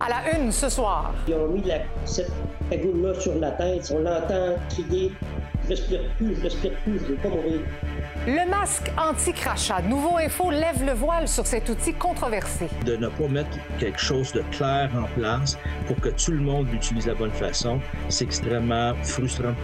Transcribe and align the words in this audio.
À 0.00 0.08
la 0.08 0.38
une 0.38 0.52
ce 0.52 0.68
soir. 0.68 1.12
Ils 1.26 1.34
ont 1.34 1.48
mis 1.48 1.62
la, 1.62 1.78
cette 2.04 2.30
cagoule-là 2.70 3.18
sur 3.18 3.34
la 3.34 3.50
tête. 3.50 3.92
On 3.92 3.98
l'entend 3.98 4.54
crier 4.70 5.10
Je 5.64 5.68
respire 5.70 6.00
plus, 6.16 6.36
je 6.36 6.42
respire 6.42 6.72
plus, 6.84 7.00
je 7.00 7.02
ne 7.02 7.08
veux 7.08 7.16
pas 7.16 7.28
mourir. 7.30 7.60
Le 8.24 8.48
masque 8.48 8.92
anti-crachat. 8.96 9.82
Nouveau 9.82 10.16
Info 10.18 10.52
lève 10.52 10.84
le 10.86 10.92
voile 10.92 11.26
sur 11.26 11.44
cet 11.46 11.68
outil 11.68 11.94
controversé. 11.94 12.68
De 12.86 12.94
ne 12.94 13.08
pas 13.08 13.26
mettre 13.26 13.50
quelque 13.80 13.98
chose 13.98 14.32
de 14.32 14.42
clair 14.52 14.88
en 14.96 15.20
place 15.20 15.58
pour 15.88 15.96
que 15.96 16.10
tout 16.10 16.30
le 16.30 16.42
monde 16.42 16.68
l'utilise 16.70 17.06
de 17.06 17.10
la 17.10 17.16
bonne 17.16 17.32
façon, 17.32 17.80
c'est 18.08 18.24
extrêmement 18.24 18.94
frustrant. 19.02 19.54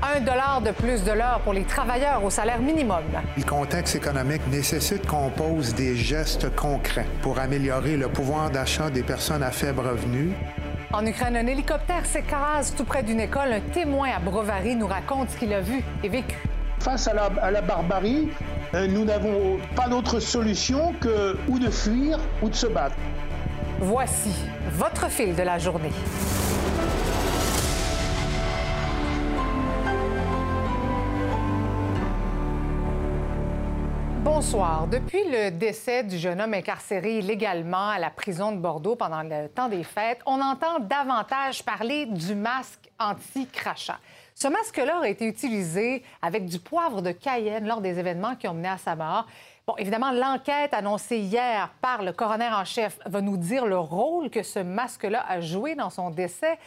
Un 0.00 0.20
dollar 0.20 0.60
de 0.64 0.70
plus 0.70 1.02
de 1.02 1.10
l'heure 1.10 1.40
pour 1.42 1.52
les 1.52 1.64
travailleurs 1.64 2.22
au 2.22 2.30
salaire 2.30 2.60
minimum. 2.60 3.02
Le 3.36 3.42
contexte 3.42 3.96
économique 3.96 4.46
nécessite 4.48 5.04
qu'on 5.06 5.28
pose 5.28 5.74
des 5.74 5.96
gestes 5.96 6.54
concrets 6.54 7.06
pour 7.20 7.40
améliorer 7.40 7.96
le 7.96 8.08
pouvoir 8.08 8.50
d'achat 8.50 8.90
des 8.90 9.02
personnes 9.02 9.42
à 9.42 9.50
faible 9.50 9.80
revenu. 9.80 10.32
En 10.92 11.04
Ukraine, 11.04 11.36
un 11.36 11.46
hélicoptère 11.46 12.06
s'écrase 12.06 12.74
tout 12.76 12.84
près 12.84 13.02
d'une 13.02 13.18
école. 13.18 13.52
Un 13.52 13.60
témoin 13.60 14.10
à 14.16 14.20
Brovary 14.20 14.76
nous 14.76 14.86
raconte 14.86 15.30
ce 15.30 15.36
qu'il 15.36 15.52
a 15.52 15.60
vu 15.60 15.82
et 16.04 16.08
vécu. 16.08 16.36
Face 16.78 17.08
à 17.08 17.14
la, 17.14 17.24
à 17.42 17.50
la 17.50 17.60
barbarie, 17.60 18.28
euh, 18.74 18.86
nous 18.86 19.04
n'avons 19.04 19.58
pas 19.74 19.88
d'autre 19.88 20.20
solution 20.20 20.94
que 21.00 21.36
ou 21.48 21.58
de 21.58 21.70
fuir 21.70 22.20
ou 22.40 22.48
de 22.48 22.54
se 22.54 22.68
battre. 22.68 22.94
Voici 23.80 24.34
votre 24.72 25.10
fil 25.10 25.34
de 25.34 25.42
la 25.42 25.58
journée. 25.58 25.92
Bonsoir. 34.40 34.86
Depuis 34.86 35.24
le 35.24 35.50
décès 35.50 36.04
du 36.04 36.16
jeune 36.16 36.40
homme 36.40 36.54
incarcéré 36.54 37.18
illégalement 37.18 37.88
à 37.88 37.98
la 37.98 38.08
prison 38.08 38.52
de 38.52 38.58
Bordeaux 38.58 38.94
pendant 38.94 39.24
le 39.24 39.48
temps 39.48 39.68
des 39.68 39.82
fêtes, 39.82 40.20
on 40.26 40.40
entend 40.40 40.78
davantage 40.78 41.64
parler 41.64 42.06
du 42.06 42.36
masque 42.36 42.88
anti-crachat. 43.00 43.98
Ce 44.36 44.46
masque-là 44.46 45.00
a 45.02 45.08
été 45.08 45.24
utilisé 45.26 46.04
avec 46.22 46.46
du 46.46 46.60
poivre 46.60 47.02
de 47.02 47.10
Cayenne 47.10 47.66
lors 47.66 47.80
des 47.80 47.98
événements 47.98 48.36
qui 48.36 48.46
ont 48.46 48.54
mené 48.54 48.68
à 48.68 48.78
sa 48.78 48.94
mort. 48.94 49.26
Bon, 49.66 49.74
évidemment, 49.76 50.12
l'enquête 50.12 50.72
annoncée 50.72 51.18
hier 51.18 51.74
par 51.80 52.04
le 52.04 52.12
coroner 52.12 52.48
en 52.52 52.64
chef 52.64 52.96
va 53.06 53.20
nous 53.20 53.38
dire 53.38 53.66
le 53.66 53.80
rôle 53.80 54.30
que 54.30 54.44
ce 54.44 54.60
masque-là 54.60 55.24
a 55.28 55.40
joué 55.40 55.74
dans 55.74 55.90
son 55.90 56.10
décès. 56.10 56.60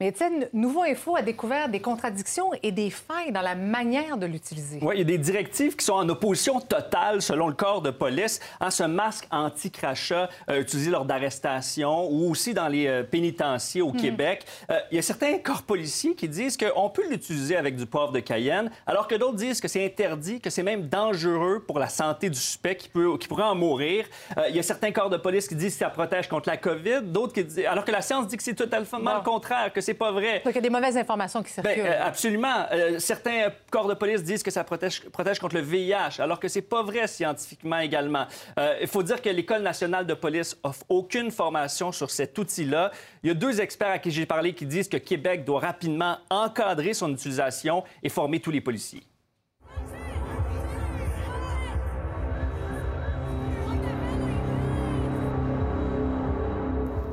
Mais 0.00 0.10
Étienne, 0.10 0.48
Nouveau 0.52 0.84
Info 0.84 1.16
a 1.16 1.22
découvert 1.22 1.68
des 1.68 1.80
contradictions 1.80 2.52
et 2.62 2.70
des 2.70 2.88
failles 2.88 3.32
dans 3.32 3.40
la 3.40 3.56
manière 3.56 4.16
de 4.16 4.26
l'utiliser. 4.26 4.78
Oui, 4.80 4.94
il 4.94 4.98
y 4.98 5.02
a 5.02 5.04
des 5.04 5.18
directives 5.18 5.74
qui 5.74 5.84
sont 5.84 5.94
en 5.94 6.08
opposition 6.08 6.60
totale, 6.60 7.20
selon 7.20 7.48
le 7.48 7.54
corps 7.54 7.82
de 7.82 7.90
police, 7.90 8.38
à 8.60 8.70
ce 8.70 8.84
masque 8.84 9.26
anti-crachat 9.32 10.30
euh, 10.50 10.60
utilisé 10.60 10.92
lors 10.92 11.04
d'arrestations 11.04 12.08
ou 12.12 12.30
aussi 12.30 12.54
dans 12.54 12.68
les 12.68 12.86
euh, 12.86 13.02
pénitenciers 13.02 13.82
au 13.82 13.90
Québec. 13.90 14.44
Euh, 14.70 14.78
il 14.92 14.94
y 14.94 14.98
a 15.00 15.02
certains 15.02 15.36
corps 15.38 15.62
policiers 15.62 16.14
qui 16.14 16.28
disent 16.28 16.56
qu'on 16.56 16.90
peut 16.90 17.10
l'utiliser 17.10 17.56
avec 17.56 17.74
du 17.74 17.84
poivre 17.84 18.12
de 18.12 18.20
Cayenne, 18.20 18.70
alors 18.86 19.08
que 19.08 19.16
d'autres 19.16 19.34
disent 19.34 19.60
que 19.60 19.66
c'est 19.66 19.84
interdit, 19.84 20.40
que 20.40 20.48
c'est 20.48 20.62
même 20.62 20.86
dangereux 20.86 21.64
pour 21.66 21.80
la 21.80 21.88
santé 21.88 22.30
du 22.30 22.38
suspect 22.38 22.76
qui, 22.76 22.88
peut, 22.88 23.18
qui 23.18 23.26
pourrait 23.26 23.42
en 23.42 23.56
mourir. 23.56 24.04
il 24.48 24.54
y 24.54 24.60
a 24.60 24.62
certains 24.62 24.92
corps 24.92 25.10
de 25.10 25.16
police 25.16 25.48
qui 25.48 25.56
disent 25.56 25.72
que 25.72 25.80
ça 25.80 25.90
protège 25.90 26.28
contre 26.28 26.48
la 26.48 26.56
COVID, 26.56 27.00
d'autres 27.02 27.32
qui 27.32 27.42
disent... 27.42 27.66
Alors 27.66 27.84
que 27.84 27.90
la 27.90 28.00
science 28.00 28.28
dit 28.28 28.36
que 28.36 28.44
c'est 28.44 28.54
totalement 28.54 29.16
le 29.16 29.24
contraire, 29.24 29.72
que 29.72 29.87
c'est 29.88 29.94
pas 29.94 30.12
vrai. 30.12 30.42
Donc, 30.44 30.52
il 30.52 30.56
y 30.56 30.58
a 30.58 30.60
des 30.60 30.68
mauvaises 30.68 30.98
informations 30.98 31.42
qui 31.42 31.50
circulent. 31.50 31.74
Ben, 31.74 31.86
euh, 31.86 32.06
absolument. 32.06 32.66
Euh, 32.72 32.98
certains 32.98 33.48
corps 33.70 33.88
de 33.88 33.94
police 33.94 34.22
disent 34.22 34.42
que 34.42 34.50
ça 34.50 34.62
protège, 34.62 35.00
protège 35.08 35.38
contre 35.38 35.54
le 35.54 35.62
VIH, 35.62 36.20
alors 36.20 36.38
que 36.38 36.46
c'est 36.46 36.60
pas 36.60 36.82
vrai 36.82 37.06
scientifiquement 37.06 37.78
également. 37.78 38.26
Euh, 38.58 38.76
il 38.82 38.86
faut 38.86 39.02
dire 39.02 39.22
que 39.22 39.30
l'École 39.30 39.62
nationale 39.62 40.06
de 40.06 40.12
police 40.12 40.58
offre 40.62 40.84
aucune 40.90 41.30
formation 41.30 41.90
sur 41.90 42.10
cet 42.10 42.36
outil-là. 42.36 42.90
Il 43.22 43.28
y 43.28 43.30
a 43.30 43.34
deux 43.34 43.62
experts 43.62 43.92
à 43.92 43.98
qui 43.98 44.10
j'ai 44.10 44.26
parlé 44.26 44.52
qui 44.52 44.66
disent 44.66 44.90
que 44.90 44.98
Québec 44.98 45.46
doit 45.46 45.60
rapidement 45.60 46.18
encadrer 46.28 46.92
son 46.92 47.10
utilisation 47.10 47.82
et 48.02 48.10
former 48.10 48.40
tous 48.40 48.50
les 48.50 48.60
policiers. 48.60 49.02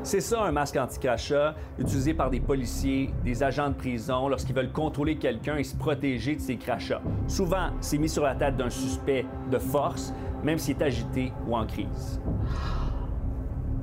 C'est 0.05 0.21
ça 0.21 0.43
un 0.43 0.51
masque 0.51 0.77
anti-crachat 0.77 1.55
utilisé 1.79 2.13
par 2.13 2.29
des 2.29 2.39
policiers, 2.39 3.11
des 3.23 3.41
agents 3.41 3.69
de 3.69 3.73
prison 3.73 4.27
lorsqu'ils 4.27 4.53
veulent 4.53 4.71
contrôler 4.71 5.15
quelqu'un 5.15 5.55
et 5.55 5.63
se 5.63 5.75
protéger 5.75 6.35
de 6.35 6.41
ses 6.41 6.57
crachats. 6.57 7.01
Souvent, 7.27 7.71
c'est 7.81 7.97
mis 7.97 8.07
sur 8.07 8.21
la 8.21 8.35
tête 8.35 8.55
d'un 8.55 8.69
suspect 8.69 9.25
de 9.49 9.57
force, 9.57 10.13
même 10.43 10.59
s'il 10.59 10.77
est 10.77 10.83
agité 10.83 11.33
ou 11.47 11.57
en 11.57 11.65
crise. 11.65 12.21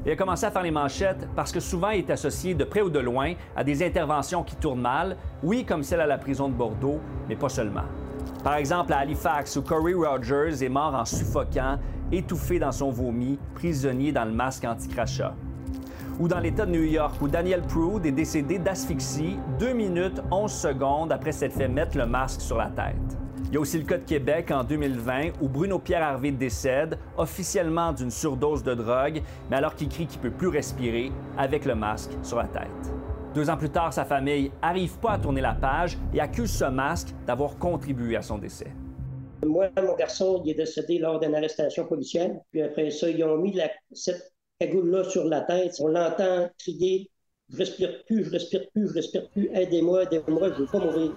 Il 0.07 0.13
a 0.13 0.15
commencé 0.15 0.47
à 0.47 0.53
faire 0.53 0.63
les 0.63 0.71
manchettes 0.71 1.29
parce 1.35 1.51
que 1.51 1.59
souvent 1.59 1.91
il 1.91 1.99
est 1.99 2.11
associé 2.11 2.55
de 2.55 2.63
près 2.63 2.83
ou 2.83 2.89
de 2.91 3.01
loin 3.01 3.33
à 3.57 3.65
des 3.65 3.85
interventions 3.85 4.45
qui 4.45 4.55
tournent 4.55 4.81
mal, 4.81 5.17
oui 5.43 5.65
comme 5.65 5.83
celle 5.83 6.03
à 6.03 6.07
la 6.07 6.19
prison 6.19 6.49
de 6.49 6.55
Bordeaux, 6.55 7.01
mais 7.29 7.35
pas 7.35 7.49
seulement. 7.49 7.87
Par 8.45 8.55
exemple 8.55 8.93
à 8.93 8.99
Halifax 8.99 9.57
où 9.57 9.63
Corey 9.63 9.95
Rogers 9.95 10.65
est 10.65 10.69
mort 10.69 10.95
en 10.95 11.05
suffoquant, 11.05 11.81
étouffé 12.13 12.61
dans 12.61 12.71
son 12.71 12.93
vomi, 12.93 13.41
prisonnier 13.57 14.13
dans 14.13 14.25
le 14.25 14.33
masque 14.33 14.65
anti-crachat 14.65 15.35
ou 16.21 16.29
dans 16.29 16.41
l'État 16.41 16.67
de 16.67 16.73
New 16.73 16.85
York, 16.85 17.21
où 17.21 17.29
Daniel 17.29 17.63
Proud 17.63 18.05
est 18.07 18.13
décédé 18.13 18.59
d'asphyxie 18.59 19.37
2 19.59 19.73
minutes 19.73 20.21
11 20.31 20.51
secondes 20.51 21.13
après 21.13 21.33
s'être 21.33 21.55
fait 21.55 21.69
mettre 21.69 21.97
le 21.97 22.07
masque 22.07 22.41
sur 22.41 22.57
la 22.57 22.69
tête. 22.69 23.19
Il 23.53 23.55
y 23.55 23.59
a 23.59 23.61
aussi 23.61 23.79
le 23.79 23.85
cas 23.85 23.99
de 23.99 24.05
Québec 24.05 24.51
en 24.51 24.65
2020 24.65 25.33
où 25.43 25.49
Bruno 25.49 25.79
Pierre 25.79 26.03
Harvey 26.03 26.31
décède 26.31 26.99
officiellement 27.19 27.93
d'une 27.93 28.11
surdose 28.11 28.63
de 28.63 28.73
drogue, 28.75 29.21
mais 29.51 29.57
alors 29.57 29.75
qu'il 29.75 29.89
crie 29.89 30.07
qu'il 30.07 30.21
peut 30.21 30.31
plus 30.31 30.49
respirer 30.49 31.13
avec 31.37 31.67
le 31.67 31.75
masque 31.75 32.13
sur 32.23 32.39
la 32.39 32.47
tête. 32.47 32.95
Deux 33.35 33.51
ans 33.51 33.57
plus 33.57 33.71
tard, 33.71 33.93
sa 33.93 34.05
famille 34.05 34.51
n'arrive 34.63 34.99
pas 34.99 35.13
à 35.13 35.19
tourner 35.19 35.41
la 35.41 35.53
page 35.53 35.99
et 36.15 36.21
accuse 36.21 36.51
ce 36.51 36.65
masque 36.65 37.09
d'avoir 37.27 37.59
contribué 37.59 38.17
à 38.17 38.23
son 38.23 38.39
décès. 38.39 38.73
Moi, 39.45 39.69
mon 39.83 39.97
garçon, 39.97 40.41
il 40.45 40.53
est 40.53 40.55
décédé 40.55 40.99
lors 40.99 41.19
d'une 41.19 41.35
arrestation 41.35 41.85
policière. 41.85 42.31
Puis 42.53 42.63
après 42.63 42.91
ça, 42.91 43.11
ils 43.11 43.23
ont 43.25 43.37
mis 43.37 43.53
la, 43.53 43.71
cette 43.93 44.32
cagoule-là 44.67 45.05
sur 45.05 45.25
la 45.25 45.41
tête. 45.43 45.75
On 45.81 45.89
l'entend 45.89 46.49
crier 46.59 47.11
Je 47.51 47.57
respire 47.57 48.05
plus, 48.05 48.25
je 48.25 48.31
respire 48.31 48.71
plus, 48.71 48.89
je 48.89 48.95
respire 48.95 49.29
plus, 49.31 49.51
aidez-moi, 49.53 50.05
aidez-moi, 50.05 50.49
je 50.51 50.55
ne 50.55 50.59
veux 50.61 50.67
pas 50.67 50.79
mourir. 50.79 51.13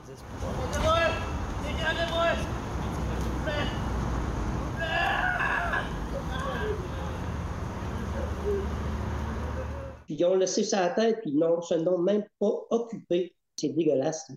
Puis 10.06 10.16
ils 10.16 10.26
ont 10.26 10.36
laissé 10.36 10.64
sa 10.64 10.90
tête, 10.90 11.20
puis 11.22 11.34
non, 11.34 11.62
se 11.62 11.76
n'ont 11.76 12.00
même 12.00 12.24
pas 12.40 12.54
occupé. 12.70 13.36
C'est 13.56 13.70
dégueulasse. 13.70 14.30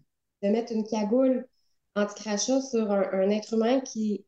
De 0.43 0.49
mettre 0.49 0.73
une 0.73 0.87
cagoule 0.87 1.47
anti-crachat 1.97 2.63
sur 2.63 2.91
un, 2.93 3.31
être 3.31 3.55
humain 3.55 3.81
qui 3.81 4.25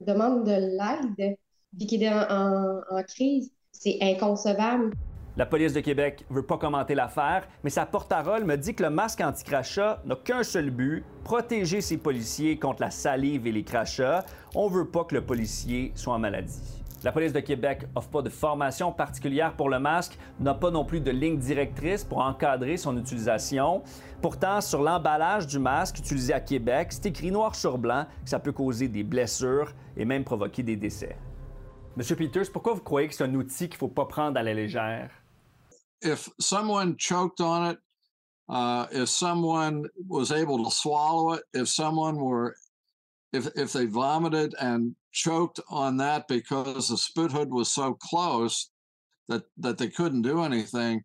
demande 0.00 0.44
de 0.44 0.52
l'aide, 0.52 1.36
puis 1.76 1.86
qui 1.86 2.04
est 2.04 2.12
en 2.12 3.02
crise, 3.08 3.50
c'est 3.84 3.98
inconcevable. 4.00 4.92
La 5.36 5.44
police 5.44 5.74
de 5.74 5.80
Québec 5.80 6.24
veut 6.30 6.44
pas 6.44 6.56
commenter 6.56 6.94
l'affaire, 6.94 7.46
mais 7.64 7.70
sa 7.70 7.84
porte-parole 7.84 8.44
me 8.44 8.56
dit 8.56 8.74
que 8.74 8.82
le 8.82 8.88
masque 8.88 9.20
anti-crachat 9.20 10.00
n'a 10.06 10.16
qu'un 10.16 10.42
seul 10.42 10.70
but, 10.70 11.04
protéger 11.22 11.82
ses 11.82 11.98
policiers 11.98 12.56
contre 12.56 12.80
la 12.80 12.90
salive 12.90 13.46
et 13.46 13.52
les 13.52 13.64
crachats. 13.64 14.24
On 14.54 14.68
veut 14.68 14.86
pas 14.86 15.04
que 15.04 15.14
le 15.14 15.20
policier 15.20 15.92
soit 15.96 16.14
en 16.14 16.18
maladie. 16.18 16.62
La 17.02 17.12
police 17.12 17.34
de 17.34 17.40
Québec 17.40 17.86
offre 17.94 18.08
pas 18.08 18.22
de 18.22 18.30
formation 18.30 18.90
particulière 18.90 19.52
pour 19.52 19.68
le 19.68 19.78
masque, 19.78 20.16
n'a 20.40 20.54
pas 20.54 20.70
non 20.70 20.86
plus 20.86 21.00
de 21.00 21.10
ligne 21.10 21.36
directrice 21.36 22.04
pour 22.04 22.20
encadrer 22.20 22.78
son 22.78 22.96
utilisation. 22.96 23.82
Pourtant, 24.22 24.62
sur 24.62 24.82
l'emballage 24.82 25.46
du 25.46 25.58
masque 25.58 25.98
utilisé 25.98 26.32
à 26.32 26.40
Québec, 26.40 26.88
c'est 26.90 27.06
écrit 27.06 27.30
noir 27.30 27.54
sur 27.54 27.76
blanc 27.76 28.06
que 28.24 28.30
ça 28.30 28.38
peut 28.38 28.52
causer 28.52 28.88
des 28.88 29.02
blessures 29.02 29.72
et 29.98 30.06
même 30.06 30.24
provoquer 30.24 30.62
des 30.62 30.76
décès. 30.76 31.18
Monsieur 31.96 32.16
Peters, 32.16 32.50
pourquoi 32.50 32.74
vous 32.74 32.80
croyez 32.80 33.06
que 33.08 33.14
c'est 33.14 33.22
un 33.22 33.34
outil 33.34 33.68
qu'il 33.68 33.76
ne 33.76 33.78
faut 33.78 33.88
pas 33.88 34.06
prendre 34.06 34.36
à 34.36 34.42
la 34.42 34.52
légère? 34.52 35.10
If 36.02 36.28
someone 36.40 36.96
choked 36.98 37.40
on 37.40 37.70
it, 37.70 37.78
uh, 38.48 38.86
if 38.90 39.08
someone 39.08 39.84
was 40.08 40.32
able 40.32 40.64
to 40.64 40.70
swallow 40.72 41.34
it, 41.34 41.42
if 41.54 41.68
someone 41.68 42.16
were, 42.16 42.56
if, 43.32 43.46
if 43.54 43.72
they 43.72 43.86
vomited 43.86 44.54
and 44.60 44.96
choked 45.12 45.60
on 45.70 45.96
that 45.98 46.26
because 46.26 46.88
the 46.88 46.96
spit 46.98 47.30
hood 47.30 47.50
was 47.50 47.72
so 47.72 47.94
close 47.94 48.70
that, 49.28 49.44
that 49.58 49.78
they 49.78 49.88
couldn't 49.88 50.22
do 50.22 50.42
anything, 50.42 51.04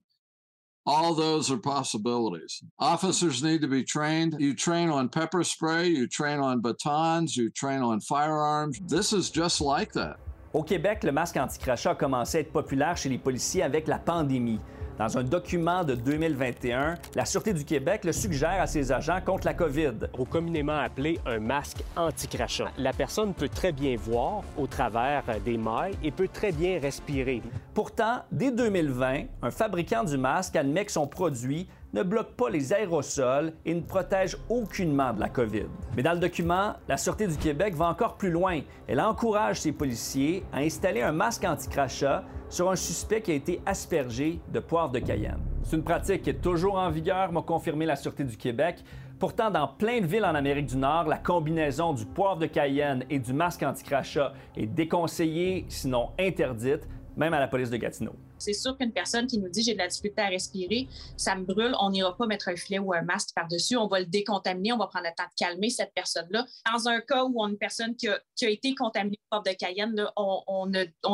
all 0.88 1.13
those 1.13 1.51
are 1.51 1.57
possibilities. 1.57 2.63
Officers 2.80 3.44
need 3.44 3.62
to 3.62 3.68
be 3.68 3.83
trained. 3.83 4.35
You 4.39 4.56
train 4.56 4.89
on 4.89 5.07
pepper 5.07 5.44
spray, 5.44 5.88
you 5.88 6.07
train 6.07 6.39
on 6.39 6.62
batons, 6.62 7.38
you 7.38 7.51
train 7.51 7.81
on 7.81 8.01
firearms. 8.01 8.80
This 8.88 9.13
is 9.13 9.30
just 9.30 9.62
like 9.62 9.94
that. 9.94 10.18
Au 10.51 10.63
Québec, 10.63 11.03
le 11.03 11.11
masque 11.11 11.37
anti-crachat 11.37 11.91
a 11.91 11.95
commencé 11.95 12.37
à 12.37 12.41
être 12.41 12.51
populaire 12.51 12.97
chez 12.97 13.07
les 13.07 13.19
policiers 13.19 13.61
avec 13.61 13.87
la 13.87 13.99
pandémie. 13.99 14.59
Dans 14.97 15.15
un 15.17 15.23
document 15.23 15.83
de 15.83 15.93
2021, 15.93 16.95
la 17.15 17.25
Sûreté 17.25 17.53
du 17.53 17.63
Québec 17.63 18.03
le 18.03 18.11
suggère 18.11 18.59
à 18.59 18.65
ses 18.65 18.91
agents 18.91 19.19
contre 19.23 19.45
la 19.45 19.53
COVID. 19.53 20.09
Au 20.17 20.25
communément 20.25 20.77
appelé 20.77 21.19
un 21.27 21.39
masque 21.39 21.83
anti-crachat. 21.95 22.71
La 22.79 22.93
personne 22.93 23.35
peut 23.35 23.47
très 23.47 23.71
bien 23.71 23.95
voir 23.95 24.41
au 24.57 24.65
travers 24.65 25.23
des 25.45 25.57
mailles 25.57 25.95
et 26.03 26.09
peut 26.09 26.27
très 26.27 26.51
bien 26.51 26.79
respirer. 26.79 27.43
Pourtant, 27.75 28.23
dès 28.31 28.51
2020, 28.51 29.25
un 29.43 29.51
fabricant 29.51 30.03
du 30.03 30.17
masque 30.17 30.55
admet 30.55 30.83
que 30.83 30.91
son 30.91 31.05
produit 31.05 31.67
ne 31.94 32.03
bloque 32.03 32.33
pas 32.33 32.50
les 32.50 32.71
aérosols 32.74 33.53
et 33.65 33.74
ne 33.74 33.81
protège 33.81 34.38
aucunement 34.47 35.13
de 35.13 35.19
la 35.19 35.30
COVID. 35.30 35.65
Mais 35.95 36.03
dans 36.03 36.13
le 36.13 36.19
document, 36.19 36.74
la 36.88 36.97
Sûreté 36.97 37.27
du 37.27 37.38
Québec 37.38 37.75
va 37.75 37.88
encore 37.88 38.15
plus 38.18 38.30
loin. 38.30 38.62
Elle 38.88 39.01
encourage 39.01 39.62
ses 39.62 39.71
policiers 39.71 40.44
à 40.53 40.59
installer 40.59 41.01
un 41.01 41.12
masque 41.12 41.44
anti-crachat 41.45 42.24
sur 42.50 42.69
un 42.69 42.75
suspect 42.75 43.21
qui 43.21 43.31
a 43.31 43.36
été 43.36 43.62
aspergé 43.65 44.39
de 44.51 44.59
poivre 44.59 44.91
de 44.91 45.00
Cayenne. 45.00 45.39
C'est 45.63 45.75
une 45.75 45.83
pratique 45.83 46.24
qui 46.24 46.30
est 46.31 46.41
toujours 46.41 46.75
en 46.75 46.89
vigueur, 46.89 47.31
m'a 47.31 47.41
confirmé 47.41 47.86
la 47.86 47.95
Sûreté 47.95 48.24
du 48.24 48.38
Québec. 48.38 48.83
Pourtant, 49.19 49.51
dans 49.51 49.68
plein 49.68 50.00
de 50.00 50.06
villes 50.06 50.25
en 50.25 50.35
Amérique 50.35 50.68
du 50.68 50.77
Nord, 50.77 51.07
la 51.07 51.18
combinaison 51.18 51.94
du 51.94 52.06
poivre 52.06 52.38
de 52.38 52.45
Cayenne 52.45 53.03
et 53.09 53.19
du 53.19 53.33
masque 53.33 53.63
anti-crachat 53.63 54.33
est 54.56 54.65
déconseillée, 54.65 55.65
sinon 55.68 56.12
interdite, 56.19 56.88
même 57.18 57.33
à 57.33 57.39
la 57.39 57.47
police 57.47 57.69
de 57.69 57.77
Gatineau. 57.77 58.15
C'est 58.39 58.53
sûr 58.53 58.77
qu'une 58.77 58.91
personne 58.91 59.27
qui 59.27 59.38
nous 59.38 59.50
dit 59.50 59.62
j'ai 59.62 59.74
de 59.74 59.77
la 59.77 59.88
difficulté 59.88 60.21
à 60.21 60.27
respirer, 60.27 60.88
ça 61.18 61.36
me 61.36 61.44
brûle, 61.44 61.75
on 61.80 61.89
n'ira 61.89 62.15
pas 62.15 62.25
mettre 62.25 62.50
un 62.50 62.56
filet 62.56 62.80
ou 62.80 62.94
un 62.94 63.01
masque 63.01 63.30
par-dessus, 63.36 63.77
on 63.77 63.88
va 63.88 64.00
le 64.00 64.06
décontaminer, 64.06 64.74
on 64.74 64.77
va 64.77 64.88
prendre 64.88 65.06
le 65.06 65.15
temps 65.15 65.25
de 65.30 65.36
calmer 65.38 65.69
cette 65.69 65.94
personne-là. 65.94 66.45
Dans 66.71 66.88
un 66.88 67.01
cas 67.01 67.24
où 67.25 67.33
on 67.38 67.45
a 67.45 67.50
une 67.50 67.57
personne 67.57 67.95
qui 67.95 68.07
a, 68.07 68.19
été 68.41 68.74
contaminée 68.74 69.19
par 69.30 69.44
de 69.44 69.51
Cayenne, 69.51 70.06
on, 70.15 70.65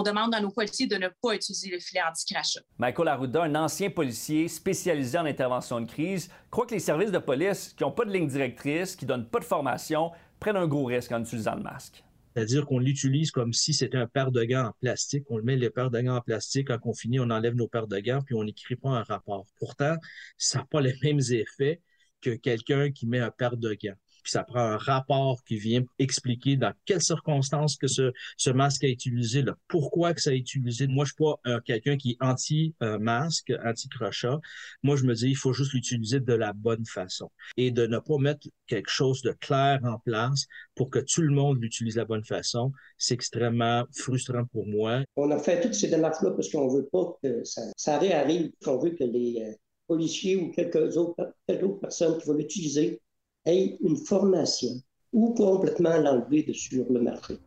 demande 0.04 0.36
à 0.36 0.40
nos 0.40 0.52
policiers 0.52 0.88
de 0.88 0.96
ne 0.96 1.10
pas 1.22 1.34
utiliser 1.34 1.70
le 1.70 1.80
filet 1.80 2.02
anti-crachat. 2.08 2.62
Michael 2.78 3.08
Arruda, 3.08 3.44
un 3.44 3.56
ancien 3.56 3.90
policier 3.90 4.48
spécialisé 4.48 5.18
en 5.18 5.26
intervention 5.26 5.82
de 5.82 5.86
crise, 5.86 6.30
croit 6.52 6.66
que 6.66 6.76
les 6.76 6.80
services 6.80 7.12
de 7.12 7.18
police 7.18 7.74
qui 7.76 7.84
n'ont 7.84 7.92
pas 7.92 8.06
de 8.06 8.12
ligne 8.12 8.28
directrice, 8.28 8.96
qui 8.96 9.06
ne 9.06 9.10
donnent 9.10 9.28
pas 9.28 9.40
de 9.40 9.46
formation, 9.46 10.12
prennent 10.40 10.58
un 10.58 10.68
gros 10.68 10.86
risque 10.86 11.12
en 11.12 11.22
utilisant 11.22 11.56
le 11.56 11.64
masque. 11.64 12.05
C'est-à-dire 12.36 12.66
qu'on 12.66 12.80
l'utilise 12.80 13.32
comme 13.32 13.54
si 13.54 13.74
c'était 13.74 13.98
un 13.98 14.08
paire 14.08 14.32
de 14.32 14.44
gants 14.44 14.68
en 14.68 14.74
plastique. 14.82 15.24
On 15.30 15.42
met 15.42 15.56
les 15.56 15.70
paires 15.70 15.90
de 15.90 16.02
gants 16.02 16.18
en 16.18 16.22
plastique. 16.22 16.68
Quand 16.68 16.80
on 16.84 16.94
finit, 16.94 17.20
on 17.20 17.30
enlève 17.30 17.56
nos 17.56 17.68
paires 17.68 17.88
de 17.88 18.00
gants, 18.00 18.22
puis 18.22 18.36
on 18.36 18.44
n'écrit 18.44 18.76
pas 18.76 18.90
un 18.90 19.04
rapport. 19.04 19.46
Pourtant, 19.58 19.96
ça 20.38 20.60
n'a 20.60 20.66
pas 20.66 20.82
les 20.82 20.94
mêmes 21.04 21.22
effets 21.32 21.82
que 22.22 22.32
quelqu'un 22.32 22.92
qui 22.92 23.08
met 23.08 23.20
un 23.20 23.32
paire 23.32 23.58
de 23.58 23.74
gants 23.82 23.96
puis 24.26 24.32
ça 24.32 24.44
prend 24.44 24.60
un 24.60 24.78
rapport 24.78 25.44
qui 25.44 25.58
vient 25.58 25.84
expliquer 26.00 26.58
dans 26.58 26.74
quelles 26.86 27.04
circonstances 27.04 27.78
que 27.78 27.86
ce, 27.86 28.12
ce 28.38 28.50
masque 28.50 28.84
a 28.84 28.88
été 28.88 29.08
utilisé, 29.10 29.44
pourquoi 29.68 30.16
que 30.16 30.22
ça 30.22 30.32
a 30.32 30.34
été 30.34 30.42
utilisé. 30.42 30.88
Moi, 30.88 31.06
je 31.06 31.12
suis 31.12 31.24
pas 31.24 31.40
euh, 31.46 31.60
quelqu'un 31.64 31.96
qui 31.96 32.12
est 32.12 32.18
anti-masque, 32.22 33.54
anti-crochat. 33.64 34.40
Moi, 34.82 34.96
je 34.96 35.04
me 35.04 35.14
dis, 35.14 35.30
il 35.30 35.38
faut 35.38 35.54
juste 35.54 35.74
l'utiliser 35.74 36.20
de 36.20 36.34
la 36.34 36.54
bonne 36.54 36.88
façon 36.88 37.30
et 37.56 37.70
de 37.70 37.86
ne 37.86 38.00
pas 38.00 38.18
mettre 38.18 38.48
quelque 38.66 38.90
chose 38.90 39.22
de 39.22 39.32
clair 39.32 39.80
en 39.84 40.00
place 40.00 40.48
pour 40.74 40.90
que 40.90 40.98
tout 40.98 41.22
le 41.22 41.32
monde 41.32 41.62
l'utilise 41.62 41.94
de 41.94 42.00
la 42.00 42.06
bonne 42.06 42.26
façon. 42.26 42.72
C'est 42.98 43.14
extrêmement 43.14 43.86
frustrant 43.94 44.46
pour 44.46 44.66
moi. 44.66 45.04
On 45.18 45.30
a 45.30 45.38
fait 45.38 45.62
toutes 45.62 45.76
ces 45.76 45.90
démarches-là 45.90 46.32
parce 46.32 46.50
qu'on 46.50 46.68
veut 46.68 46.90
pas 46.92 47.16
que 47.22 47.44
ça, 47.44 47.62
ça 47.78 48.00
réarrive, 48.00 48.54
qu'on 48.64 48.80
veut 48.80 48.96
que 48.96 49.04
les 49.04 49.44
euh, 49.44 49.54
policiers 49.86 50.36
ou 50.36 50.52
quelques 50.52 50.98
autres, 50.98 51.32
quelques 51.48 51.64
autres 51.64 51.80
personnes 51.80 52.18
qui 52.18 52.26
vont 52.26 52.34
l'utiliser 52.34 53.00
ait 53.46 53.78
une 53.82 53.98
formation 53.98 54.70
ou 55.14 55.34
complètement 55.34 55.98
l'enlever 55.98 56.44
de 56.44 56.54
sur 56.54 56.86
le 56.92 57.00
marché. 57.00 57.38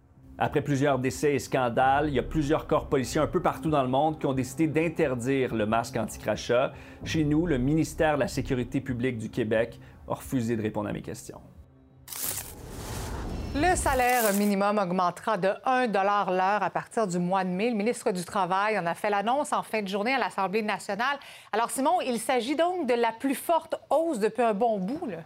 Après 0.41 0.62
plusieurs 0.62 1.00
décès 1.00 1.35
et 1.35 1.39
scandales, 1.41 2.09
il 2.09 2.15
y 2.15 2.19
a 2.21 2.23
plusieurs 2.23 2.69
corps 2.69 2.89
policiers 2.89 3.21
un 3.21 3.27
peu 3.27 3.43
partout 3.43 3.71
dans 3.71 3.83
le 3.83 3.89
monde 3.89 4.21
qui 4.21 4.27
ont 4.27 4.33
décidé 4.33 4.69
d'interdire 4.69 5.53
le 5.53 5.67
masque 5.67 5.97
anti-crachat. 5.97 6.73
Chez 7.05 7.25
nous, 7.25 7.45
le 7.45 7.59
ministère 7.59 8.15
de 8.15 8.21
la 8.21 8.29
Sécurité 8.29 8.81
publique 8.81 9.19
du 9.19 9.31
Québec 9.31 9.81
a 10.09 10.15
refusé 10.15 10.56
de 10.56 10.62
répondre 10.62 10.89
à 10.89 10.93
mes 10.93 11.03
questions. 11.03 11.41
Le 13.56 13.75
salaire 13.75 14.33
minimum 14.35 14.79
augmentera 14.79 15.37
de 15.37 15.49
1 15.65 15.89
l'heure 15.89 16.62
à 16.62 16.71
partir 16.71 17.09
du 17.09 17.19
mois 17.19 17.43
de 17.43 17.50
mai. 17.50 17.71
Le 17.71 17.77
ministre 17.77 18.12
du 18.12 18.25
Travail 18.25 18.79
en 18.79 18.87
a 18.87 18.95
fait 18.95 19.11
l'annonce 19.11 19.53
en 19.53 19.65
fin 19.65 19.83
de 19.83 19.89
journée 19.89 20.15
à 20.15 20.19
l'Assemblée 20.19 20.62
nationale. 20.62 21.19
Alors, 21.53 21.71
Simon, 21.71 22.00
il 22.06 22.21
s'agit 22.21 22.55
donc 22.55 22.87
de 22.87 22.95
la 22.95 23.11
plus 23.11 23.35
forte 23.35 23.75
hausse 23.91 24.21
depuis 24.21 24.43
un 24.43 24.55
bon 24.55 24.79
bout. 24.79 25.06
Là. 25.09 25.19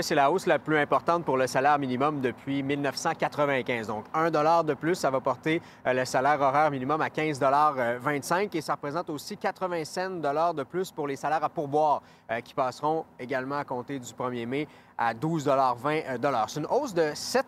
C'est 0.00 0.16
la 0.16 0.32
hausse 0.32 0.46
la 0.46 0.58
plus 0.58 0.76
importante 0.76 1.24
pour 1.24 1.36
le 1.36 1.46
salaire 1.46 1.78
minimum 1.78 2.20
depuis 2.20 2.62
1995. 2.62 3.86
Donc, 3.86 4.04
1 4.12 4.30
de 4.64 4.74
plus, 4.74 4.96
ça 4.96 5.10
va 5.10 5.20
porter 5.20 5.62
euh, 5.86 5.92
le 5.92 6.04
salaire 6.04 6.40
horaire 6.40 6.70
minimum 6.72 7.00
à 7.00 7.08
15,25 7.08 8.34
euh, 8.34 8.48
et 8.52 8.60
ça 8.60 8.74
représente 8.74 9.08
aussi 9.10 9.36
85 9.36 10.20
de 10.20 10.62
plus 10.64 10.90
pour 10.90 11.06
les 11.06 11.14
salaires 11.14 11.44
à 11.44 11.48
pourboire 11.48 12.02
euh, 12.30 12.40
qui 12.40 12.52
passeront 12.52 13.04
également 13.18 13.58
à 13.58 13.64
compter 13.64 13.98
du 13.98 14.12
1er 14.12 14.46
mai 14.46 14.68
à 14.98 15.14
12,20 15.14 16.04
euh, 16.24 16.44
C'est 16.48 16.60
une 16.60 16.66
hausse 16.66 16.94
de 16.94 17.12
7 17.14 17.46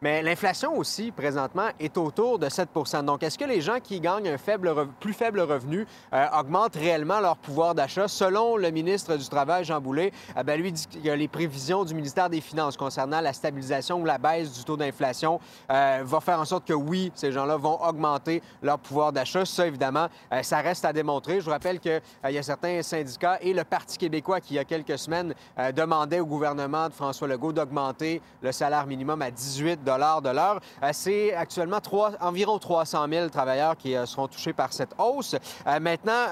mais 0.00 0.22
l'inflation 0.22 0.76
aussi, 0.76 1.10
présentement, 1.10 1.68
est 1.78 1.96
autour 1.96 2.38
de 2.38 2.48
7 2.48 2.68
Donc, 3.04 3.22
est-ce 3.22 3.38
que 3.38 3.44
les 3.44 3.60
gens 3.60 3.78
qui 3.82 4.00
gagnent 4.00 4.28
un 4.28 4.38
faible, 4.38 4.72
plus 5.00 5.12
faible 5.12 5.40
revenu 5.40 5.86
euh, 6.12 6.26
augmentent 6.38 6.76
réellement 6.76 7.20
leur 7.20 7.36
pouvoir 7.36 7.74
d'achat? 7.74 8.08
Selon 8.08 8.56
le 8.56 8.70
ministre 8.70 9.16
du 9.16 9.28
Travail, 9.28 9.64
Jean 9.64 9.80
Boulet, 9.80 10.12
euh, 10.36 10.42
ben, 10.42 10.60
lui 10.60 10.72
dit 10.72 10.86
que 10.86 11.08
les 11.08 11.28
prévisions 11.28 11.84
du 11.84 11.94
ministère 11.94 12.30
des 12.30 12.40
Finances 12.40 12.76
concernant 12.76 13.20
la 13.20 13.32
stabilisation 13.32 14.00
ou 14.00 14.04
la 14.04 14.18
baisse 14.18 14.52
du 14.52 14.64
taux 14.64 14.76
d'inflation 14.76 15.40
euh, 15.70 16.02
va 16.04 16.20
faire 16.20 16.40
en 16.40 16.44
sorte 16.44 16.66
que 16.66 16.72
oui, 16.72 17.12
ces 17.14 17.32
gens-là 17.32 17.56
vont 17.56 17.80
augmenter 17.82 18.42
leur 18.62 18.78
pouvoir 18.78 19.12
d'achat. 19.12 19.44
Ça, 19.44 19.66
évidemment, 19.66 20.08
ça 20.42 20.58
reste 20.58 20.84
à 20.84 20.92
démontrer. 20.92 21.40
Je 21.40 21.44
vous 21.44 21.50
rappelle 21.50 21.80
qu'il 21.80 22.00
y 22.28 22.38
a 22.38 22.42
certains 22.42 22.82
syndicats 22.82 23.38
et 23.40 23.52
le 23.52 23.64
Parti 23.64 23.98
québécois 23.98 24.40
qui, 24.40 24.54
il 24.54 24.56
y 24.56 24.60
a 24.60 24.64
quelques 24.64 24.98
semaines, 24.98 25.34
demandaient 25.74 26.20
au 26.20 26.26
gouvernement 26.26 26.67
de 26.68 26.92
François 26.92 27.28
Legault 27.28 27.52
d'augmenter 27.52 28.20
le 28.42 28.52
salaire 28.52 28.86
minimum 28.86 29.22
à 29.22 29.30
18 29.30 29.82
de 29.82 30.30
l'heure. 30.30 30.60
Euh, 30.82 30.90
c'est 30.92 31.34
actuellement 31.34 31.80
environ 32.20 32.58
300 32.58 33.06
000 33.08 33.28
travailleurs 33.30 33.76
qui 33.76 33.96
euh, 33.96 34.04
seront 34.06 34.28
touchés 34.28 34.52
par 34.52 34.72
cette 34.72 34.94
hausse. 34.98 35.34
Euh, 35.66 35.80
maintenant, 35.80 36.26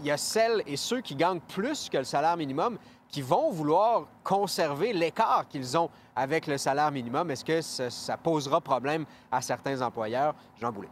il 0.00 0.06
y 0.06 0.10
a 0.10 0.16
celles 0.16 0.62
et 0.66 0.76
ceux 0.76 1.00
qui 1.00 1.14
gagnent 1.14 1.40
plus 1.40 1.88
que 1.88 1.98
le 1.98 2.04
salaire 2.04 2.36
minimum 2.36 2.78
qui 3.08 3.22
vont 3.22 3.50
vouloir 3.50 4.06
conserver 4.24 4.92
l'écart 4.92 5.46
qu'ils 5.48 5.78
ont 5.78 5.88
avec 6.16 6.46
le 6.48 6.58
salaire 6.58 6.90
minimum. 6.90 7.30
Est-ce 7.30 7.44
que 7.44 7.60
ça, 7.60 8.16
posera 8.16 8.60
problème 8.60 9.04
à 9.30 9.40
certains 9.40 9.80
employeurs? 9.80 10.34
Jean 10.60 10.72
Boulet. 10.72 10.88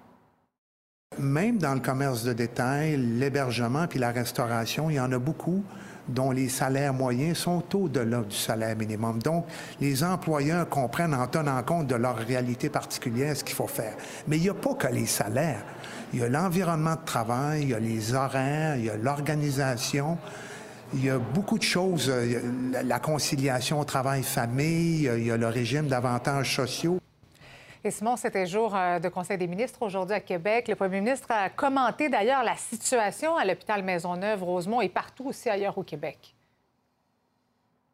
Même 1.18 1.58
dans 1.58 1.74
le 1.74 1.80
commerce 1.80 2.22
de 2.22 2.32
détail, 2.32 2.96
l'hébergement 2.96 3.86
puis 3.88 3.98
la 3.98 4.12
restauration, 4.12 4.90
il 4.90 4.94
y 4.94 5.00
en 5.00 5.12
a 5.12 5.18
beaucoup 5.18 5.64
dont 6.08 6.30
les 6.30 6.48
salaires 6.48 6.92
moyens 6.92 7.38
sont 7.38 7.62
au-delà 7.74 8.20
du 8.20 8.36
salaire 8.36 8.76
minimum. 8.76 9.20
Donc, 9.22 9.46
les 9.80 10.04
employeurs 10.04 10.68
comprennent 10.68 11.14
en 11.14 11.26
tenant 11.26 11.62
compte 11.62 11.86
de 11.86 11.94
leur 11.94 12.16
réalité 12.16 12.68
particulière 12.68 13.36
ce 13.36 13.44
qu'il 13.44 13.56
faut 13.56 13.66
faire. 13.66 13.94
Mais 14.28 14.36
il 14.36 14.42
n'y 14.42 14.48
a 14.48 14.54
pas 14.54 14.74
que 14.74 14.88
les 14.88 15.06
salaires. 15.06 15.64
Il 16.12 16.20
y 16.20 16.22
a 16.22 16.28
l'environnement 16.28 16.94
de 16.94 17.04
travail, 17.04 17.62
il 17.62 17.68
y 17.70 17.74
a 17.74 17.80
les 17.80 18.14
horaires, 18.14 18.76
il 18.76 18.84
y 18.84 18.90
a 18.90 18.96
l'organisation. 18.96 20.18
Il 20.92 21.04
y 21.04 21.10
a 21.10 21.18
beaucoup 21.18 21.58
de 21.58 21.64
choses, 21.64 22.12
la 22.84 23.00
conciliation 23.00 23.82
travail-famille, 23.82 25.10
il 25.16 25.26
y 25.26 25.30
a 25.30 25.36
le 25.36 25.48
régime 25.48 25.88
d'avantages 25.88 26.54
sociaux. 26.54 27.00
Et 27.86 27.90
Simon, 27.90 28.16
c'était 28.16 28.46
jour 28.46 28.74
euh, 28.74 28.98
de 28.98 29.10
Conseil 29.10 29.36
des 29.36 29.46
ministres 29.46 29.82
aujourd'hui 29.82 30.14
à 30.14 30.20
Québec. 30.20 30.68
Le 30.68 30.74
premier 30.74 31.00
ministre 31.00 31.30
a 31.30 31.50
commenté 31.50 32.08
d'ailleurs 32.08 32.42
la 32.42 32.56
situation 32.56 33.36
à 33.36 33.44
l'hôpital 33.44 33.82
Maisonneuve, 33.82 34.42
Rosemont 34.42 34.80
et 34.80 34.88
partout 34.88 35.26
aussi 35.26 35.50
ailleurs 35.50 35.76
au 35.76 35.82
Québec. 35.82 36.34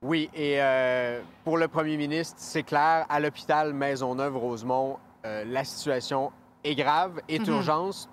Oui, 0.02 0.30
et 0.32 0.62
euh, 0.62 1.20
pour 1.42 1.58
le 1.58 1.66
premier 1.66 1.96
ministre, 1.96 2.36
c'est 2.38 2.62
clair, 2.62 3.04
à 3.08 3.18
l'hôpital 3.18 3.72
Maisonneuve-Rosemont, 3.74 4.98
euh, 5.26 5.44
la 5.44 5.64
situation 5.64 6.30
est 6.62 6.76
grave, 6.76 7.20
est 7.28 7.44
urgence 7.48 8.08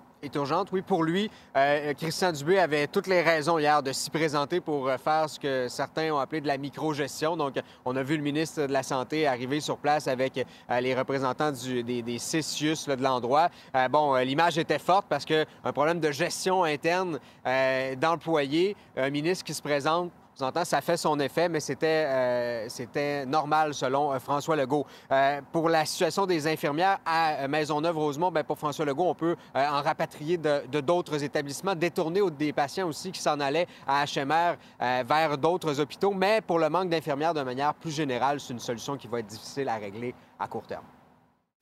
Oui, 0.72 0.82
pour 0.82 1.04
lui, 1.04 1.30
euh, 1.56 1.94
Christian 1.94 2.32
Dubé 2.32 2.58
avait 2.58 2.88
toutes 2.88 3.06
les 3.06 3.22
raisons 3.22 3.58
hier 3.58 3.84
de 3.84 3.92
s'y 3.92 4.10
présenter 4.10 4.60
pour 4.60 4.88
euh, 4.88 4.98
faire 4.98 5.30
ce 5.30 5.38
que 5.38 5.68
certains 5.68 6.12
ont 6.12 6.18
appelé 6.18 6.40
de 6.40 6.48
la 6.48 6.58
micro-gestion. 6.58 7.36
Donc, 7.36 7.54
on 7.84 7.94
a 7.94 8.02
vu 8.02 8.16
le 8.16 8.22
ministre 8.24 8.66
de 8.66 8.72
la 8.72 8.82
Santé 8.82 9.28
arriver 9.28 9.60
sur 9.60 9.78
place 9.78 10.08
avec 10.08 10.38
euh, 10.38 10.80
les 10.80 10.92
représentants 10.96 11.52
des, 11.52 12.02
des 12.02 12.18
de 12.96 13.02
l'endroit. 13.02 13.48
bon, 13.90 14.16
l'image 14.16 14.58
était 14.58 14.80
forte 14.80 15.06
parce 15.08 15.24
qu'un 15.24 15.72
problème 15.72 16.00
de 16.00 16.10
gestion 16.10 16.64
interne 16.64 17.20
foyer, 18.22 18.76
un 18.96 19.10
ministre 19.10 19.44
qui 19.44 19.54
se 19.54 19.62
présente 19.62 20.10
ça 20.64 20.80
fait 20.80 20.96
son 20.96 21.18
effet, 21.18 21.48
mais 21.48 21.60
c'était, 21.60 22.04
euh, 22.06 23.26
normal 23.26 23.74
selon 23.74 24.12
euh, 24.12 24.18
François 24.18 24.56
Legault. 24.56 24.86
Euh, 25.10 25.40
pour 25.52 25.68
la 25.68 25.84
situation 25.84 26.26
des 26.26 26.46
infirmières 26.46 26.98
à 27.04 27.48
Maisonneuve-Rosemont, 27.48 28.30
bien, 28.30 28.44
pour 28.44 28.58
François 28.58 28.84
Legault, 28.84 29.06
on 29.06 29.14
peut 29.14 29.36
en 29.54 29.82
rapatrier 29.82 30.36
de, 30.36 30.80
d'autres 30.80 31.22
établissements, 31.22 31.74
détourner 31.74 32.20
des 32.30 32.52
patients 32.52 32.88
aussi 32.88 33.10
qui 33.10 33.20
s'en 33.20 33.40
allaient 33.40 33.66
à 33.86 34.04
HMR 34.04 34.56
vers 35.04 35.38
d'autres 35.38 35.80
hôpitaux. 35.80 36.12
Mais 36.12 36.40
pour 36.40 36.58
le 36.58 36.68
manque 36.68 36.90
d'infirmières 36.90 37.34
de 37.34 37.42
manière 37.42 37.74
plus 37.74 37.90
générale, 37.90 38.40
c'est 38.40 38.52
une 38.52 38.58
solution 38.58 38.96
qui 38.96 39.08
va 39.08 39.20
être 39.20 39.26
difficile 39.26 39.68
à 39.68 39.76
régler 39.76 40.14
à 40.38 40.46
court 40.46 40.66
terme. 40.66 40.84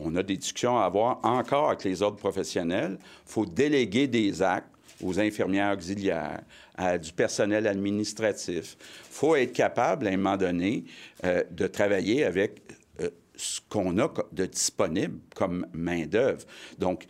On 0.03 0.15
a 0.17 0.23
des 0.23 0.37
discussions 0.37 0.79
à 0.79 0.85
avoir 0.85 1.21
encore 1.23 1.69
avec 1.69 1.85
les 1.85 2.03
ordres 2.03 2.19
professionnels. 2.19 2.99
Il 3.01 3.33
faut 3.33 3.47
déléguer 3.47 4.07
des 4.07 4.43
actes 4.43 4.76
aux 5.03 5.19
infirmières 5.21 5.75
auxiliaires, 5.75 6.43
à 6.77 6.99
du 6.99 7.13
personnel 7.13 7.67
administratif. 7.67 8.77
Il 8.81 9.13
faut 9.13 9.37
être 9.37 9.53
capable, 9.53 10.07
à 10.07 10.11
un 10.11 10.17
moment 10.17 10.37
donné, 10.37 10.85
euh, 11.25 11.43
de 11.51 11.67
travailler 11.67 12.25
avec 12.25 12.61
euh, 13.01 13.11
ce 13.37 13.61
qu'on 13.69 13.99
a 13.99 14.13
de 14.33 14.47
disponible 14.47 15.19
comme 15.35 15.67
main-d'œuvre. 15.73 16.45
Donc, 16.79 17.07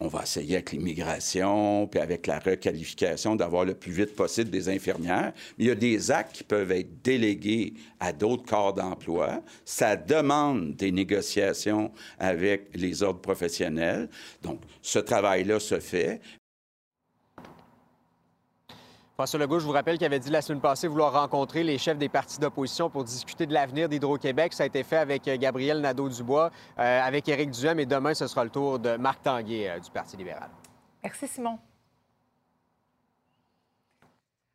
on 0.00 0.08
va 0.08 0.22
essayer 0.22 0.56
avec 0.56 0.72
l'immigration, 0.72 1.86
puis 1.88 2.00
avec 2.00 2.26
la 2.26 2.38
requalification, 2.38 3.36
d'avoir 3.36 3.64
le 3.64 3.74
plus 3.74 3.92
vite 3.92 4.14
possible 4.14 4.50
des 4.50 4.68
infirmières. 4.68 5.32
Il 5.58 5.66
y 5.66 5.70
a 5.70 5.74
des 5.74 6.10
actes 6.10 6.36
qui 6.36 6.44
peuvent 6.44 6.70
être 6.70 7.02
délégués 7.02 7.74
à 7.98 8.12
d'autres 8.12 8.44
corps 8.44 8.72
d'emploi. 8.72 9.42
Ça 9.64 9.96
demande 9.96 10.76
des 10.76 10.92
négociations 10.92 11.90
avec 12.18 12.68
les 12.74 13.02
ordres 13.02 13.20
professionnels. 13.20 14.08
Donc, 14.42 14.60
ce 14.82 14.98
travail-là 14.98 15.58
se 15.58 15.80
fait, 15.80 16.20
François 19.18 19.40
Legault, 19.40 19.58
je 19.58 19.64
vous 19.64 19.72
rappelle 19.72 19.98
qu'il 19.98 20.06
avait 20.06 20.20
dit 20.20 20.30
la 20.30 20.40
semaine 20.40 20.60
passée 20.60 20.86
vouloir 20.86 21.12
rencontrer 21.12 21.64
les 21.64 21.76
chefs 21.76 21.98
des 21.98 22.08
partis 22.08 22.38
d'opposition 22.38 22.88
pour 22.88 23.02
discuter 23.02 23.46
de 23.46 23.52
l'avenir 23.52 23.88
d'Hydro-Québec. 23.88 24.52
Ça 24.52 24.62
a 24.62 24.66
été 24.66 24.84
fait 24.84 24.98
avec 24.98 25.26
euh, 25.26 25.36
Gabriel 25.36 25.80
Nadeau-Dubois, 25.80 26.52
euh, 26.78 27.02
avec 27.02 27.28
Éric 27.28 27.50
Duhem 27.50 27.80
et 27.80 27.86
demain, 27.86 28.14
ce 28.14 28.28
sera 28.28 28.44
le 28.44 28.50
tour 28.50 28.78
de 28.78 28.96
Marc 28.96 29.20
Tanguay 29.24 29.70
euh, 29.70 29.80
du 29.80 29.90
Parti 29.90 30.16
libéral. 30.16 30.48
Merci, 31.02 31.26
Simon. 31.26 31.58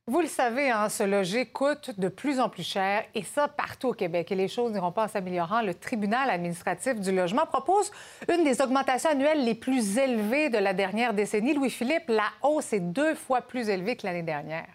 Vous 0.05 0.19
le 0.19 0.27
savez, 0.27 0.69
hein, 0.69 0.89
se 0.89 1.03
loger 1.03 1.45
coûte 1.45 1.91
de 1.98 2.10
plus 2.10 2.41
en 2.41 2.50
plus 2.50 2.67
cher, 2.67 3.05
et 3.15 3.24
ça 3.24 3.48
partout 3.48 3.89
au 3.89 3.93
Québec. 3.93 4.33
Et 4.33 4.36
les 4.36 4.50
choses 4.50 4.74
n'iront 4.74 4.91
pas 4.91 5.05
en 5.05 5.07
s'améliorant. 5.07 5.62
Le 5.62 5.74
tribunal 5.74 6.29
administratif 6.29 7.00
du 7.00 7.13
logement 7.13 7.45
propose 7.45 7.89
une 8.27 8.43
des 8.43 8.62
augmentations 8.62 9.12
annuelles 9.12 9.45
les 9.45 9.55
plus 9.55 9.98
élevées 9.98 10.50
de 10.50 10.57
la 10.57 10.74
dernière 10.74 11.13
décennie. 11.13 11.53
Louis-Philippe, 11.53 12.10
la 12.10 12.27
hausse 12.41 12.74
est 12.74 12.81
deux 12.81 13.15
fois 13.15 13.39
plus 13.39 13.69
élevée 13.69 13.95
que 13.95 14.05
l'année 14.05 14.24
dernière. 14.24 14.67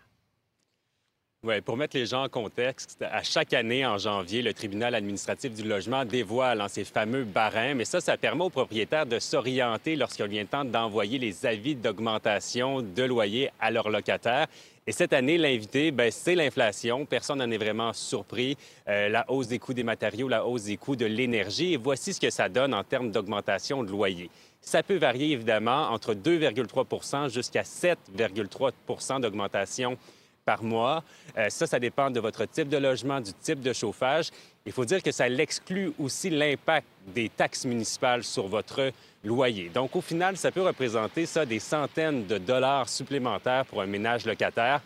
Oui, 1.45 1.61
pour 1.61 1.77
mettre 1.77 1.97
les 1.97 2.07
gens 2.07 2.25
en 2.25 2.29
contexte, 2.29 3.01
à 3.03 3.23
chaque 3.23 3.53
année, 3.53 3.87
en 3.87 3.97
janvier, 3.97 4.43
le 4.43 4.53
tribunal 4.53 4.95
administratif 4.95 5.53
du 5.53 5.63
logement 5.63 6.05
dévoile 6.05 6.65
ces 6.69 6.85
fameux 6.85 7.23
barèmes. 7.25 7.81
Et 7.81 7.85
ça, 7.85 8.01
ça 8.01 8.17
permet 8.17 8.45
aux 8.45 8.51
propriétaires 8.51 9.07
de 9.07 9.19
s'orienter 9.19 9.95
lorsqu'il 9.95 10.27
vient 10.27 10.43
le 10.43 10.49
temps 10.49 10.65
d'envoyer 10.65 11.19
les 11.19 11.47
avis 11.47 11.77
d'augmentation 11.77 12.83
de 12.83 13.03
loyer 13.05 13.51
à 13.61 13.71
leurs 13.71 13.89
locataires. 13.91 14.49
Et 14.89 14.93
cette 14.93 15.13
année, 15.13 15.37
l'invité, 15.37 15.91
ben, 15.91 16.11
c'est 16.11 16.35
l'inflation. 16.35 17.05
Personne 17.05 17.41
n'en 17.41 17.51
est 17.51 17.59
vraiment 17.59 17.93
surpris. 17.93 18.57
Euh, 18.89 19.11
la 19.11 19.31
hausse 19.31 19.47
des 19.47 19.59
coûts 19.59 19.75
des 19.75 19.83
matériaux, 19.83 20.29
la 20.29 20.47
hausse 20.47 20.63
des 20.63 20.79
coûts 20.79 20.97
de 20.97 21.05
l'énergie. 21.05 21.75
Et 21.75 21.77
voici 21.77 22.15
ce 22.15 22.19
que 22.21 22.31
ça 22.31 22.49
donne 22.49 22.73
en 22.73 22.83
termes 22.83 23.11
d'augmentation 23.11 23.85
de 23.85 23.91
loyer. 23.91 24.31
Ça 24.63 24.83
peut 24.83 24.97
varier 24.97 25.33
évidemment 25.33 25.91
entre 25.91 26.15
2,3 26.15 27.31
jusqu'à 27.31 27.65
7,3 27.65 29.21
d'augmentation 29.21 29.99
par 30.47 30.63
mois. 30.63 31.05
Euh, 31.37 31.51
ça, 31.51 31.67
ça 31.67 31.79
dépend 31.79 32.11
de 32.11 32.21
votre 32.21 32.47
type 32.47 32.71
de 32.71 32.79
logement, 32.79 33.21
du 33.21 33.35
type 33.35 33.61
de 33.61 33.75
chauffage. 33.75 34.31
Il 34.69 34.73
faut 34.73 34.85
dire 34.85 35.03
que 35.03 35.13
ça 35.13 35.27
l'exclut 35.31 35.95
aussi 35.99 36.29
l'impact 36.29 36.87
des 37.15 37.31
taxes 37.31 37.65
municipales 37.65 38.23
sur 38.23 38.49
votre 38.49 38.93
loyer. 39.25 39.71
Donc, 39.73 39.97
au 39.97 40.03
final, 40.03 40.37
ça 40.37 40.53
peut 40.53 40.61
représenter 40.61 41.25
ça 41.25 41.47
des 41.47 41.59
centaines 41.59 42.27
de 42.27 42.37
dollars 42.37 42.87
supplémentaires 42.87 43.65
pour 43.65 43.81
un 43.81 43.87
ménage 43.87 44.27
locataire. 44.27 44.83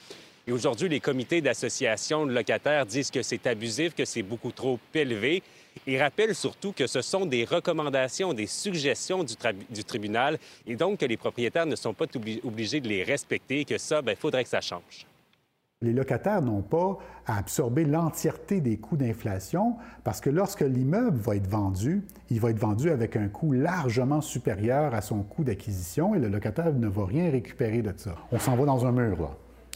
Et 0.47 0.53
aujourd'hui, 0.53 0.89
les 0.89 1.01
comités 1.01 1.41
d'association 1.41 2.27
de 2.27 2.33
locataires 2.33 2.87
disent 2.87 3.11
que 3.11 3.23
c'est 3.23 3.45
abusif, 3.49 3.93
que 3.93 4.05
c'est 4.05 4.23
beaucoup 4.23 4.53
trop 4.53 4.79
élevé. 4.95 5.43
Ils 5.85 6.01
rappellent 6.01 6.37
surtout 6.37 6.71
que 6.71 6.87
ce 6.87 7.03
sont 7.03 7.27
des 7.27 7.45
recommandations, 7.45 8.33
des 8.35 8.47
suggestions 8.47 9.25
du, 9.25 9.35
du 9.69 9.83
tribunal 9.83 10.39
et 10.65 10.77
donc 10.77 11.01
que 11.01 11.07
les 11.07 11.17
propriétaires 11.17 11.67
ne 11.67 11.75
sont 11.75 11.93
pas 11.93 12.07
obligés 12.45 12.81
de 12.81 12.87
les 12.87 13.03
respecter, 13.03 13.65
que 13.65 13.79
ça, 13.79 13.99
il 13.99 14.05
ben, 14.05 14.15
faudrait 14.15 14.45
que 14.45 14.51
ça 14.51 14.61
change. 14.61 15.07
Les 15.83 15.93
locataires 15.93 16.43
n'ont 16.43 16.62
pas 16.62 16.99
à 17.27 17.39
absorber 17.39 17.85
l'entièreté 17.85 18.61
des 18.61 18.77
coûts 18.77 18.97
d'inflation 18.97 19.77
parce 20.05 20.21
que 20.21 20.31
lorsque 20.31 20.61
l'immeuble 20.61 21.19
va 21.19 21.37
être 21.37 21.49
vendu, 21.49 22.05
il 22.31 22.41
va 22.41 22.51
être 22.51 22.59
vendu 22.59 22.91
avec 22.91 23.17
un 23.17 23.29
coût 23.29 23.53
largement 23.53 24.21
supérieur 24.21 24.95
à 24.95 25.01
son 25.01 25.23
coût 25.23 25.43
d'acquisition 25.43 26.15
et 26.15 26.21
le 26.21 26.29
locataire 26.29 26.73
ne 26.73 26.87
va 26.89 27.05
rien 27.05 27.31
récupérer 27.31 27.83
de 27.83 27.93
ça. 27.97 28.15
On 28.31 28.39
s'en 28.39 28.57
va 28.57 28.65
dans 28.65 28.87
un 28.87 28.93
mur, 28.93 29.21
là. 29.21 29.31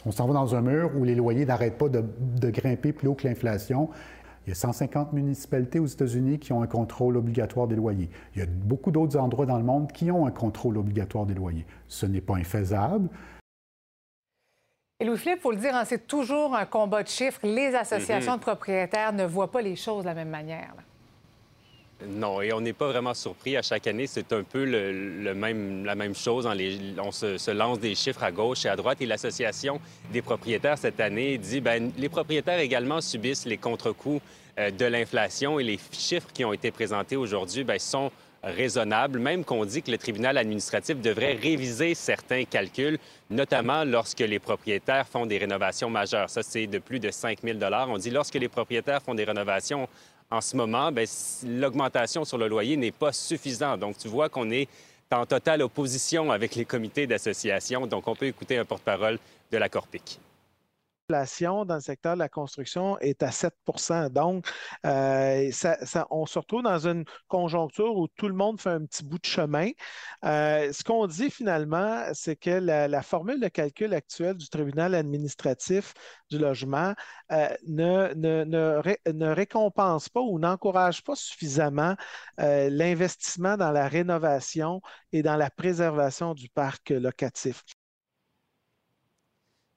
On 0.04 0.12
s'en 0.12 0.28
va 0.28 0.34
dans 0.34 0.54
un 0.54 0.60
mur 0.60 0.92
où 0.96 1.02
les 1.02 1.16
loyers 1.16 1.44
n'arrêtent 1.44 1.78
pas 1.78 1.88
de, 1.88 2.04
de 2.40 2.50
grimper 2.50 2.92
plus 2.92 3.08
haut 3.08 3.14
que 3.14 3.26
l'inflation. 3.26 3.90
Il 4.46 4.50
y 4.50 4.52
a 4.52 4.54
150 4.54 5.12
municipalités 5.12 5.80
aux 5.80 5.86
États-Unis 5.86 6.38
qui 6.38 6.52
ont 6.52 6.62
un 6.62 6.68
contrôle 6.68 7.16
obligatoire 7.16 7.66
des 7.66 7.74
loyers. 7.74 8.08
Il 8.36 8.38
y 8.38 8.42
a 8.42 8.46
beaucoup 8.46 8.92
d'autres 8.92 9.18
endroits 9.18 9.46
dans 9.46 9.58
le 9.58 9.64
monde 9.64 9.90
qui 9.90 10.12
ont 10.12 10.24
un 10.24 10.30
contrôle 10.30 10.78
obligatoire 10.78 11.26
des 11.26 11.34
loyers. 11.34 11.66
Ce 11.88 12.06
n'est 12.06 12.20
pas 12.20 12.36
infaisable. 12.36 13.08
Et 14.98 15.04
Louis-Philippe, 15.04 15.38
il 15.40 15.42
faut 15.42 15.50
le 15.50 15.58
dire, 15.58 15.74
hein, 15.74 15.84
c'est 15.84 16.06
toujours 16.06 16.54
un 16.54 16.64
combat 16.64 17.02
de 17.02 17.08
chiffres. 17.08 17.40
Les 17.42 17.74
associations 17.74 18.32
mm-hmm. 18.32 18.38
de 18.38 18.42
propriétaires 18.42 19.12
ne 19.12 19.26
voient 19.26 19.50
pas 19.50 19.60
les 19.60 19.76
choses 19.76 20.04
de 20.04 20.08
la 20.08 20.14
même 20.14 20.30
manière. 20.30 20.72
Non, 22.06 22.40
et 22.40 22.52
on 22.54 22.62
n'est 22.62 22.72
pas 22.72 22.88
vraiment 22.88 23.12
surpris. 23.12 23.58
À 23.58 23.62
chaque 23.62 23.86
année, 23.86 24.06
c'est 24.06 24.32
un 24.32 24.42
peu 24.42 24.64
le, 24.64 25.34
même, 25.34 25.84
la 25.84 25.94
même 25.94 26.14
chose. 26.14 26.46
on 26.46 27.12
se, 27.12 27.50
lance 27.50 27.78
des 27.78 27.94
chiffres 27.94 28.22
à 28.22 28.32
gauche 28.32 28.64
et 28.64 28.68
à 28.70 28.76
droite. 28.76 29.00
Et 29.02 29.06
l'Association 29.06 29.80
des 30.12 30.22
propriétaires, 30.22 30.78
cette 30.78 31.00
année, 31.00 31.36
dit 31.36 31.60
ben 31.60 31.90
les 31.98 32.08
propriétaires 32.08 32.58
également 32.58 33.02
subissent 33.02 33.46
les 33.46 33.58
contre-coups 33.58 34.22
euh, 34.58 34.70
de 34.70 34.84
l'inflation 34.86 35.58
et 35.58 35.64
les 35.64 35.78
chiffres 35.92 36.28
qui 36.32 36.44
ont 36.44 36.52
été 36.52 36.70
présentés 36.70 37.16
aujourd'hui 37.16 37.64
ben, 37.64 37.78
sont 37.78 38.10
raisonnable, 38.46 39.18
même 39.18 39.44
qu'on 39.44 39.64
dit 39.64 39.82
que 39.82 39.90
le 39.90 39.98
tribunal 39.98 40.38
administratif 40.38 41.00
devrait 41.00 41.34
réviser 41.34 41.94
certains 41.94 42.44
calculs, 42.44 42.98
notamment 43.28 43.84
lorsque 43.84 44.20
les 44.20 44.38
propriétaires 44.38 45.06
font 45.06 45.26
des 45.26 45.38
rénovations 45.38 45.90
majeures. 45.90 46.30
Ça, 46.30 46.42
c'est 46.42 46.66
de 46.66 46.78
plus 46.78 47.00
de 47.00 47.10
5 47.10 47.40
000 47.42 47.58
On 47.88 47.98
dit 47.98 48.10
lorsque 48.10 48.34
les 48.34 48.48
propriétaires 48.48 49.02
font 49.02 49.14
des 49.14 49.24
rénovations 49.24 49.88
en 50.30 50.40
ce 50.40 50.56
moment, 50.56 50.90
ben, 50.90 51.06
l'augmentation 51.44 52.24
sur 52.24 52.38
le 52.38 52.48
loyer 52.48 52.76
n'est 52.76 52.92
pas 52.92 53.12
suffisante. 53.12 53.80
Donc, 53.80 53.96
tu 53.98 54.08
vois 54.08 54.28
qu'on 54.28 54.50
est 54.50 54.68
en 55.12 55.24
totale 55.24 55.62
opposition 55.62 56.32
avec 56.32 56.56
les 56.56 56.64
comités 56.64 57.06
d'association. 57.06 57.86
Donc, 57.86 58.08
on 58.08 58.16
peut 58.16 58.26
écouter 58.26 58.58
un 58.58 58.64
porte-parole 58.64 59.18
de 59.52 59.58
la 59.58 59.68
Corpic 59.68 60.18
l'inflation 61.08 61.64
dans 61.64 61.76
le 61.76 61.80
secteur 61.80 62.14
de 62.14 62.18
la 62.18 62.28
construction 62.28 62.98
est 62.98 63.22
à 63.22 63.30
7% 63.30 64.10
Donc, 64.10 64.46
euh, 64.84 65.50
on 66.10 66.26
se 66.26 66.38
retrouve 66.38 66.62
dans 66.62 66.86
une 66.86 67.04
conjoncture 67.28 67.96
où 67.96 68.08
tout 68.08 68.28
le 68.28 68.34
monde 68.34 68.60
fait 68.60 68.70
un 68.70 68.84
petit 68.84 69.04
bout 69.04 69.18
de 69.18 69.26
chemin. 69.26 69.70
Euh, 70.24 70.72
ce 70.72 70.82
qu'on 70.84 71.06
dit 71.06 71.30
finalement, 71.30 72.02
c'est 72.12 72.36
que 72.36 72.50
la, 72.50 73.02
formule 73.02 73.40
de 73.40 73.48
calcul 73.48 73.94
actuelle 73.94 74.36
du 74.36 74.48
tribunal 74.48 74.94
administratif 74.94 75.94
du 76.30 76.38
logement 76.38 76.94
euh, 77.30 77.48
ne, 77.66 78.12
ne, 78.14 79.26
récompense 79.28 80.08
pas 80.08 80.20
ou 80.20 80.38
n'encourage 80.38 81.04
pas 81.04 81.14
suffisamment 81.14 81.94
l'investissement 82.38 83.56
dans 83.56 83.70
la 83.70 83.88
rénovation 83.88 84.80
et 85.12 85.22
dans 85.22 85.36
la 85.36 85.50
préservation 85.50 86.34
du 86.34 86.48
parc 86.48 86.90
locatif. 86.90 87.62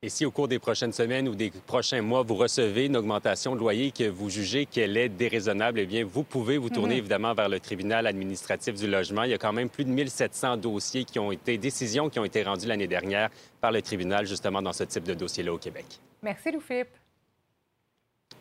Et 0.01 0.08
si 0.08 0.25
au 0.25 0.32
cours 0.32 0.48
des 0.48 0.60
prochaines 0.60 0.94
semaines 0.94 1.27
ou 1.27 1.36
des 1.36 1.51
prochains 1.51 2.01
mois, 2.01 2.24
vous 2.24 2.36
recevez 2.36 2.86
une 2.86 2.96
augmentation 2.96 3.53
de 3.53 3.60
loyer 3.60 3.91
que 3.91 4.08
vous 4.08 4.29
jugez 4.29 4.65
qu'elle 4.65 4.96
est 4.96 5.10
déraisonnable, 5.10 5.82
eh 5.82 5.86
bien, 5.86 6.06
vous 6.06 6.24
pouvez 6.24 6.58
vous 6.58 6.70
tourner 6.70 6.94
mhm. 6.94 7.00
évidemment 7.00 7.34
vers 7.34 7.50
le 7.50 7.60
tribunal 7.60 8.08
administratif 8.08 8.75
du 8.75 8.88
logement. 8.88 9.24
Il 9.24 9.32
y 9.32 9.34
a 9.34 9.38
quand 9.38 9.51
même 9.51 9.68
plus 9.68 9.84
de 9.84 9.89
1700 9.89 10.56
dossiers 10.56 11.03
qui 11.03 11.20
ont 11.20 11.34
été, 11.34 11.58
décisions 11.58 12.10
qui 12.10 12.18
ont 12.18 12.24
été 12.24 12.44
rendues 12.44 12.68
l'année 12.68 12.88
dernière 12.88 13.29
par 13.60 13.74
le 13.74 13.82
tribunal 13.82 14.25
justement 14.25 14.62
dans 14.62 14.72
ce 14.72 14.86
type 14.86 15.03
de 15.03 15.15
dossier-là 15.15 15.51
au 15.51 15.58
Québec. 15.58 15.86
Merci, 16.24 16.50
Louis-Philippe. 16.50 16.96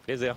Plaisir. 0.04 0.36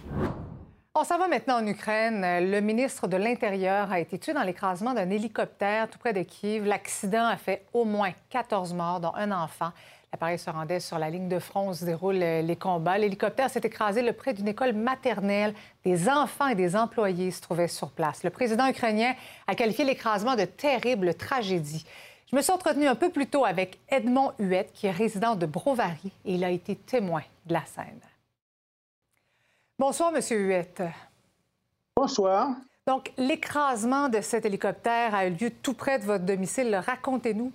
On 0.93 1.05
s'en 1.05 1.17
va 1.17 1.29
maintenant 1.29 1.61
en 1.61 1.65
Ukraine. 1.65 2.51
Le 2.51 2.59
ministre 2.59 3.07
de 3.07 3.15
l'Intérieur 3.15 3.93
a 3.93 4.01
été 4.01 4.19
tué 4.19 4.33
dans 4.33 4.43
l'écrasement 4.43 4.93
d'un 4.93 5.09
hélicoptère 5.09 5.89
tout 5.89 5.97
près 5.97 6.11
de 6.11 6.21
Kiev. 6.21 6.65
L'accident 6.65 7.27
a 7.27 7.37
fait 7.37 7.63
au 7.71 7.85
moins 7.85 8.11
14 8.29 8.73
morts, 8.73 8.99
dont 8.99 9.15
un 9.15 9.31
enfant. 9.31 9.71
L'appareil 10.11 10.37
se 10.37 10.49
rendait 10.49 10.81
sur 10.81 10.99
la 10.99 11.09
ligne 11.09 11.29
de 11.29 11.39
front 11.39 11.69
où 11.69 11.73
se 11.73 11.85
déroulent 11.85 12.15
les 12.17 12.55
combats. 12.57 12.97
L'hélicoptère 12.97 13.49
s'est 13.49 13.61
écrasé 13.63 14.01
le 14.01 14.11
près 14.11 14.33
d'une 14.33 14.49
école 14.49 14.73
maternelle. 14.73 15.53
Des 15.85 16.09
enfants 16.09 16.47
et 16.47 16.55
des 16.55 16.75
employés 16.75 17.31
se 17.31 17.39
trouvaient 17.39 17.69
sur 17.69 17.91
place. 17.91 18.25
Le 18.25 18.29
président 18.29 18.67
ukrainien 18.67 19.13
a 19.47 19.55
qualifié 19.55 19.85
l'écrasement 19.85 20.35
de 20.35 20.43
terrible 20.43 21.13
tragédie. 21.13 21.85
Je 22.29 22.35
me 22.35 22.41
suis 22.41 22.51
entretenue 22.51 22.87
un 22.87 22.95
peu 22.95 23.09
plus 23.09 23.27
tôt 23.27 23.45
avec 23.45 23.79
Edmond 23.87 24.33
Huette, 24.39 24.73
qui 24.73 24.87
est 24.87 24.91
résident 24.91 25.37
de 25.37 25.45
Brovary, 25.45 26.11
et 26.25 26.33
il 26.33 26.43
a 26.43 26.49
été 26.49 26.75
témoin 26.75 27.23
de 27.45 27.53
la 27.53 27.63
scène. 27.65 28.10
Bonsoir, 29.81 30.11
Monsieur 30.11 30.37
Huette. 30.37 30.83
Bonsoir. 31.95 32.55
Donc, 32.85 33.11
l'écrasement 33.17 34.09
de 34.09 34.21
cet 34.21 34.45
hélicoptère 34.45 35.15
a 35.15 35.25
eu 35.25 35.31
lieu 35.31 35.49
tout 35.49 35.73
près 35.73 35.97
de 35.97 36.05
votre 36.05 36.23
domicile. 36.23 36.75
Racontez-nous. 36.75 37.51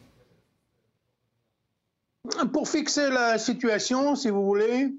Pour 2.52 2.68
fixer 2.68 3.10
la 3.10 3.38
situation, 3.38 4.16
si 4.16 4.30
vous 4.30 4.44
voulez, 4.44 4.92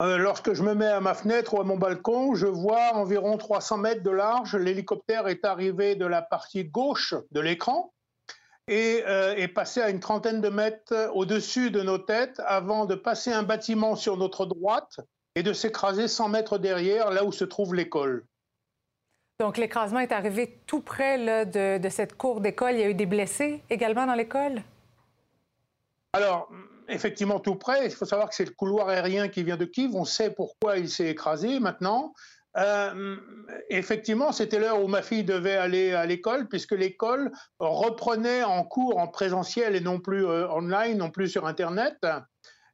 euh, 0.00 0.16
lorsque 0.16 0.54
je 0.54 0.62
me 0.62 0.74
mets 0.74 0.86
à 0.86 1.02
ma 1.02 1.12
fenêtre 1.12 1.52
ou 1.52 1.60
à 1.60 1.64
mon 1.64 1.76
balcon, 1.76 2.34
je 2.34 2.46
vois 2.46 2.94
environ 2.94 3.36
300 3.36 3.76
mètres 3.76 4.02
de 4.02 4.10
large. 4.10 4.56
L'hélicoptère 4.56 5.28
est 5.28 5.44
arrivé 5.44 5.96
de 5.96 6.06
la 6.06 6.22
partie 6.22 6.64
gauche 6.64 7.14
de 7.30 7.40
l'écran 7.40 7.92
et 8.68 9.02
euh, 9.06 9.34
est 9.34 9.48
passé 9.48 9.82
à 9.82 9.90
une 9.90 10.00
trentaine 10.00 10.40
de 10.40 10.48
mètres 10.48 11.10
au-dessus 11.12 11.70
de 11.70 11.82
nos 11.82 11.98
têtes 11.98 12.40
avant 12.46 12.86
de 12.86 12.94
passer 12.94 13.32
un 13.32 13.42
bâtiment 13.42 13.96
sur 13.96 14.16
notre 14.16 14.46
droite 14.46 15.00
et 15.34 15.42
de 15.42 15.52
s'écraser 15.52 16.08
100 16.08 16.28
mètres 16.28 16.58
derrière, 16.58 17.10
là 17.10 17.24
où 17.24 17.32
se 17.32 17.44
trouve 17.44 17.74
l'école. 17.74 18.24
Donc 19.38 19.56
l'écrasement 19.56 20.00
est 20.00 20.12
arrivé 20.12 20.60
tout 20.66 20.80
près 20.80 21.18
de, 21.46 21.78
de 21.78 21.88
cette 21.88 22.16
cour 22.16 22.40
d'école. 22.40 22.74
Il 22.74 22.80
y 22.80 22.82
a 22.82 22.90
eu 22.90 22.94
des 22.94 23.06
blessés 23.06 23.62
également 23.70 24.06
dans 24.06 24.14
l'école? 24.14 24.62
Alors, 26.12 26.50
effectivement, 26.88 27.40
tout 27.40 27.54
près. 27.54 27.86
Il 27.86 27.92
faut 27.92 28.04
savoir 28.04 28.28
que 28.28 28.34
c'est 28.34 28.44
le 28.44 28.50
couloir 28.50 28.88
aérien 28.88 29.28
qui 29.28 29.42
vient 29.42 29.56
de 29.56 29.64
Kiev. 29.64 29.94
On 29.94 30.04
sait 30.04 30.30
pourquoi 30.30 30.78
il 30.78 30.88
s'est 30.88 31.08
écrasé 31.08 31.60
maintenant. 31.60 32.12
Euh, 32.56 33.16
effectivement, 33.68 34.32
c'était 34.32 34.58
l'heure 34.58 34.82
où 34.82 34.88
ma 34.88 35.02
fille 35.02 35.24
devait 35.24 35.56
aller 35.56 35.92
à 35.92 36.04
l'école, 36.04 36.48
puisque 36.48 36.72
l'école 36.72 37.30
reprenait 37.60 38.42
en 38.42 38.64
cours 38.64 38.98
en 38.98 39.06
présentiel 39.06 39.76
et 39.76 39.80
non 39.80 40.00
plus 40.00 40.26
euh, 40.26 40.50
online, 40.50 40.98
non 40.98 41.10
plus 41.10 41.28
sur 41.28 41.46
Internet. 41.46 41.96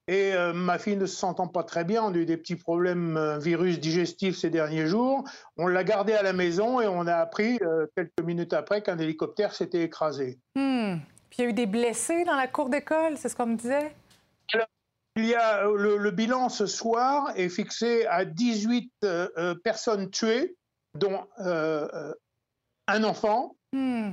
Et 0.08 0.32
euh, 0.34 0.52
ma 0.52 0.78
fille 0.78 0.96
ne 0.96 1.06
se 1.06 1.16
sentant 1.16 1.48
pas 1.48 1.64
très 1.64 1.84
bien, 1.84 2.02
on 2.04 2.12
a 2.12 2.16
eu 2.16 2.26
des 2.26 2.36
petits 2.36 2.56
problèmes 2.56 3.38
virus 3.40 3.80
digestifs 3.80 4.36
ces 4.36 4.50
derniers 4.50 4.86
jours. 4.86 5.24
On 5.56 5.66
l'a 5.66 5.82
gardée 5.82 6.12
à 6.12 6.22
la 6.22 6.32
maison 6.32 6.80
et 6.80 6.86
on 6.86 7.06
a 7.06 7.16
appris 7.16 7.58
quelques 7.96 8.22
minutes 8.22 8.52
après 8.52 8.82
qu'un 8.82 8.98
hélicoptère 8.98 9.52
s'était 9.52 9.82
écrasé. 9.82 10.38
Hmm. 10.54 10.98
Puis 11.30 11.38
il 11.38 11.42
y 11.42 11.46
a 11.46 11.50
eu 11.50 11.52
des 11.52 11.66
blessés 11.66 12.24
dans 12.24 12.36
la 12.36 12.46
cour 12.46 12.68
d'école, 12.68 13.16
c'est 13.16 13.28
ce 13.28 13.36
qu'on 13.36 13.46
me 13.46 13.56
disait? 13.56 13.92
Il 15.16 15.24
y 15.24 15.34
a 15.34 15.64
le, 15.64 16.10
bilan 16.10 16.50
ce 16.50 16.66
soir 16.66 17.32
est 17.36 17.48
fixé 17.48 18.04
à 18.06 18.26
18 18.26 18.92
euh, 19.04 19.28
euh, 19.38 19.54
personnes 19.54 20.10
tuées, 20.10 20.56
dont 20.94 21.26
euh, 21.40 22.12
un 22.86 23.02
enfant. 23.02 23.56
Hmm. 23.72 24.12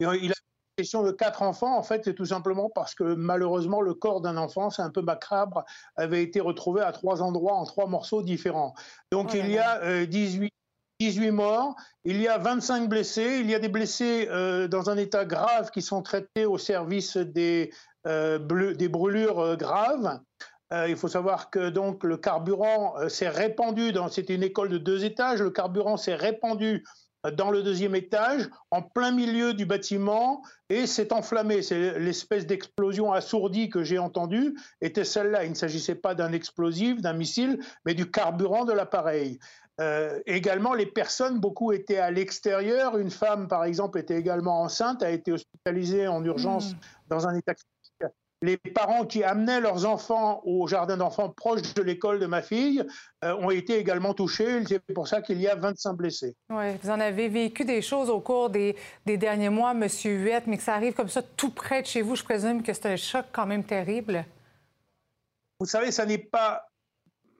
il 0.00 0.32
a 0.32 0.34
question 0.80 1.02
de 1.02 1.10
quatre 1.10 1.42
enfants, 1.42 1.76
en 1.76 1.82
fait, 1.82 2.02
c'est 2.04 2.14
tout 2.14 2.26
simplement 2.26 2.70
parce 2.74 2.94
que 2.94 3.14
malheureusement, 3.14 3.80
le 3.80 3.94
corps 3.94 4.20
d'un 4.20 4.36
enfant, 4.36 4.70
c'est 4.70 4.82
un 4.82 4.90
peu 4.90 5.02
macabre, 5.02 5.64
avait 5.96 6.22
été 6.22 6.40
retrouvé 6.40 6.80
à 6.82 6.92
trois 6.92 7.22
endroits 7.22 7.54
en 7.54 7.64
trois 7.64 7.86
morceaux 7.86 8.22
différents. 8.22 8.74
Donc 9.12 9.30
oh 9.32 9.36
il 9.36 9.50
y 9.50 9.58
a 9.58 10.06
18 10.06 10.52
18 11.00 11.30
morts, 11.30 11.76
il 12.04 12.20
y 12.20 12.28
a 12.28 12.36
25 12.36 12.88
blessés, 12.88 13.38
il 13.40 13.50
y 13.50 13.54
a 13.54 13.58
des 13.58 13.70
blessés 13.70 14.26
dans 14.68 14.90
un 14.90 14.98
état 14.98 15.24
grave 15.24 15.70
qui 15.70 15.80
sont 15.80 16.02
traités 16.02 16.44
au 16.44 16.58
service 16.58 17.16
des, 17.16 17.72
des 18.04 18.88
brûlures 18.88 19.56
graves. 19.56 20.20
Euh, 20.72 20.88
il 20.88 20.96
faut 20.96 21.08
savoir 21.08 21.50
que 21.50 21.68
donc 21.68 22.04
le 22.04 22.16
carburant 22.16 22.94
euh, 22.98 23.08
s'est 23.08 23.28
répandu 23.28 23.92
dans. 23.92 24.08
C'était 24.08 24.34
une 24.34 24.44
école 24.44 24.68
de 24.68 24.78
deux 24.78 25.04
étages. 25.04 25.42
Le 25.42 25.50
carburant 25.50 25.96
s'est 25.96 26.14
répandu 26.14 26.84
euh, 26.84 27.09
dans 27.36 27.50
le 27.50 27.62
deuxième 27.62 27.94
étage, 27.94 28.48
en 28.70 28.82
plein 28.82 29.12
milieu 29.12 29.54
du 29.54 29.66
bâtiment, 29.66 30.42
et 30.68 30.86
s'est 30.86 31.12
enflammé. 31.12 31.62
C'est 31.62 31.98
l'espèce 31.98 32.46
d'explosion 32.46 33.12
assourdie 33.12 33.68
que 33.68 33.82
j'ai 33.82 33.98
entendue 33.98 34.56
était 34.80 35.04
celle-là. 35.04 35.44
Il 35.44 35.50
ne 35.50 35.56
s'agissait 35.56 35.94
pas 35.94 36.14
d'un 36.14 36.32
explosif, 36.32 37.00
d'un 37.00 37.12
missile, 37.12 37.60
mais 37.84 37.94
du 37.94 38.10
carburant 38.10 38.64
de 38.64 38.72
l'appareil. 38.72 39.38
également, 40.26 40.74
les 40.74 40.86
personnes, 40.86 41.40
beaucoup 41.40 41.72
étaient 41.72 41.98
à 41.98 42.10
l'extérieur. 42.10 42.98
Une 42.98 43.10
femme, 43.10 43.48
par 43.48 43.64
exemple, 43.64 43.98
était 43.98 44.16
également 44.16 44.62
enceinte, 44.62 45.02
a 45.02 45.10
été 45.10 45.32
hospitalisée 45.32 46.06
en 46.06 46.22
urgence 46.24 46.72
mmh. 46.72 46.78
dans 47.08 47.26
un 47.26 47.34
état 47.34 47.54
les 48.42 48.56
parents 48.56 49.04
qui 49.04 49.22
amenaient 49.22 49.60
leurs 49.60 49.84
enfants 49.84 50.40
au 50.44 50.66
jardin 50.66 50.96
d'enfants 50.96 51.28
proche 51.28 51.74
de 51.74 51.82
l'école 51.82 52.18
de 52.20 52.26
ma 52.26 52.40
fille 52.40 52.82
euh, 53.22 53.34
ont 53.36 53.50
été 53.50 53.76
également 53.76 54.14
touchés. 54.14 54.64
C'est 54.66 54.80
pour 54.94 55.08
ça 55.08 55.20
qu'il 55.20 55.40
y 55.40 55.46
a 55.46 55.54
25 55.54 55.92
blessés. 55.94 56.36
Oui, 56.48 56.76
vous 56.82 56.90
en 56.90 57.00
avez 57.00 57.28
vécu 57.28 57.64
des 57.64 57.82
choses 57.82 58.08
au 58.08 58.20
cours 58.20 58.48
des, 58.48 58.76
derniers 59.04 59.50
mois, 59.50 59.72
M. 59.72 59.86
Huette, 60.04 60.46
mais 60.46 60.56
que 60.56 60.62
ça 60.62 60.74
arrive 60.74 60.94
comme 60.94 61.08
ça 61.08 61.22
tout 61.22 61.50
près 61.50 61.82
de 61.82 61.86
chez 61.86 62.00
vous, 62.00 62.16
je 62.16 62.24
présume 62.24 62.62
que 62.62 62.72
c'est 62.72 62.86
un 62.86 62.96
choc 62.96 63.26
quand 63.32 63.46
même 63.46 63.64
terrible. 63.64 64.24
Vous 65.58 65.66
savez, 65.66 65.90
ça 65.92 66.06
n'est 66.06 66.16
pas 66.16 66.69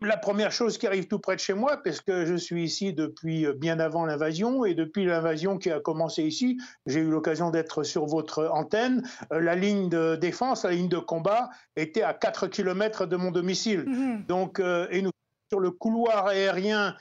la 0.02 0.16
première 0.16 0.52
chose 0.52 0.78
qui 0.78 0.86
arrive 0.86 1.06
tout 1.06 1.18
près 1.18 1.36
de 1.36 1.40
chez 1.40 1.52
moi, 1.52 1.76
parce 1.82 2.00
que 2.00 2.24
je 2.24 2.34
suis 2.34 2.64
ici 2.64 2.92
depuis 2.92 3.46
euh, 3.46 3.52
bien 3.52 3.78
avant 3.80 4.06
l'invasion, 4.06 4.64
et 4.64 4.74
depuis 4.74 5.04
l'invasion 5.04 5.58
qui 5.58 5.70
a 5.70 5.80
commencé 5.80 6.22
ici, 6.22 6.58
j'ai 6.86 7.00
eu 7.00 7.10
l'occasion 7.10 7.50
d'être 7.50 7.82
sur 7.82 8.06
votre 8.06 8.48
antenne, 8.52 9.02
euh, 9.32 9.40
la 9.40 9.54
ligne 9.54 9.88
de 9.88 10.16
défense, 10.16 10.64
la 10.64 10.72
ligne 10.72 10.88
de 10.88 10.98
combat 10.98 11.50
était 11.76 12.02
à 12.02 12.14
4 12.14 12.46
km 12.46 13.06
de 13.06 13.16
mon 13.16 13.30
domicile. 13.30 13.84
Mhm. 13.86 14.24
Donc, 14.26 14.60
euh, 14.60 14.86
et 14.90 15.02
nous 15.02 15.10
sur 15.50 15.60
le 15.60 15.70
couloir 15.70 16.26
aérien 16.26 16.94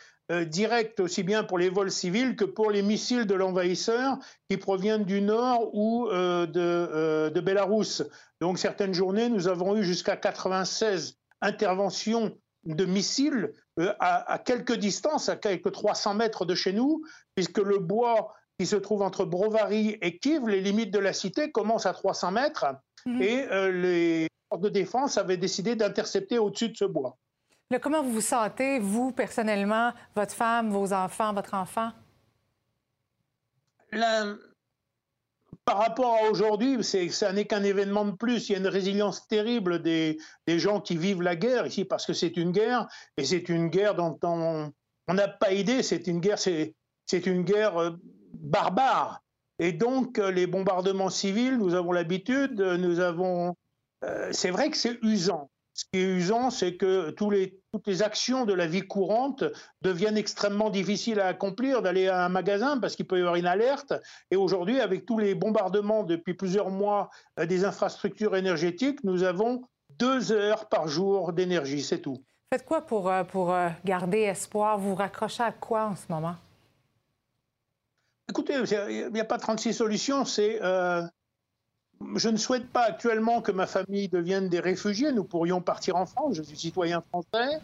direct 0.47 0.99
aussi 0.99 1.23
bien 1.23 1.43
pour 1.43 1.57
les 1.57 1.69
vols 1.69 1.89
civils 1.89 2.35
que 2.35 2.45
pour 2.45 2.69
les 2.69 2.83
missiles 2.83 3.25
de 3.25 3.33
l'envahisseur 3.33 4.17
qui 4.47 4.57
proviennent 4.57 5.03
du 5.03 5.21
nord 5.21 5.73
ou 5.73 6.07
de, 6.07 7.29
de 7.29 7.39
Bélarus. 7.41 8.03
Donc 8.39 8.59
certaines 8.59 8.93
journées, 8.93 9.29
nous 9.29 9.47
avons 9.47 9.75
eu 9.75 9.83
jusqu'à 9.83 10.17
96 10.17 11.17
interventions 11.41 12.37
de 12.75 12.85
missiles 12.85 13.53
euh, 13.79 13.93
à, 13.99 14.39
quelques 14.39 14.75
distances, 14.75 15.29
à 15.29 15.35
quelques 15.35 15.71
300 15.71 16.15
mètres 16.15 16.45
de 16.45 16.55
chez 16.55 16.73
nous, 16.73 17.03
puisque 17.35 17.57
le 17.57 17.79
bois 17.79 18.33
qui 18.59 18.65
se 18.65 18.75
trouve 18.75 19.01
entre 19.01 19.25
Brovary 19.25 19.97
et 20.01 20.17
Kiev, 20.19 20.47
les 20.47 20.61
limites 20.61 20.91
de 20.91 20.99
la 20.99 21.13
cité, 21.13 21.51
commencent 21.51 21.85
à 21.85 21.93
300 21.93 22.31
mètres, 22.31 22.65
mhm. 23.05 23.21
et 23.21 23.47
euh, 23.51 23.71
les 23.71 24.27
forces 24.49 24.61
de 24.61 24.69
défense 24.69 25.17
avaient 25.17 25.37
décidé 25.37 25.75
d'intercepter 25.75 26.37
au-dessus 26.37 26.69
de 26.69 26.77
ce 26.77 26.85
bois. 26.85 27.17
comment 27.81 28.03
vous 28.03 28.13
vous 28.13 28.21
sentez, 28.21 28.79
vous, 28.79 29.11
personnellement, 29.11 29.93
votre 30.15 30.33
femme, 30.33 30.69
vos 30.69 30.93
enfants, 30.93 31.33
votre 31.33 31.53
enfant? 31.53 31.91
Par 35.69 35.77
rapport 35.77 36.15
à 36.15 36.31
aujourd'hui, 36.31 36.83
ça 37.11 37.31
n'est 37.31 37.45
qu'un 37.45 37.61
événement 37.61 38.03
de 38.03 38.13
plus. 38.13 38.49
Il 38.49 38.53
y 38.53 38.55
a 38.55 38.57
une 38.57 38.67
résilience 38.67 39.27
terrible 39.27 39.83
des, 39.83 40.17
gens 40.47 40.81
qui 40.81 40.97
vivent 40.97 41.21
la 41.21 41.35
guerre 41.35 41.67
ici, 41.67 41.85
parce 41.85 42.07
que 42.07 42.13
c'est 42.13 42.37
une 42.37 42.51
guerre, 42.51 42.87
et 43.17 43.23
c'est 43.23 43.49
une 43.49 43.67
guerre 43.67 43.93
dont 43.93 44.17
on 44.23 45.13
n'a 45.13 45.27
pas 45.27 45.53
idée. 45.53 45.83
C'est 45.83 46.07
une 46.07 46.21
guerre, 46.21 46.39
c'est 46.39 46.73
une 47.13 47.43
guerre 47.43 47.77
euh, 47.77 47.91
barbare. 48.33 49.21
Et 49.59 49.71
donc, 49.71 50.17
euh, 50.17 50.31
les 50.31 50.47
bombardements 50.47 51.11
civils, 51.11 51.59
nous 51.59 51.75
avons 51.75 51.91
l'habitude, 51.91 52.59
nous 52.59 52.99
avons. 52.99 53.55
Euh, 54.03 54.29
c'est 54.31 54.49
vrai 54.49 54.71
que 54.71 54.77
c'est 54.77 54.97
usant. 55.03 55.51
Ce 55.75 55.85
qui 55.93 55.99
est 55.99 56.03
usant, 56.03 56.49
c'est 56.49 56.77
que 56.77 57.11
tous 57.11 57.29
les, 57.29 57.58
toutes 57.71 57.87
les 57.87 58.01
actions 58.01 58.45
de 58.45 58.53
la 58.53 58.67
vie 58.67 58.81
courante 58.81 59.43
deviennent 59.81 60.17
extrêmement 60.17 60.69
difficiles 60.69 61.19
à 61.19 61.27
accomplir, 61.27 61.81
d'aller 61.81 62.07
à 62.07 62.25
un 62.25 62.29
magasin 62.29 62.79
parce 62.79 62.95
qu'il 62.95 63.05
peut 63.05 63.17
y 63.17 63.21
avoir 63.21 63.35
une 63.35 63.45
alerte. 63.45 63.93
Et 64.31 64.35
aujourd'hui, 64.35 64.79
avec 64.79 65.05
tous 65.05 65.19
les 65.19 65.35
bombardements 65.35 66.03
depuis 66.03 66.33
plusieurs 66.33 66.69
mois 66.69 67.09
euh, 67.39 67.45
des 67.45 67.65
infrastructures 67.65 68.35
énergétiques, 68.35 69.03
nous 69.03 69.23
avons 69.23 69.63
deux 69.97 70.31
heures 70.31 70.67
par 70.69 70.87
jour 70.87 71.33
d'énergie, 71.33 71.83
c'est 71.83 71.99
tout. 71.99 72.23
Faites 72.51 72.65
quoi 72.65 72.81
pour, 72.81 73.09
euh, 73.09 73.23
pour 73.23 73.53
euh, 73.53 73.69
garder 73.85 74.21
espoir? 74.21 74.77
Vous 74.79 74.95
raccrochez 74.95 75.43
à 75.43 75.51
quoi 75.51 75.85
en 75.85 75.95
ce 75.95 76.05
moment? 76.09 76.35
Écoutez, 78.27 78.55
il 78.89 79.11
n'y 79.11 79.19
a 79.19 79.25
pas 79.25 79.39
36 79.39 79.73
solutions, 79.73 80.23
c'est 80.23 80.59
je 82.15 82.29
ne 82.29 82.37
souhaite 82.37 82.69
pas 82.69 82.83
actuellement 82.83 83.41
que 83.41 83.51
ma 83.51 83.67
famille 83.67 84.07
devienne 84.09 84.49
des 84.49 84.59
réfugiés. 84.59 85.11
Nous 85.11 85.23
pourrions 85.23 85.61
partir 85.61 85.95
en 85.95 86.05
France. 86.05 86.35
Je 86.35 86.41
suis 86.41 86.57
citoyen 86.57 87.01
français. 87.01 87.59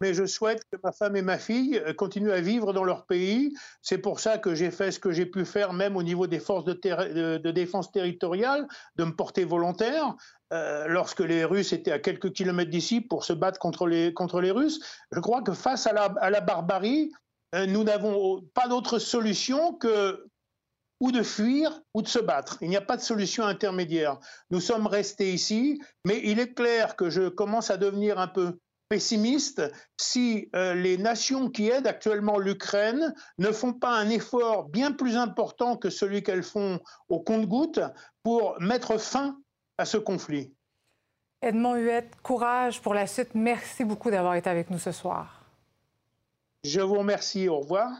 Mais 0.00 0.14
je 0.14 0.26
souhaite 0.26 0.62
que 0.70 0.78
ma 0.84 0.92
femme 0.92 1.16
et 1.16 1.22
ma 1.22 1.38
fille 1.38 1.80
euh, 1.84 1.92
continuent 1.92 2.30
à 2.30 2.40
vivre 2.40 2.72
dans 2.72 2.84
leur 2.84 3.04
pays. 3.06 3.52
C'est 3.82 3.98
pour 3.98 4.20
ça 4.20 4.38
que 4.38 4.54
j'ai 4.54 4.70
fait 4.70 4.92
ce 4.92 5.00
que 5.00 5.10
j'ai 5.10 5.26
pu 5.26 5.44
faire, 5.44 5.72
même 5.72 5.96
au 5.96 6.04
niveau 6.04 6.28
des 6.28 6.38
forces 6.38 6.64
de, 6.64 7.50
défense 7.50 7.90
territoriale, 7.90 8.68
de 8.96 9.04
me 9.04 9.12
porter 9.12 9.44
volontaire. 9.44 10.14
Euh, 10.52 10.86
lorsque 10.86 11.20
les 11.20 11.44
Russes 11.44 11.72
étaient 11.72 11.90
à 11.90 11.98
quelques 11.98 12.32
kilomètres 12.32 12.70
d'ici 12.70 13.00
pour 13.00 13.24
se 13.24 13.32
battre 13.32 13.58
contre 13.58 13.86
les, 13.86 14.50
Russes. 14.52 14.80
Je 15.10 15.20
crois 15.20 15.42
que 15.42 15.52
face 15.52 15.86
à 15.88 15.92
la, 15.92 16.04
à 16.20 16.30
la 16.30 16.40
barbarie, 16.40 17.10
euh, 17.54 17.66
nous 17.66 17.82
n'avons 17.82 18.42
pas 18.54 18.68
d'autre 18.68 18.98
solution 18.98 19.74
que 19.74 20.28
ou 21.00 21.12
de 21.12 21.22
fuir 21.22 21.80
ou 21.94 22.02
de 22.02 22.08
se 22.08 22.18
battre. 22.18 22.58
Il 22.60 22.68
n'y 22.68 22.76
a 22.76 22.80
pas 22.80 22.96
de 22.96 23.02
solution 23.02 23.44
intermédiaire. 23.44 24.18
Nous 24.50 24.60
sommes 24.60 24.86
restés 24.86 25.32
ici, 25.32 25.80
mais 26.04 26.20
il 26.24 26.40
est 26.40 26.54
clair 26.54 26.96
que 26.96 27.10
je 27.10 27.28
commence 27.28 27.70
à 27.70 27.76
devenir 27.76 28.18
un 28.18 28.28
peu 28.28 28.58
pessimiste 28.88 29.62
si 29.98 30.48
euh, 30.56 30.74
les 30.74 30.96
nations 30.96 31.50
qui 31.50 31.68
aident 31.68 31.86
actuellement 31.86 32.38
l'Ukraine 32.38 33.14
ne 33.36 33.52
font 33.52 33.74
pas 33.74 33.94
un 33.94 34.08
effort 34.08 34.68
bien 34.68 34.92
plus 34.92 35.16
important 35.16 35.76
que 35.76 35.90
celui 35.90 36.22
qu'elles 36.22 36.42
font 36.42 36.80
au 37.08 37.20
compte-gouttes 37.20 37.80
pour 38.22 38.58
mettre 38.60 38.98
fin 38.98 39.38
à 39.76 39.84
ce 39.84 39.98
conflit. 39.98 40.54
Edmond 41.42 41.76
Huette, 41.76 42.14
courage 42.22 42.80
pour 42.80 42.94
la 42.94 43.06
suite. 43.06 43.34
Merci 43.34 43.84
beaucoup 43.84 44.10
d'avoir 44.10 44.34
été 44.34 44.50
avec 44.50 44.70
nous 44.70 44.78
ce 44.78 44.90
soir. 44.90 45.44
Je 46.64 46.80
vous 46.80 46.98
remercie. 46.98 47.48
Au 47.48 47.60
revoir. 47.60 47.90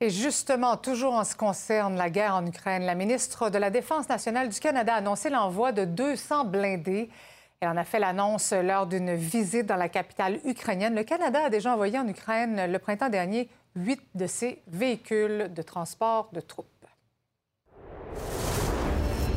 Et 0.00 0.10
justement, 0.10 0.76
toujours 0.76 1.14
en 1.14 1.24
ce 1.24 1.32
qui 1.32 1.38
concerne 1.38 1.96
la 1.96 2.08
guerre 2.08 2.36
en 2.36 2.46
Ukraine, 2.46 2.84
la 2.84 2.94
ministre 2.94 3.50
de 3.50 3.58
la 3.58 3.68
Défense 3.68 4.08
nationale 4.08 4.48
du 4.48 4.60
Canada 4.60 4.94
a 4.94 4.98
annoncé 4.98 5.28
l'envoi 5.28 5.72
de 5.72 5.84
200 5.84 6.44
blindés. 6.44 7.10
Elle 7.58 7.68
en 7.68 7.76
a 7.76 7.82
fait 7.82 7.98
l'annonce 7.98 8.52
lors 8.52 8.86
d'une 8.86 9.16
visite 9.16 9.66
dans 9.66 9.74
la 9.74 9.88
capitale 9.88 10.38
ukrainienne. 10.44 10.94
Le 10.94 11.02
Canada 11.02 11.46
a 11.46 11.50
déjà 11.50 11.72
envoyé 11.72 11.98
en 11.98 12.06
Ukraine 12.06 12.70
le 12.70 12.78
printemps 12.78 13.08
dernier 13.08 13.48
huit 13.74 14.00
de 14.14 14.28
ses 14.28 14.62
véhicules 14.68 15.52
de 15.52 15.62
transport 15.62 16.28
de 16.32 16.40
troupes. 16.40 16.77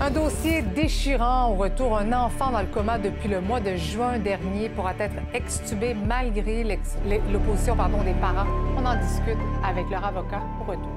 Un 0.03 0.09
dossier 0.09 0.63
déchirant. 0.63 1.51
Au 1.51 1.57
retour, 1.57 1.95
un 1.95 2.11
enfant 2.11 2.49
dans 2.49 2.61
le 2.61 2.65
coma 2.65 2.97
depuis 2.97 3.29
le 3.29 3.39
mois 3.39 3.59
de 3.59 3.75
juin 3.75 4.17
dernier 4.17 4.67
pourra 4.67 4.95
être 4.97 5.17
extubé 5.31 5.93
malgré 5.93 6.63
l'opposition 7.31 7.75
des 7.75 8.13
parents. 8.13 8.47
On 8.75 8.83
en 8.83 8.95
discute 8.95 9.37
avec 9.63 9.87
leur 9.91 10.03
avocat 10.03 10.41
au 10.59 10.71
retour. 10.71 10.89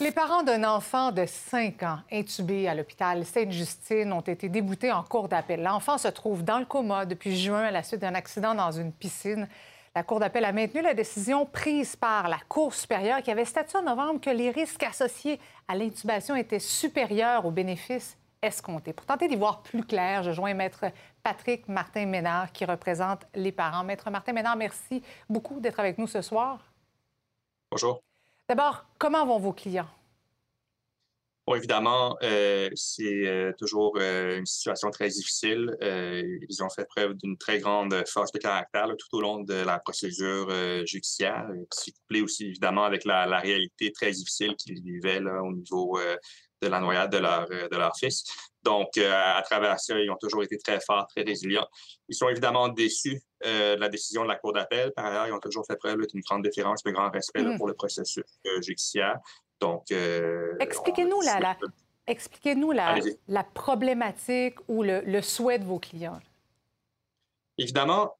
Les 0.00 0.10
parents 0.10 0.42
d'un 0.42 0.64
enfant 0.64 1.12
de 1.12 1.24
5 1.26 1.84
ans 1.84 1.98
intubé 2.10 2.66
à 2.66 2.74
l'hôpital 2.74 3.24
Sainte-Justine 3.24 4.12
ont 4.12 4.20
été 4.20 4.48
déboutés 4.48 4.90
en 4.90 5.04
cours 5.04 5.28
d'appel. 5.28 5.62
L'enfant 5.62 5.96
se 5.96 6.08
trouve 6.08 6.42
dans 6.42 6.58
le 6.58 6.64
coma 6.64 7.06
depuis 7.06 7.36
juin 7.36 7.62
à 7.62 7.70
la 7.70 7.84
suite 7.84 8.00
d'un 8.00 8.16
accident 8.16 8.56
dans 8.56 8.72
une 8.72 8.90
piscine. 8.90 9.46
La 9.96 10.02
Cour 10.02 10.18
d'appel 10.18 10.44
a 10.44 10.52
maintenu 10.52 10.82
la 10.82 10.92
décision 10.92 11.46
prise 11.46 11.94
par 11.94 12.26
la 12.26 12.38
Cour 12.48 12.74
supérieure 12.74 13.22
qui 13.22 13.30
avait 13.30 13.44
statué 13.44 13.78
en 13.78 13.82
novembre 13.82 14.20
que 14.20 14.30
les 14.30 14.50
risques 14.50 14.82
associés 14.82 15.38
à 15.68 15.76
l'intubation 15.76 16.34
étaient 16.34 16.58
supérieurs 16.58 17.46
aux 17.46 17.52
bénéfices 17.52 18.18
escomptés. 18.42 18.92
Pour 18.92 19.06
tenter 19.06 19.28
d'y 19.28 19.36
voir 19.36 19.62
plus 19.62 19.84
clair, 19.84 20.24
je 20.24 20.32
joins 20.32 20.52
Maître 20.52 20.86
Patrick 21.22 21.68
Martin-Ménard 21.68 22.50
qui 22.50 22.64
représente 22.64 23.24
les 23.36 23.52
parents. 23.52 23.84
Maître 23.84 24.10
Martin-Ménard, 24.10 24.56
merci 24.56 25.00
beaucoup 25.28 25.60
d'être 25.60 25.78
avec 25.78 25.96
nous 25.96 26.08
ce 26.08 26.22
soir. 26.22 26.58
Bonjour. 27.70 28.00
D'abord, 28.48 28.86
comment 28.98 29.24
vont 29.24 29.38
vos 29.38 29.52
clients? 29.52 29.88
Bon, 31.46 31.56
évidemment, 31.56 32.16
euh, 32.22 32.70
c'est 32.74 33.26
euh, 33.26 33.52
toujours 33.58 33.98
euh, 33.98 34.38
une 34.38 34.46
situation 34.46 34.90
très 34.90 35.08
difficile. 35.08 35.76
ils 35.82 36.62
ont 36.62 36.70
fait 36.70 36.86
preuve 36.86 37.14
d'une 37.14 37.36
très 37.36 37.58
grande 37.58 37.94
force 38.08 38.32
de 38.32 38.38
caractère 38.38 38.88
tout 38.98 39.18
au 39.18 39.20
long 39.20 39.40
de 39.40 39.52
la 39.52 39.78
procédure 39.78 40.48
judiciaire, 40.86 41.46
qui 41.70 41.92
couplé 41.92 42.22
aussi 42.22 42.46
évidemment 42.46 42.84
avec 42.84 43.04
la, 43.04 43.38
réalité 43.40 43.92
très 43.92 44.10
difficile 44.12 44.56
qu'ils 44.56 44.82
vivaient 44.82 45.20
là, 45.20 45.42
au 45.42 45.52
niveau 45.52 45.98
de 46.62 46.68
la 46.68 46.80
noyade 46.80 47.12
de 47.12 47.18
leur, 47.18 47.46
de 47.46 47.76
leur 47.76 47.94
fils. 47.94 48.24
Donc, 48.62 48.96
à 48.96 49.42
travers 49.42 49.78
ça, 49.78 49.98
ils 49.98 50.10
ont 50.10 50.16
toujours 50.16 50.42
été 50.42 50.56
très 50.56 50.80
forts, 50.80 51.06
très 51.08 51.24
résilients. 51.24 51.68
Ils 52.08 52.14
sont 52.14 52.28
évidemment 52.30 52.68
déçus 52.68 53.20
de 53.44 53.78
la 53.78 53.88
décision 53.90 54.22
de 54.22 54.28
la 54.28 54.36
Cour 54.36 54.54
d'appel. 54.54 54.92
Par 54.96 55.04
ailleurs, 55.04 55.26
ils 55.26 55.32
ont 55.32 55.40
toujours 55.40 55.66
fait 55.66 55.76
preuve 55.76 56.06
d'une 56.06 56.22
grande 56.22 56.42
déférence, 56.42 56.82
de 56.82 56.90
grand 56.90 57.10
respect 57.10 57.42
mmh. 57.42 57.58
pour 57.58 57.66
le 57.66 57.74
processus 57.74 58.24
judiciaire. 58.62 59.18
Donc, 59.60 59.90
euh, 59.92 60.56
expliquez-nous 60.60 61.20
la, 61.22 61.56
expliquez-nous 62.06 62.72
la, 62.72 62.96
la, 63.28 63.44
problématique 63.44 64.56
ou 64.68 64.82
le, 64.82 65.00
le, 65.00 65.22
souhait 65.22 65.58
de 65.58 65.64
vos 65.64 65.78
clients. 65.78 66.20
Évidemment, 67.56 68.16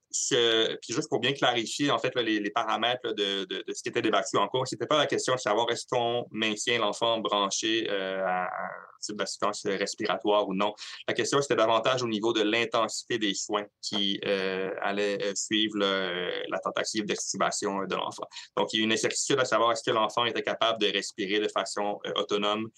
puis 0.80 0.94
juste 0.94 1.08
pour 1.08 1.18
bien 1.18 1.32
clarifier, 1.32 1.90
en 1.90 1.98
fait, 1.98 2.14
les, 2.16 2.50
paramètres 2.50 3.12
de, 3.12 3.46
ce 3.72 3.82
qui 3.82 3.88
était 3.88 4.02
débattu 4.02 4.36
en 4.36 4.46
cours, 4.46 4.66
c'était 4.66 4.86
pas 4.86 4.98
la 4.98 5.06
question 5.06 5.34
de 5.34 5.40
savoir 5.40 5.68
est-ce 5.70 5.86
qu'on 5.90 6.26
maintient 6.30 6.78
l'enfant 6.78 7.18
branché 7.18 7.88
euh, 7.90 8.24
à, 8.24 8.44
un 8.44 8.70
type 9.00 9.16
d'assistance 9.16 9.66
respiratoire 9.66 10.48
ou 10.48 10.54
non. 10.54 10.72
La 11.08 11.14
question, 11.14 11.42
c'était 11.42 11.56
davantage 11.56 12.02
au 12.02 12.08
niveau 12.08 12.32
de 12.32 12.42
l'intensité 12.42 13.18
des 13.18 13.34
soins 13.34 13.64
qui 13.82 14.20
euh, 14.24 14.70
allaient 14.80 15.18
euh, 15.22 15.32
suivre 15.34 15.78
la 15.78 16.58
tentative 16.60 17.04
d'extubation 17.04 17.84
de 17.84 17.94
l'enfant. 17.94 18.24
Donc, 18.56 18.72
il 18.72 18.78
y 18.78 18.82
a 18.82 18.84
une 18.84 18.92
incertitude 18.92 19.40
à 19.40 19.44
savoir 19.44 19.72
est-ce 19.72 19.82
que 19.82 19.90
l'enfant 19.90 20.24
était 20.24 20.42
capable 20.42 20.80
de 20.80 20.86
respirer 20.86 21.40
de 21.40 21.48
façon 21.48 21.98
autonome 22.16 22.70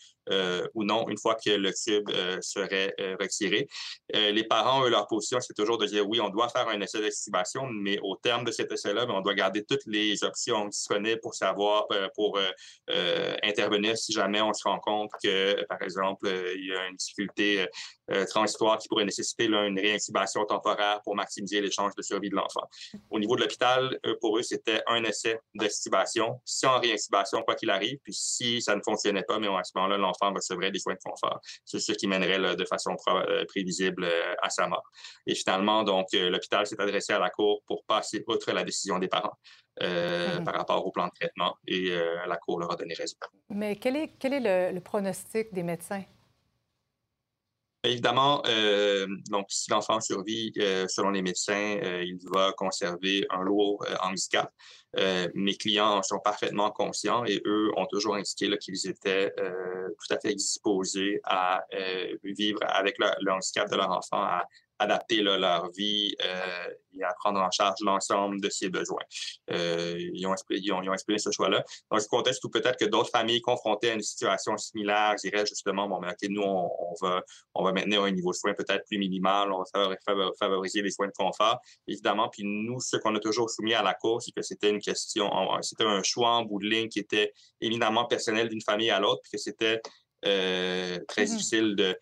ou 0.75 0.85
non 0.85 1.09
une 1.09 1.19
fois 1.19 1.35
que 1.35 1.51
le 1.51 1.73
tube 1.73 2.11
serait 2.41 2.95
retiré. 3.21 3.69
les 4.13 4.45
parents, 4.45 4.85
eux, 4.85 4.91
leur 4.91 5.07
position, 5.07 5.41
c'est 5.41 5.55
toujours 5.55 5.79
de 5.79 5.87
dire 5.87 6.09
oui, 6.09 6.21
on 6.21 6.29
doit 6.29 6.49
faire 6.49 6.69
un 6.69 6.81
essai 6.81 7.01
d'extubation 7.01 7.67
mais 7.71 7.99
au 8.03 8.17
terme 8.17 8.45
de 8.45 8.51
cet 8.51 8.73
essai-là, 8.73 9.07
ben, 9.07 9.15
on 9.15 9.21
doit 9.21 9.35
garder 9.35 9.65
toutes 9.65 9.85
les 9.87 10.23
options 10.25 10.67
disponibles 10.67 11.21
pour 11.21 11.35
savoir, 11.35 11.87
euh, 11.93 12.09
pour 12.15 12.39
euh, 12.39 12.51
euh, 12.91 13.37
intervenir 13.43 13.97
si 13.97 14.13
jamais 14.13 14.41
on 14.41 14.53
se 14.53 14.65
rend 14.65 14.79
compte 14.79 15.11
que, 15.23 15.65
par 15.67 15.81
exemple, 15.83 16.29
il 16.57 16.67
y 16.67 16.75
a 16.75 16.89
une 16.89 16.97
difficulté 16.97 17.67
transitoire 18.29 18.79
qui 18.79 18.89
pourrait 18.89 19.05
nécessiter 19.05 19.47
une 19.47 19.79
réintubation 19.79 20.45
temporaire 20.45 21.01
pour 21.03 21.17
maximiser 21.17 21.61
les 21.61 21.71
chances 21.71 21.95
de 21.95 22.03
survie 22.03 22.31
de 22.31 22.37
l'enfant. 22.37 22.69
Au 23.11 23.19
niveau 23.19 23.37
de 23.37 23.41
l'hôpital, 23.41 23.99
pour 24.21 24.39
eux, 24.39 24.43
c'était 24.43 24.83
un 24.87 25.03
essai 25.05 25.41
d'extubation, 25.55 26.41
sans 26.45 26.79
réintubation, 26.79 27.43
quoi 27.43 27.55
qu'il 27.55 27.71
arrive, 27.71 27.99
puis 28.03 28.15
si 28.15 28.63
ça 28.63 28.77
ne 28.77 28.81
fonctionnait 28.83 29.25
pas, 29.25 29.39
mais 29.39 29.49
à 29.49 29.65
ce 29.65 29.73
moment-là, 29.75 29.97
l'enfant 29.97 30.33
recevrait 30.33 30.71
des 30.71 30.79
soins 30.79 30.95
de 30.95 31.01
confort. 31.05 31.41
C'est 31.65 31.81
ce 31.81 31.93
qui 31.93 32.07
mènerait 32.07 32.57
de 32.57 32.65
façon 32.65 32.97
prévisible 33.49 34.07
à 34.43 34.51
sa 34.51 34.67
mort. 34.69 34.85
Et 35.27 35.35
finalement, 35.35 35.83
donc, 35.83 36.07
l'hôpital 36.13 36.67
s'est 36.67 36.81
adressé 36.81 37.13
à 37.13 37.19
la 37.19 37.31
Cour 37.31 37.63
pour 37.67 37.85
passer 37.85 38.25
outre 38.27 38.53
la 38.53 38.65
décision 38.65 38.99
des 38.99 39.09
parents 39.09 39.37
euh, 39.83 40.39
mhm. 40.39 40.45
par 40.45 40.55
rapport 40.55 40.87
au 40.87 40.91
plan 40.91 41.07
de 41.07 41.13
traitement 41.13 41.57
et 41.67 41.91
euh, 41.91 42.27
la 42.27 42.37
Cour 42.37 42.61
leur 42.61 42.73
a 42.73 42.77
donné 42.77 42.95
raison. 42.95 43.17
Mais 43.51 43.77
quel 43.77 43.97
est, 43.97 44.13
quel 44.19 44.35
est 44.35 44.73
le, 44.73 44.81
pronostic 44.81 45.53
des 45.53 45.63
médecins? 45.63 46.03
Évidemment, 47.87 48.43
euh, 48.47 49.07
donc 49.31 49.47
si 49.49 49.71
l'enfant 49.71 50.01
survit, 50.01 50.53
selon 50.89 51.11
les 51.11 51.23
médecins, 51.23 51.79
il 52.03 52.19
va 52.33 52.53
conserver 52.53 53.27
un 53.31 53.43
lourd 53.43 53.85
handicap. 54.03 54.53
mes 55.35 55.57
clients 55.57 55.99
en 55.99 56.03
sont 56.03 56.19
parfaitement 56.19 56.71
conscients 56.71 57.25
et 57.25 57.41
eux 57.47 57.71
ont 57.77 57.87
toujours 57.87 58.17
indiqué 58.17 58.51
qu'ils 58.59 58.89
étaient 58.89 59.33
tout 59.37 60.15
à 60.15 60.19
fait 60.19 60.35
disposés 60.35 61.21
à 61.25 61.65
vivre 62.25 62.61
avec 62.63 62.97
le, 62.99 63.31
handicap 63.31 63.71
de 63.71 63.77
leur 63.77 63.91
enfant, 63.91 64.27
adapter 64.79 65.23
leur 65.23 65.71
vie 65.73 66.15
euh, 66.25 66.69
et 66.93 67.03
à 67.03 67.13
prendre 67.15 67.41
en 67.41 67.51
charge 67.51 67.79
l'ensemble 67.81 68.41
de 68.41 68.49
ses 68.51 68.69
besoins. 68.69 69.03
Euh, 69.51 69.97
ils, 69.99 70.27
ont 70.27 70.33
exprimé, 70.33 70.61
ils, 70.63 70.93
exprimé, 70.93 71.19
ce 71.19 71.31
choix-là. 71.31 71.65
Dans 71.91 71.99
ce 71.99 72.09
contexte 72.09 72.45
où 72.45 72.51
peut-être 72.51 72.79
que 72.79 72.85
d'autres 72.85 73.11
familles 73.11 73.41
confrontées 73.41 73.91
à 73.91 73.95
une 73.95 74.03
situation 74.03 74.57
similaire 74.57 75.15
diraient 75.17 75.47
justement, 75.47 75.89
bon, 75.89 76.01
mais 76.01 76.09
OK, 76.09 76.29
nous, 76.29 76.43
on, 76.43 76.95
va, 77.01 77.23
on 77.55 77.65
va 77.65 77.73
maintenir 77.73 78.03
un 78.03 78.11
niveau 78.11 78.31
de 78.31 78.37
soins 78.37 78.55
peut-être 78.55 78.85
plus 78.87 78.99
minimal, 78.99 79.53
on 79.53 79.63
va 79.75 79.97
favoriser 80.39 80.83
les 80.83 80.91
soins 80.91 81.09
de 81.09 81.13
confort, 81.13 81.61
évidemment. 81.87 82.29
Puis 82.29 82.43
nous, 82.45 82.81
ce 82.81 82.97
qu'on 82.97 83.15
a 83.15 83.21
toujours 83.21 83.51
soumis 83.51 83.75
à 83.75 83.83
la 83.83 83.95
Cour, 83.95 84.23
c'est 84.23 84.33
que 84.33 84.43
c'était 84.43 84.71
une 84.71 84.81
question, 84.81 85.31
c'était 85.63 85.85
un 85.85 86.03
choix 86.03 86.31
en 86.31 86.45
bout 86.45 86.61
de 86.61 86.67
ligne 86.67 86.89
qui 86.89 86.99
était 86.99 87.33
éminemment 87.61 88.05
personnel 88.07 88.49
d'une 88.49 88.63
famille 88.63 88.91
à 88.91 89.01
l'autre, 89.01 89.21
puis 89.23 89.33
que 89.33 89.39
c'était 89.39 89.81
euh, 90.27 90.99
très 91.09 91.25
mm-hmm. 91.25 91.31
difficile 91.31 91.77
de 91.77 91.99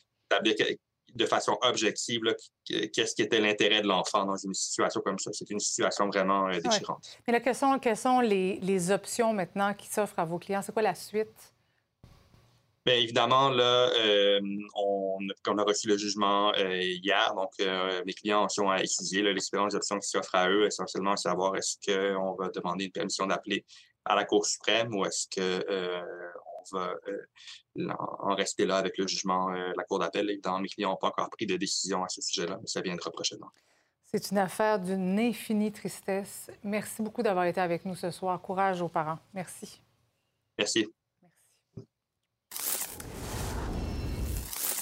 de 1.14 1.26
façon 1.26 1.56
objective 1.62 2.22
qu'est-ce 2.64 3.14
qui 3.14 3.22
était 3.22 3.40
l'intérêt 3.40 3.82
de 3.82 3.86
l'enfant 3.86 4.24
dans 4.24 4.36
une 4.36 4.54
situation 4.54 5.00
comme 5.00 5.18
ça. 5.18 5.30
C'est 5.32 5.50
une 5.50 5.60
situation 5.60 6.08
vraiment 6.08 6.48
euh, 6.48 6.60
déchirante. 6.60 7.18
Mais 7.26 7.32
là, 7.32 7.40
quelles 7.40 7.54
sont, 7.54 7.78
quelles 7.78 7.96
sont 7.96 8.20
les, 8.20 8.58
les, 8.60 8.90
options 8.90 9.32
maintenant 9.32 9.74
qui 9.74 9.86
s'offrent 9.86 10.18
à 10.18 10.24
vos 10.24 10.38
clients? 10.38 10.62
C'est 10.62 10.72
quoi 10.72 10.82
la 10.82 10.94
suite? 10.94 11.52
Bien, 12.84 12.96
évidemment, 12.96 13.48
là, 13.48 13.88
euh, 13.96 14.40
on, 14.74 15.18
on, 15.48 15.58
a 15.58 15.62
reçu 15.62 15.88
le 15.88 15.96
jugement 15.96 16.52
euh, 16.58 16.82
hier, 16.82 17.34
donc 17.34 17.52
mes 18.04 18.12
clients 18.12 18.46
sont 18.48 18.68
à 18.68 18.82
étudier 18.82 19.22
l'expérience 19.22 19.74
options 19.74 19.98
qui 19.98 20.08
s'offrent 20.08 20.34
à 20.34 20.50
eux, 20.50 20.66
essentiellement 20.66 21.12
à 21.12 21.16
savoir 21.16 21.56
est-ce 21.56 21.78
qu'on 21.86 22.34
va 22.34 22.50
demander 22.50 22.84
une 22.84 22.92
permission 22.92 23.26
d'appeler 23.26 23.64
à 24.04 24.14
la 24.14 24.24
Cour 24.24 24.44
suprême 24.44 24.94
ou 24.94 25.06
est-ce 25.06 25.26
qu'on 25.34 26.53
va 26.72 26.94
en 27.98 28.34
rester 28.34 28.66
là 28.66 28.76
avec 28.76 28.98
le 28.98 29.06
jugement 29.06 29.50
de 29.50 29.56
euh, 29.56 29.72
la 29.76 29.84
Cour 29.84 29.98
d'appel. 29.98 30.28
Évidemment, 30.30 30.60
mes 30.60 30.68
clients 30.68 30.90
n'ont 30.90 30.96
pas 30.96 31.08
encore 31.08 31.30
pris 31.30 31.46
de 31.46 31.56
décision 31.56 32.04
à 32.04 32.08
ce 32.08 32.20
sujet-là, 32.20 32.58
mais 32.60 32.66
ça 32.66 32.80
viendra 32.80 33.10
prochainement. 33.10 33.50
C'est 34.04 34.30
une 34.30 34.38
affaire 34.38 34.78
d'une 34.78 35.18
infinie 35.18 35.72
tristesse. 35.72 36.50
Merci 36.62 37.02
beaucoup 37.02 37.22
d'avoir 37.22 37.46
été 37.46 37.60
avec 37.60 37.84
nous 37.84 37.96
ce 37.96 38.10
soir. 38.10 38.40
Courage 38.40 38.80
aux 38.80 38.88
parents. 38.88 39.18
Merci. 39.32 39.80
Merci. 40.56 40.86
Merci. 41.20 41.88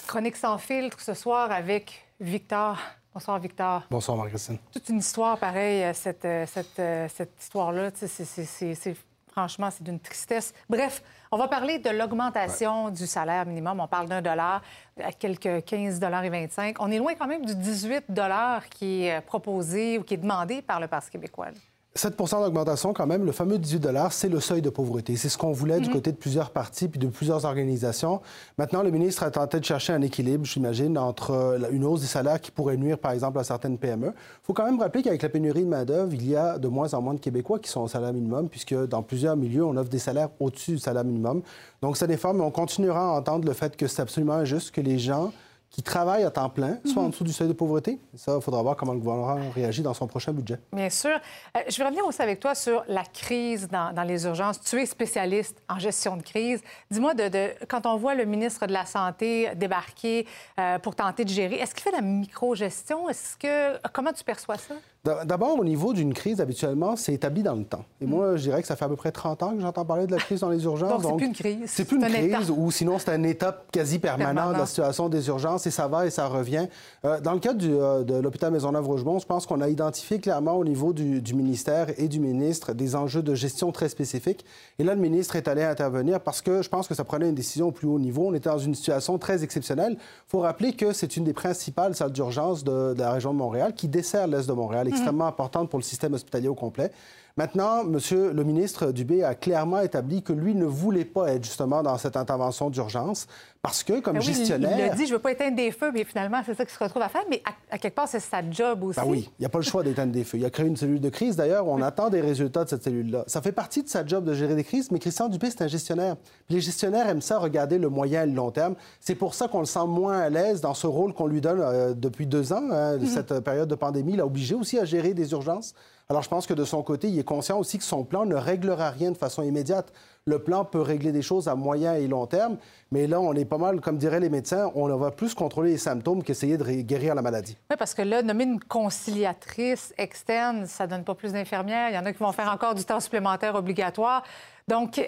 Chronique 0.06 0.36
sans 0.36 0.58
filtre 0.58 1.00
ce 1.00 1.14
soir 1.14 1.50
avec 1.50 2.04
Victor. 2.20 2.78
Bonsoir, 3.14 3.38
Victor. 3.38 3.82
Bonsoir, 3.90 4.16
Marie-Christine. 4.16 4.58
Toute 4.70 4.88
une 4.88 4.98
histoire 4.98 5.38
pareille, 5.38 5.84
euh, 5.84 5.94
cette, 5.94 6.24
euh, 6.24 6.46
cette, 6.46 7.10
cette 7.10 7.40
histoire-là. 7.40 7.90
C'est 7.94 8.96
Franchement, 9.32 9.70
c'est 9.70 9.82
d'une 9.82 9.98
tristesse. 9.98 10.52
Bref, 10.68 11.02
on 11.30 11.38
va 11.38 11.48
parler 11.48 11.78
de 11.78 11.88
l'augmentation 11.88 12.90
du 12.90 13.06
salaire 13.06 13.46
minimum. 13.46 13.80
On 13.80 13.88
parle 13.88 14.06
d'un 14.06 14.20
dollar 14.20 14.60
à 15.02 15.10
quelques 15.10 15.64
15 15.64 15.98
dollars 15.98 16.24
et 16.24 16.30
25. 16.30 16.76
On 16.80 16.90
est 16.90 16.98
loin 16.98 17.14
quand 17.18 17.26
même 17.26 17.44
du 17.44 17.54
18 17.54 18.04
dollars 18.10 18.68
qui 18.68 19.04
est 19.04 19.22
proposé 19.22 19.98
ou 19.98 20.02
qui 20.02 20.14
est 20.14 20.18
demandé 20.18 20.60
par 20.60 20.80
le 20.80 20.86
Parti 20.86 21.10
québécois. 21.10 21.48
7 21.94 22.16
d'augmentation, 22.16 22.94
quand 22.94 23.06
même, 23.06 23.26
le 23.26 23.32
fameux 23.32 23.58
18 23.58 23.86
c'est 24.10 24.30
le 24.30 24.40
seuil 24.40 24.62
de 24.62 24.70
pauvreté. 24.70 25.16
C'est 25.16 25.28
ce 25.28 25.36
qu'on 25.36 25.52
voulait 25.52 25.78
du 25.78 25.88
mhm. 25.88 25.92
côté 25.92 26.10
de 26.10 26.16
plusieurs 26.16 26.50
partis 26.50 26.88
puis 26.88 26.98
de 26.98 27.06
plusieurs 27.06 27.44
organisations. 27.44 28.22
Maintenant, 28.56 28.82
le 28.82 28.90
ministre 28.90 29.24
a 29.24 29.30
tenté 29.30 29.60
de 29.60 29.64
chercher 29.64 29.92
un 29.92 30.00
équilibre, 30.00 30.46
j'imagine, 30.46 30.96
entre 30.96 31.32
euh, 31.32 31.70
une 31.70 31.84
hausse 31.84 32.00
des 32.00 32.06
salaires 32.06 32.40
qui 32.40 32.50
pourrait 32.50 32.78
nuire, 32.78 32.96
par 32.98 33.12
exemple, 33.12 33.38
à 33.38 33.44
certaines 33.44 33.76
PME. 33.76 34.06
Il 34.06 34.46
faut 34.46 34.54
quand 34.54 34.64
même 34.64 34.80
rappeler 34.80 35.02
qu'avec 35.02 35.20
la 35.20 35.28
pénurie 35.28 35.64
de 35.64 35.68
main-d'œuvre, 35.68 36.14
il 36.14 36.26
y 36.26 36.34
a 36.34 36.58
de 36.58 36.68
moins 36.68 36.94
en 36.94 37.02
moins 37.02 37.12
de 37.12 37.20
Québécois 37.20 37.58
qui 37.58 37.68
sont 37.68 37.82
au 37.82 37.88
salaire 37.88 38.14
minimum, 38.14 38.48
puisque 38.48 38.74
dans 38.86 39.02
plusieurs 39.02 39.36
milieux, 39.36 39.64
on 39.64 39.76
offre 39.76 39.90
des 39.90 39.98
salaires 39.98 40.30
au-dessus 40.40 40.72
du 40.72 40.78
salaire 40.78 41.04
minimum. 41.04 41.42
Donc, 41.82 41.98
ça 41.98 42.06
déforme, 42.06 42.38
mais 42.38 42.44
on 42.44 42.50
continuera 42.50 43.10
à 43.10 43.18
entendre 43.18 43.46
le 43.46 43.52
fait 43.52 43.76
que 43.76 43.86
c'est 43.86 44.00
absolument 44.00 44.34
injuste 44.34 44.70
que 44.70 44.80
les 44.80 44.98
gens 44.98 45.30
qui 45.72 45.82
travaillent 45.82 46.24
à 46.24 46.30
temps 46.30 46.50
plein, 46.50 46.78
soit 46.84 47.02
en 47.02 47.08
dessous 47.08 47.24
du 47.24 47.32
seuil 47.32 47.48
de 47.48 47.54
pauvreté. 47.54 47.98
Ça, 48.14 48.36
il 48.36 48.42
faudra 48.42 48.62
voir 48.62 48.76
comment 48.76 48.92
le 48.92 48.98
gouvernement 48.98 49.50
réagit 49.54 49.80
dans 49.80 49.94
son 49.94 50.06
prochain 50.06 50.32
budget. 50.32 50.58
Bien 50.70 50.90
sûr. 50.90 51.18
Euh, 51.56 51.60
je 51.66 51.78
vais 51.78 51.84
revenir 51.84 52.06
aussi 52.06 52.20
avec 52.20 52.40
toi 52.40 52.54
sur 52.54 52.84
la 52.88 53.04
crise 53.04 53.68
dans, 53.68 53.90
dans 53.94 54.02
les 54.02 54.26
urgences. 54.26 54.60
Tu 54.60 54.80
es 54.82 54.84
spécialiste 54.84 55.56
en 55.70 55.78
gestion 55.78 56.18
de 56.18 56.22
crise. 56.22 56.60
Dis-moi, 56.90 57.14
de, 57.14 57.28
de, 57.28 57.50
quand 57.68 57.86
on 57.86 57.96
voit 57.96 58.14
le 58.14 58.26
ministre 58.26 58.66
de 58.66 58.72
la 58.74 58.84
Santé 58.84 59.50
débarquer 59.56 60.26
euh, 60.58 60.78
pour 60.78 60.94
tenter 60.94 61.24
de 61.24 61.30
gérer, 61.30 61.56
est-ce 61.56 61.74
qu'il 61.74 61.84
fait 61.84 61.96
la 61.96 62.02
micro-gestion? 62.02 63.08
Est-ce 63.08 63.38
que... 63.38 63.78
Comment 63.94 64.12
tu 64.12 64.24
perçois 64.24 64.58
ça? 64.58 64.74
D'abord, 65.04 65.58
au 65.58 65.64
niveau 65.64 65.92
d'une 65.92 66.14
crise, 66.14 66.40
habituellement, 66.40 66.94
c'est 66.94 67.12
établi 67.12 67.42
dans 67.42 67.56
le 67.56 67.64
temps. 67.64 67.84
Et 68.00 68.06
moi, 68.06 68.36
je 68.36 68.42
dirais 68.42 68.62
que 68.62 68.68
ça 68.68 68.76
fait 68.76 68.84
à 68.84 68.88
peu 68.88 68.94
près 68.94 69.10
30 69.10 69.42
ans 69.42 69.56
que 69.56 69.60
j'entends 69.60 69.84
parler 69.84 70.06
de 70.06 70.12
la 70.12 70.18
crise 70.18 70.40
dans 70.40 70.48
les 70.48 70.62
urgences. 70.62 71.02
Donc, 71.02 71.10
c'est 71.10 71.16
plus 71.16 71.26
une 71.26 71.32
crise. 71.32 71.58
C'est 71.66 71.84
plus 71.84 71.96
une 71.96 72.04
crise, 72.04 72.52
ou 72.56 72.70
sinon, 72.70 73.00
c'est 73.00 73.10
un 73.10 73.24
état 73.24 73.64
quasi 73.72 73.98
permanent, 73.98 74.52
de 74.52 74.58
la 74.58 74.66
situation 74.66 75.08
des 75.08 75.26
urgences, 75.26 75.66
et 75.66 75.72
ça 75.72 75.88
va 75.88 76.06
et 76.06 76.10
ça 76.10 76.28
revient. 76.28 76.68
Euh, 77.04 77.20
dans 77.20 77.32
le 77.32 77.40
cas 77.40 77.52
du, 77.52 77.68
euh, 77.68 78.04
de 78.04 78.14
l'hôpital 78.14 78.52
Maisonneuve-Rogemont, 78.52 79.18
je 79.18 79.26
pense 79.26 79.44
qu'on 79.44 79.60
a 79.60 79.68
identifié 79.68 80.20
clairement 80.20 80.54
au 80.54 80.64
niveau 80.64 80.92
du, 80.92 81.20
du, 81.20 81.34
ministère 81.34 81.88
et 81.98 82.06
du 82.06 82.20
ministre 82.20 82.72
des 82.72 82.94
enjeux 82.94 83.22
de 83.22 83.34
gestion 83.34 83.72
très 83.72 83.88
spécifiques. 83.88 84.44
Et 84.78 84.84
là, 84.84 84.94
le 84.94 85.00
ministre 85.00 85.34
est 85.34 85.48
allé 85.48 85.64
intervenir 85.64 86.20
parce 86.20 86.42
que 86.42 86.62
je 86.62 86.68
pense 86.68 86.86
que 86.86 86.94
ça 86.94 87.02
prenait 87.02 87.28
une 87.28 87.34
décision 87.34 87.68
au 87.68 87.72
plus 87.72 87.88
haut 87.88 87.98
niveau. 87.98 88.28
On 88.28 88.34
était 88.34 88.50
dans 88.50 88.58
une 88.58 88.76
situation 88.76 89.18
très 89.18 89.42
exceptionnelle. 89.42 89.96
Il 89.98 90.28
faut 90.30 90.40
rappeler 90.40 90.74
que 90.74 90.92
c'est 90.92 91.16
une 91.16 91.24
des 91.24 91.32
principales 91.32 91.96
salles 91.96 92.12
d'urgence 92.12 92.62
de, 92.62 92.94
de, 92.94 93.00
la 93.00 93.10
région 93.10 93.32
de 93.32 93.38
Montréal 93.38 93.74
qui 93.74 93.88
dessert 93.88 94.28
l'est 94.28 94.46
de 94.46 94.52
Montréal, 94.52 94.91
extrêmement 94.92 95.24
mmh. 95.26 95.28
importante 95.28 95.70
pour 95.70 95.78
le 95.78 95.84
système 95.84 96.14
hospitalier 96.14 96.48
au 96.48 96.54
complet. 96.54 96.90
Maintenant, 97.36 97.84
Monsieur 97.84 98.32
le 98.32 98.44
ministre 98.44 98.92
Dubé 98.92 99.24
a 99.24 99.34
clairement 99.34 99.80
établi 99.80 100.22
que 100.22 100.34
lui 100.34 100.54
ne 100.54 100.66
voulait 100.66 101.06
pas 101.06 101.32
être 101.32 101.44
justement 101.44 101.82
dans 101.82 101.96
cette 101.96 102.16
intervention 102.16 102.68
d'urgence 102.68 103.26
parce 103.62 103.82
que, 103.84 104.00
comme 104.00 104.14
ben 104.14 104.20
oui, 104.20 104.26
gestionnaire... 104.26 104.76
Il 104.76 104.82
a 104.90 104.94
dit, 104.94 105.06
je 105.06 105.10
ne 105.12 105.16
veux 105.16 105.22
pas 105.22 105.32
éteindre 105.32 105.56
des 105.56 105.70
feux, 105.70 105.92
mais 105.92 106.04
finalement, 106.04 106.42
c'est 106.44 106.54
ça 106.54 106.64
qu'il 106.64 106.74
se 106.74 106.82
retrouve 106.82 107.00
à 107.00 107.08
faire. 107.08 107.22
Mais 107.30 107.40
à, 107.44 107.74
à 107.74 107.78
quelque 107.78 107.94
part, 107.94 108.08
c'est 108.08 108.20
sa 108.20 108.42
job 108.50 108.82
aussi. 108.82 108.98
Ben 109.00 109.06
oui, 109.06 109.30
il 109.38 109.42
n'y 109.42 109.46
a 109.46 109.48
pas 109.48 109.60
le 109.60 109.64
choix 109.64 109.82
d'éteindre 109.84 110.12
des 110.12 110.24
feux. 110.24 110.36
Il 110.38 110.44
a 110.44 110.50
créé 110.50 110.66
une 110.66 110.76
cellule 110.76 111.00
de 111.00 111.08
crise. 111.08 111.36
D'ailleurs, 111.36 111.66
on 111.68 111.80
attend 111.80 112.10
des 112.10 112.20
résultats 112.20 112.64
de 112.64 112.68
cette 112.68 112.82
cellule-là. 112.82 113.24
Ça 113.28 113.40
fait 113.40 113.52
partie 113.52 113.82
de 113.82 113.88
sa 113.88 114.04
job 114.04 114.24
de 114.24 114.34
gérer 114.34 114.56
des 114.56 114.64
crises, 114.64 114.90
mais 114.90 114.98
Christian 114.98 115.28
Dubé, 115.28 115.48
c'est 115.48 115.62
un 115.62 115.68
gestionnaire. 115.68 116.16
Puis 116.46 116.56
les 116.56 116.60
gestionnaires 116.60 117.08
aiment 117.08 117.22
ça, 117.22 117.38
regarder 117.38 117.78
le 117.78 117.88
moyen 117.88 118.24
et 118.24 118.26
le 118.26 118.34
long 118.34 118.50
terme. 118.50 118.74
C'est 119.00 119.14
pour 119.14 119.34
ça 119.34 119.46
qu'on 119.48 119.60
le 119.60 119.66
sent 119.66 119.86
moins 119.86 120.18
à 120.18 120.28
l'aise 120.28 120.60
dans 120.60 120.74
ce 120.74 120.88
rôle 120.88 121.14
qu'on 121.14 121.28
lui 121.28 121.40
donne 121.40 121.60
euh, 121.62 121.94
depuis 121.94 122.26
deux 122.26 122.52
ans. 122.52 122.68
Hein, 122.72 122.96
mm 122.96 123.04
-hmm. 123.04 123.06
Cette 123.06 123.40
période 123.40 123.68
de 123.68 123.76
pandémie 123.76 124.16
l'a 124.16 124.26
obligé 124.26 124.54
aussi 124.56 124.78
à 124.78 124.84
gérer 124.84 125.14
des 125.14 125.30
urgences. 125.32 125.72
Alors, 126.08 126.22
je 126.22 126.28
pense 126.28 126.46
que 126.46 126.54
de 126.54 126.64
son 126.64 126.82
côté, 126.82 127.08
il 127.08 127.18
est 127.18 127.24
conscient 127.24 127.58
aussi 127.58 127.78
que 127.78 127.84
son 127.84 128.04
plan 128.04 128.26
ne 128.26 128.34
réglera 128.34 128.90
rien 128.90 129.10
de 129.12 129.16
façon 129.16 129.42
immédiate. 129.42 129.92
Le 130.24 130.38
plan 130.38 130.64
peut 130.64 130.80
régler 130.80 131.10
des 131.10 131.22
choses 131.22 131.48
à 131.48 131.54
moyen 131.54 131.94
et 131.94 132.06
long 132.06 132.26
terme, 132.26 132.56
mais 132.92 133.06
là, 133.06 133.20
on 133.20 133.32
est 133.34 133.44
pas 133.44 133.58
mal, 133.58 133.80
comme 133.80 133.96
diraient 133.96 134.20
les 134.20 134.28
médecins, 134.28 134.70
on 134.74 134.86
va 134.96 135.10
plus 135.10 135.34
contrôler 135.34 135.72
les 135.72 135.78
symptômes 135.78 136.22
qu'essayer 136.22 136.56
de 136.56 136.64
guérir 136.82 137.14
la 137.14 137.22
maladie. 137.22 137.56
Oui, 137.70 137.76
parce 137.76 137.92
que 137.94 138.02
là, 138.02 138.22
nommer 138.22 138.44
une 138.44 138.60
conciliatrice 138.60 139.92
externe, 139.98 140.66
ça 140.66 140.86
donne 140.86 141.02
pas 141.02 141.14
plus 141.14 141.32
d'infirmières. 141.32 141.88
Il 141.90 141.94
y 141.94 141.98
en 141.98 142.04
a 142.04 142.12
qui 142.12 142.18
vont 142.18 142.30
faire 142.30 142.52
encore 142.52 142.74
du 142.74 142.84
temps 142.84 143.00
supplémentaire 143.00 143.54
obligatoire. 143.56 144.22
Donc, 144.68 145.00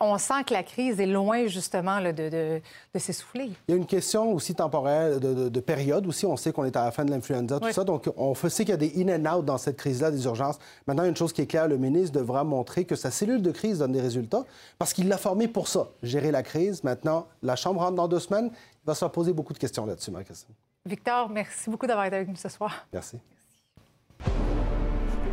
on 0.00 0.16
sent 0.18 0.44
que 0.46 0.54
la 0.54 0.62
crise 0.62 0.98
est 0.98 1.06
loin, 1.06 1.46
justement, 1.46 1.98
là, 2.00 2.12
de, 2.12 2.28
de, 2.28 2.60
de 2.94 2.98
s'essouffler. 2.98 3.50
Il 3.68 3.72
y 3.72 3.74
a 3.74 3.76
une 3.76 3.86
question 3.86 4.32
aussi 4.32 4.54
temporaire 4.54 5.20
de, 5.20 5.34
de, 5.34 5.48
de 5.48 5.60
période 5.60 6.06
aussi. 6.06 6.24
On 6.26 6.36
sait 6.36 6.52
qu'on 6.52 6.64
est 6.64 6.76
à 6.76 6.84
la 6.84 6.90
fin 6.90 7.04
de 7.04 7.10
l'influenza, 7.10 7.60
tout 7.60 7.66
oui. 7.66 7.72
ça. 7.72 7.84
Donc, 7.84 8.10
on 8.16 8.34
sait 8.34 8.64
qu'il 8.64 8.70
y 8.70 8.72
a 8.72 8.76
des 8.76 8.92
in 9.02 9.08
and 9.24 9.38
out 9.38 9.44
dans 9.44 9.58
cette 9.58 9.76
crise-là 9.76 10.10
des 10.10 10.24
urgences. 10.24 10.58
Maintenant, 10.86 11.04
une 11.04 11.16
chose 11.16 11.32
qui 11.32 11.42
est 11.42 11.46
claire, 11.46 11.68
le 11.68 11.76
ministre 11.76 12.18
devra 12.18 12.42
montrer 12.44 12.84
que 12.84 12.96
sa 12.96 13.10
cellule 13.10 13.42
de 13.42 13.50
crise 13.50 13.78
donne 13.80 13.92
des 13.92 14.00
résultats 14.00 14.44
parce 14.78 14.92
qu'il 14.92 15.08
l'a 15.08 15.18
formé 15.18 15.46
pour 15.46 15.68
ça, 15.68 15.88
gérer 16.02 16.30
la 16.30 16.42
crise. 16.42 16.82
Maintenant, 16.82 17.26
la 17.42 17.54
Chambre 17.56 17.80
rentre 17.80 17.96
dans 17.96 18.08
deux 18.08 18.20
semaines. 18.20 18.50
Il 18.52 18.86
va 18.86 18.94
se 18.94 19.00
faire 19.00 19.12
poser 19.12 19.32
beaucoup 19.32 19.52
de 19.52 19.58
questions 19.58 19.86
là-dessus, 19.86 20.10
Marie-Christine. 20.10 20.54
Victor, 20.84 21.28
merci 21.28 21.70
beaucoup 21.70 21.86
d'avoir 21.86 22.06
été 22.06 22.16
avec 22.16 22.28
nous 22.28 22.36
ce 22.36 22.48
soir. 22.48 22.86
Merci. 22.92 23.18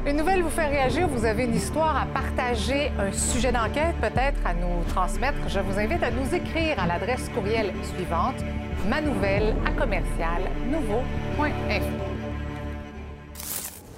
Une 0.05 0.15
nouvelle 0.15 0.41
vous 0.41 0.49
fait 0.49 0.67
réagir, 0.67 1.09
vous 1.09 1.25
avez 1.25 1.43
une 1.43 1.55
histoire 1.55 2.01
à 2.01 2.05
partager, 2.05 2.89
un 2.97 3.11
sujet 3.11 3.51
d'enquête 3.51 3.95
peut-être 3.99 4.39
à 4.45 4.53
nous 4.53 4.81
transmettre. 4.87 5.37
Je 5.47 5.59
vous 5.59 5.77
invite 5.77 6.01
à 6.01 6.09
nous 6.09 6.33
écrire 6.33 6.79
à 6.79 6.87
l'adresse 6.87 7.27
courriel 7.35 7.73
suivante, 7.83 8.35
manouvelle 8.87 9.55
à 9.67 9.71
commercial. 9.71 10.43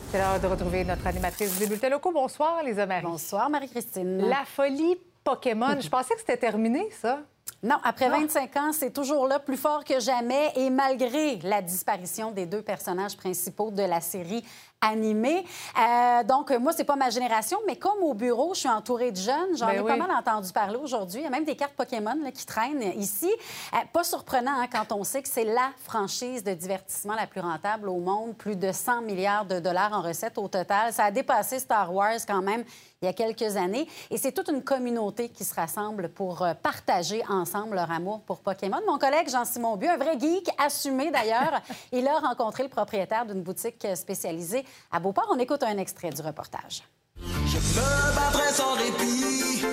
C'est 0.10 0.18
l'heure 0.18 0.40
de 0.42 0.48
retrouver 0.48 0.84
notre 0.84 1.06
animatrice 1.06 1.60
des 1.60 1.68
bulletins 1.68 1.90
locaux. 1.90 2.12
Bonsoir, 2.12 2.64
Lisa 2.66 2.88
Marie. 2.88 3.04
Bonsoir, 3.04 3.50
Marie-Christine. 3.52 4.28
La 4.28 4.44
folie 4.44 4.98
Pokémon. 5.24 5.80
Je 5.80 5.88
pensais 5.88 6.16
que 6.16 6.20
c'était 6.22 6.38
terminé, 6.38 6.90
ça. 7.00 7.20
Non, 7.64 7.76
après 7.84 8.10
25 8.10 8.58
ans, 8.58 8.72
c'est 8.72 8.92
toujours 8.92 9.28
là, 9.28 9.38
plus 9.38 9.56
fort 9.56 9.84
que 9.84 10.00
jamais, 10.00 10.52
et 10.56 10.72
malgré 10.72 11.38
la 11.44 11.62
disparition 11.62 12.32
des 12.32 12.48
deux 12.48 12.64
personnages 12.64 13.16
principaux 13.16 13.70
de 13.70 13.84
la 13.84 14.02
série 14.02 14.44
animée. 14.82 15.46
Euh, 15.80 16.24
donc, 16.24 16.50
moi, 16.52 16.74
c'est 16.74 16.84
pas 16.84 16.96
ma 16.96 17.10
génération, 17.10 17.60
mais 17.67 17.76
comme 17.76 18.02
au 18.02 18.13
bureau, 18.13 18.54
je 18.54 18.62
suis 18.62 18.70
entourée 18.70 19.12
de 19.12 19.17
jeunes, 19.17 19.56
j'en 19.56 19.67
ben 19.67 19.74
ai 19.74 19.80
oui. 19.80 19.91
pas 19.91 19.98
mal 19.98 20.12
entendu 20.12 20.52
parler 20.52 20.78
aujourd'hui. 20.78 21.22
Il 21.22 21.24
y 21.24 21.28
a 21.28 21.30
même 21.30 21.46
des 21.46 21.56
cartes 21.56 21.74
Pokémon 21.74 22.17
là, 22.24 22.32
qui 22.32 22.46
traînent 22.46 22.82
ici. 22.98 23.32
Euh, 23.74 23.78
pas 23.94 24.04
surprenant 24.04 24.60
hein, 24.60 24.67
quand 24.72 24.91
on 24.91 25.04
sait 25.04 25.22
que 25.22 25.30
c'est 25.30 25.46
la 25.46 25.72
franchise 25.84 26.44
de 26.44 26.54
divertissement 26.54 27.13
la 27.13 27.28
plus 27.28 27.41
rentable 27.41 27.89
au 27.89 28.00
monde, 28.00 28.36
plus 28.36 28.56
de 28.56 28.72
100 28.72 29.02
milliards 29.02 29.46
de 29.46 29.60
dollars 29.60 29.94
en 29.94 30.02
recettes 30.02 30.38
au 30.38 30.48
total. 30.48 30.91
Ça 30.91 31.06
a 31.06 31.12
dépassé 31.12 31.60
Star 31.60 31.94
Wars 31.94 32.20
quand 32.28 32.41
même 32.41 32.63
il 33.02 33.08
y 33.08 33.10
a 33.10 33.13
quelques 33.13 33.58
années. 33.58 33.88
Et 34.12 34.17
c'est 34.17 34.32
toute 34.32 34.50
une 34.50 34.63
communauté 34.63 35.30
qui 35.30 35.44
se 35.44 35.56
rassemble 35.56 36.10
pour 36.10 36.44
euh, 36.44 36.54
partager 36.54 37.24
ensemble 37.30 37.76
leur 37.76 37.89
amour 37.89 38.22
pour 38.22 38.39
Pokémon. 38.41 38.78
Mon 38.86 39.00
collègue 39.00 39.28
Jean-Simon 39.28 39.76
Bu, 39.76 39.88
un 39.88 39.98
vrai 39.98 40.20
geek, 40.20 40.50
assumé 40.60 41.10
d'ailleurs, 41.10 41.62
il 41.91 42.08
a 42.08 42.20
rencontré 42.20 42.62
le 42.62 42.70
propriétaire 42.70 43.26
d'une 43.26 43.41
boutique 43.41 43.88
spécialisée 43.96 44.65
à 44.92 45.00
Beauport. 45.00 45.28
On 45.32 45.40
écoute 45.40 45.64
un 45.64 45.78
extrait 45.78 46.10
du 46.10 46.22
reportage. 46.22 46.84
Je 47.18 47.58
me 47.58 48.16
battrai 48.16 48.52
sans 48.52 48.74
répit. 48.74 49.66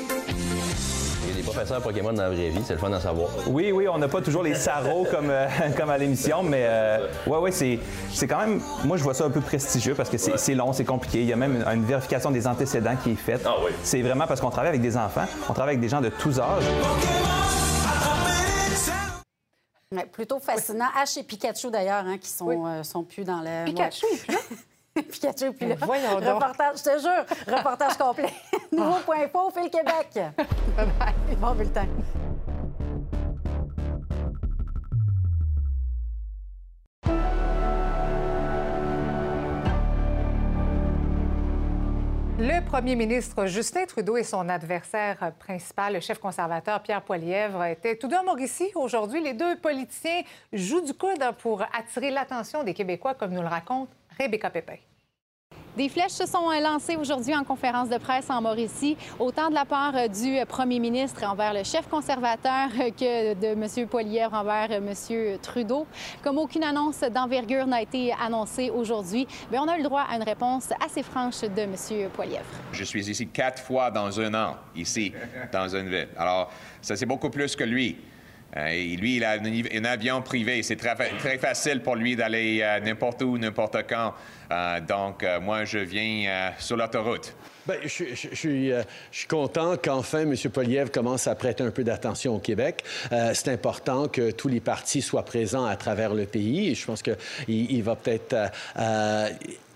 Il 1.25 1.31
y 1.31 1.33
a 1.33 1.37
des 1.37 1.43
professeurs 1.43 1.83
Pokémon 1.83 2.13
dans 2.13 2.23
la 2.23 2.31
vraie 2.31 2.49
vie, 2.49 2.63
c'est 2.65 2.73
le 2.75 2.79
fun 2.79 2.89
d'en 2.91 3.01
savoir. 3.01 3.29
Oui, 3.49 3.71
oui, 3.73 3.87
on 3.89 3.99
n'a 3.99 4.09
pas 4.09 4.21
toujours 4.23 4.43
les 4.43 4.55
sarros 4.55 5.07
comme, 5.11 5.29
euh, 5.31 5.47
comme 5.77 5.91
à 5.91 5.99
l'émission, 5.99 6.43
mais 6.43 6.65
euh, 6.67 7.07
ouais, 7.27 7.39
ouais, 7.39 7.51
c'est, 7.51 7.79
c'est 8.13 8.27
quand 8.27 8.39
même. 8.39 8.61
Moi, 8.85 8.97
je 8.97 9.03
vois 9.03 9.15
ça 9.15 9.25
un 9.25 9.31
peu 9.31 9.41
prestigieux 9.41 9.95
parce 9.95 10.09
que 10.09 10.19
c'est, 10.19 10.39
c'est 10.39 10.55
long, 10.55 10.73
c'est 10.73 10.85
compliqué. 10.85 11.21
Il 11.21 11.27
y 11.27 11.33
a 11.33 11.37
même 11.37 11.57
une, 11.57 11.67
une, 11.67 11.85
vérification 11.85 12.31
des 12.31 12.47
antécédents 12.47 12.97
qui 12.97 13.13
est 13.13 13.17
faite. 13.17 13.43
Ah, 13.45 13.57
oui. 13.65 13.73
C'est 13.83 14.03
vraiment 14.03 14.27
parce 14.27 14.41
qu'on 14.41 14.51
travaille 14.51 14.71
avec 14.71 14.81
des 14.83 14.97
enfants, 14.97 15.27
on 15.49 15.53
travaille 15.53 15.75
avec 15.75 15.81
des 15.81 15.89
gens 15.89 16.01
de 16.01 16.09
tous 16.09 16.39
âges. 16.41 16.65
Ouais, 19.91 20.05
plutôt 20.05 20.39
fascinant. 20.39 20.89
Ash 20.95 21.17
et 21.17 21.23
Pikachu, 21.23 21.71
d'ailleurs, 21.71 22.05
hein, 22.07 22.19
qui 22.19 22.29
sont, 22.29 22.47
oui. 22.47 22.57
euh, 22.57 22.83
sont 22.83 23.05
plus 23.05 23.25
dans 23.25 23.41
le. 23.41 23.65
Pikachu 23.65 24.05
ouais. 24.29 24.35
Pikachu, 25.03 25.53
puis 25.59 25.67
là, 25.69 25.75
Voyons 25.81 26.21
donc. 26.21 26.35
reportage, 26.35 26.79
je 26.79 26.83
te 26.85 26.99
jure, 27.01 27.57
reportage 27.57 27.97
complet. 27.97 28.33
Nouveau.info, 28.73 29.51
fait 29.51 29.63
le 29.65 29.69
Québec. 29.71 30.09
Bye 30.15 30.87
bye. 30.99 31.37
Bon 31.41 31.55
bulletin. 31.55 31.87
Le 42.41 42.65
premier 42.65 42.95
ministre 42.95 43.47
Justin 43.47 43.85
Trudeau 43.87 44.17
et 44.17 44.23
son 44.23 44.49
adversaire 44.49 45.33
principal, 45.41 45.95
le 45.95 46.01
chef 46.01 46.19
conservateur 46.21 46.81
Pierre 46.83 47.03
Poilièvre, 47.03 47.65
étaient 47.65 47.97
tous 47.97 48.07
deux 48.07 48.17
à 48.17 48.23
Mauricie. 48.23 48.71
Aujourd'hui, 48.77 49.21
les 49.21 49.35
deux 49.35 49.57
politiciens 49.57 50.23
jouent 50.53 50.83
du 50.83 50.95
coude 50.95 51.19
pour 51.39 51.63
attirer 51.77 52.13
l'attention 52.13 52.63
des 52.63 52.75
Québécois, 52.75 53.15
comme 53.15 53.33
nous 53.33 53.43
le 53.43 53.49
raconte 53.49 53.89
Rebecca 54.21 54.51
Pépin. 54.51 54.77
Des 55.77 55.89
flèches 55.89 56.13
se 56.13 56.27
sont 56.27 56.51
lancées 56.61 56.97
aujourd'hui 56.97 57.37
en 57.37 57.45
conférence 57.45 57.89
de 57.89 57.99
presse 57.99 58.31
en 58.31 58.41
Mauricie, 58.43 58.97
autant 59.19 59.49
de 59.49 59.55
la 59.55 59.65
part 59.65 59.93
du 60.09 60.45
premier 60.47 60.81
ministre 60.81 61.25
envers 61.25 61.55
le 61.55 61.63
chef 61.63 61.89
conservateur 61.89 62.69
que 62.99 63.35
de 63.35 63.47
M. 63.47 63.87
Poilièvre 63.87 64.35
envers 64.35 64.73
M. 64.73 64.93
Trudeau. 65.41 65.87
Comme 66.23 66.39
aucune 66.39 66.65
annonce 66.65 67.01
d'envergure 67.01 67.67
n'a 67.67 67.83
été 67.83 68.13
annoncée 68.21 68.71
aujourd'hui, 68.71 69.29
bien, 69.51 69.63
on 69.63 69.69
a 69.69 69.77
le 69.77 69.85
droit 69.85 70.05
à 70.11 70.17
une 70.17 70.25
réponse 70.25 70.71
assez 70.85 71.05
franche 71.05 71.43
de 71.43 71.61
M. 71.61 71.75
Poilièvre. 72.13 72.45
Je 72.73 72.85
suis 72.85 73.09
ici 73.09 73.29
quatre 73.29 73.63
fois 73.63 73.91
dans 73.91 74.19
un 74.21 74.35
an, 74.35 74.57
ici, 74.75 75.13
dans 75.53 75.69
une 75.69 75.89
ville. 75.89 76.09
Alors, 76.19 76.51
ça, 76.83 76.97
c'est 76.97 77.07
beaucoup 77.07 77.31
plus 77.31 77.55
que 77.55 77.65
lui. 77.65 77.97
Euh, 78.59 78.97
lui, 78.97 79.17
il 79.17 79.25
a 79.25 79.33
un, 79.33 79.85
avion 79.85 80.21
privé. 80.23 80.63
C'est 80.63 80.77
très, 80.77 81.39
facile 81.39 81.81
pour 81.81 81.97
lui 81.97 82.17
d'aller 82.17 82.61
euh, 82.63 82.81
n'importe 82.81 83.23
où, 83.23 83.39
n'importe 83.39 83.85
quand 83.89 84.15
donc, 84.89 85.27
moi, 85.43 85.67
je 85.67 85.77
viens 85.77 86.53
sur 86.59 86.79
l'autoroute. 86.79 87.35
Bien, 87.69 87.77
je, 87.85 88.05
je, 88.15 88.35
suis, 88.35 89.27
content 89.29 89.77
qu'enfin 89.77 90.23
M. 90.23 90.35
Poliev 90.51 90.91
commence 90.91 91.27
à 91.27 91.35
prêter 91.35 91.63
un 91.63 91.71
peu 91.71 91.85
d'attention 91.85 92.37
au 92.37 92.39
Québec. 92.39 92.83
Euh, 93.13 93.33
c'est 93.35 93.53
important 93.53 94.09
que 94.09 94.31
tous 94.31 94.49
les 94.49 94.61
partis 94.61 95.03
soient 95.03 95.25
présents 95.25 95.67
à 95.67 95.77
travers 95.77 96.15
le 96.15 96.25
pays 96.25 96.75
je 96.75 96.87
pense 96.87 97.03
qu'il 97.03 97.17
il 97.49 97.83
va 97.83 97.95
peut-être 97.95 98.35
euh, 98.79 99.29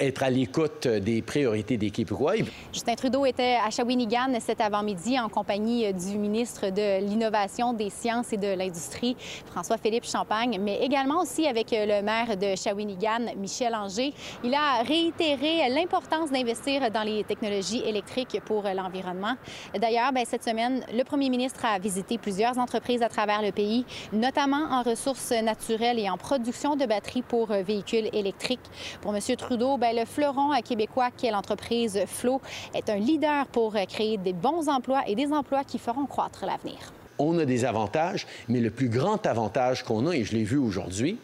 être 0.03 0.23
à 0.23 0.31
l'écoute 0.31 0.89
des 0.89 1.23
priorités 1.23 1.77
des 1.77 1.91
Québécois. 1.91 2.35
Justin 2.73 2.95
Trudeau 2.95 3.25
était 3.25 3.57
à 3.65 3.71
Shawinigan 3.71 4.33
cet 4.41 4.61
avant-midi 4.61 5.19
en 5.19 5.29
compagnie 5.29 5.93
du 5.95 6.19
ministre 6.19 6.71
de 6.71 7.01
l'Innovation, 7.07 7.73
des 7.73 7.91
Sciences 7.91 8.33
et 8.33 8.37
de 8.37 8.49
l'Industrie, 8.49 9.17
François-Philippe 9.47 10.05
Champagne, 10.05 10.59
mais 10.61 10.81
également 10.81 11.23
aussi 11.23 11.47
avec 11.47 11.69
le 11.71 12.03
maire 12.03 12.37
de 12.37 12.57
Shawinigan, 12.57 13.35
Michel 13.37 13.75
Anger. 13.75 14.13
Il 14.43 14.55
a 14.55 14.83
réitéré 14.83 15.69
l'importance 15.71 16.31
d'investir 16.31 16.91
dans 16.91 17.05
les 17.05 17.23
technologies 17.23 17.83
électriques 17.87 18.41
pour 18.45 18.65
l'environnement. 18.65 19.35
D'ailleurs, 19.81 20.13
ben, 20.13 20.25
cette 20.27 20.43
semaine, 20.43 20.85
le 20.93 21.05
premier 21.05 21.31
ministre 21.31 21.65
a 21.65 21.79
visité 21.79 22.19
plusieurs 22.19 22.59
entreprises 22.59 23.03
à 23.03 23.09
travers 23.09 23.41
le 23.41 23.53
pays, 23.53 23.85
notamment 24.13 24.67
en 24.71 24.83
ressources 24.83 25.31
naturelles 25.31 26.01
et 26.01 26.11
en 26.11 26.17
production 26.17 26.75
de 26.75 26.87
batteries 26.87 27.23
pour 27.23 27.47
véhicules 27.47 28.09
électriques. 28.13 28.61
Pour 29.01 29.15
M. 29.15 29.21
Trudeau, 29.37 29.77
ben, 29.93 30.01
le 30.01 30.07
fleuron 30.07 30.51
québécois 30.63 31.11
qu'est 31.17 31.31
l'entreprise 31.31 32.01
Flo 32.07 32.41
est 32.75 32.89
un 32.89 32.97
leader 32.97 33.47
pour 33.47 33.75
créer 33.89 34.17
des 34.17 34.33
bons 34.33 34.69
emplois 34.69 35.03
et 35.07 35.15
des 35.15 35.33
emplois 35.33 35.65
qui 35.65 35.79
feront 35.79 36.07
croître 36.07 36.45
l'avenir. 36.47 36.79
On 37.19 37.39
a 37.39 37.45
des 37.45 37.65
avantages, 37.65 38.27
mais 38.49 38.61
le 38.61 38.71
plus 38.71 38.89
grand 38.89 39.25
avantage 39.27 39.83
qu'on 39.83 40.07
a, 40.07 40.15
et 40.15 40.25
je 40.25 40.33
l'ai 40.33 40.45
vu 40.45 40.57
aujourd'hui, 40.57 41.19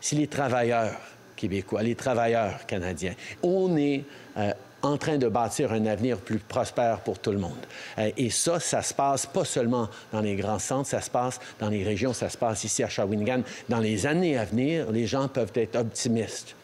c'est 0.00 0.16
les 0.16 0.26
travailleurs 0.26 0.96
québécois, 1.36 1.82
les 1.82 1.94
travailleurs 1.94 2.66
canadiens. 2.66 3.14
On 3.42 3.76
est 3.76 4.04
euh, 4.36 4.52
en 4.82 4.96
train 4.96 5.18
de 5.18 5.28
bâtir 5.28 5.72
un 5.72 5.86
avenir 5.86 6.18
plus 6.18 6.38
prospère 6.38 7.00
pour 7.00 7.18
tout 7.18 7.32
le 7.32 7.38
monde. 7.38 7.52
Euh, 7.98 8.10
et 8.16 8.30
ça, 8.30 8.60
ça 8.60 8.82
se 8.82 8.92
passe 8.92 9.26
pas 9.26 9.44
seulement 9.44 9.88
dans 10.12 10.20
les 10.20 10.36
grands 10.36 10.58
centres, 10.58 10.88
ça 10.88 11.00
se 11.00 11.10
passe 11.10 11.38
dans 11.58 11.68
les 11.68 11.84
régions, 11.84 12.12
ça 12.12 12.28
se 12.28 12.36
passe 12.36 12.64
ici 12.64 12.82
à 12.82 12.88
Shawinigan. 12.88 13.42
Dans 13.68 13.78
les 13.78 14.06
années 14.06 14.36
à 14.36 14.44
venir, 14.44 14.90
les 14.90 15.06
gens 15.06 15.28
peuvent 15.28 15.52
être 15.54 15.76
optimistes. 15.76 16.56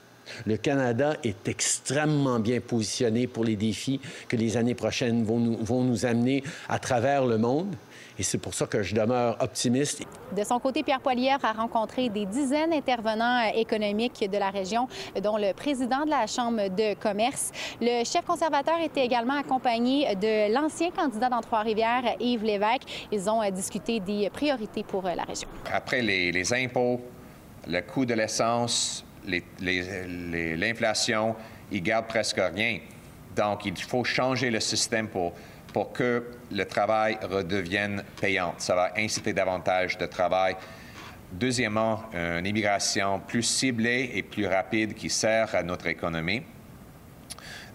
Le 0.44 0.56
Canada 0.56 1.14
est 1.24 1.48
extrêmement 1.48 2.38
bien 2.38 2.60
positionné 2.60 3.26
pour 3.26 3.44
les 3.44 3.56
défis 3.56 4.00
que 4.28 4.36
les 4.36 4.56
années 4.56 4.74
prochaines 4.74 5.24
vont 5.24 5.38
nous, 5.38 5.56
vont 5.64 5.82
nous 5.82 6.06
amener 6.06 6.42
à 6.68 6.78
travers 6.78 7.24
le 7.24 7.38
monde. 7.38 7.74
Et 8.18 8.22
c'est 8.22 8.38
pour 8.38 8.54
ça 8.54 8.66
que 8.66 8.82
je 8.82 8.94
demeure 8.94 9.36
optimiste. 9.40 10.02
De 10.34 10.42
son 10.42 10.58
côté, 10.58 10.82
Pierre 10.82 11.00
Poilievre 11.00 11.44
a 11.44 11.52
rencontré 11.52 12.08
des 12.08 12.24
dizaines 12.24 12.70
d'intervenants 12.70 13.52
économiques 13.54 14.28
de 14.30 14.38
la 14.38 14.50
région, 14.50 14.88
dont 15.22 15.36
le 15.36 15.52
président 15.52 16.04
de 16.04 16.10
la 16.10 16.26
Chambre 16.26 16.68
de 16.68 16.94
commerce. 16.94 17.52
Le 17.80 18.04
chef 18.04 18.24
conservateur 18.24 18.80
était 18.82 19.04
également 19.04 19.38
accompagné 19.38 20.14
de 20.16 20.52
l'ancien 20.52 20.90
candidat 20.90 21.28
dans 21.28 21.40
Trois-Rivières, 21.40 22.16
Yves 22.18 22.44
Lévesque. 22.44 23.08
Ils 23.12 23.28
ont 23.28 23.48
discuté 23.50 24.00
des 24.00 24.30
priorités 24.30 24.82
pour 24.82 25.02
la 25.02 25.24
région. 25.24 25.48
Après 25.70 26.00
les, 26.00 26.32
les 26.32 26.52
impôts, 26.54 27.00
le 27.68 27.80
coût 27.82 28.06
de 28.06 28.14
l'essence, 28.14 29.05
l'inflation, 29.26 31.36
ils 31.70 31.82
gardent 31.82 32.06
presque 32.06 32.40
rien. 32.54 32.78
Donc, 33.34 33.66
il 33.66 33.76
faut 33.76 34.04
changer 34.04 34.50
le 34.50 34.60
système 34.60 35.08
pour 35.08 35.34
pour 35.72 35.92
que 35.92 36.24
le 36.50 36.64
travail 36.64 37.18
redevienne 37.22 38.02
payant. 38.18 38.54
Ça 38.56 38.74
va 38.74 38.92
inciter 38.96 39.34
davantage 39.34 39.98
de 39.98 40.06
travail. 40.06 40.56
Deuxièmement, 41.30 42.04
une 42.14 42.46
immigration 42.46 43.20
plus 43.20 43.42
ciblée 43.42 44.10
et 44.14 44.22
plus 44.22 44.46
rapide 44.46 44.94
qui 44.94 45.10
sert 45.10 45.54
à 45.54 45.62
notre 45.62 45.88
économie. 45.88 46.42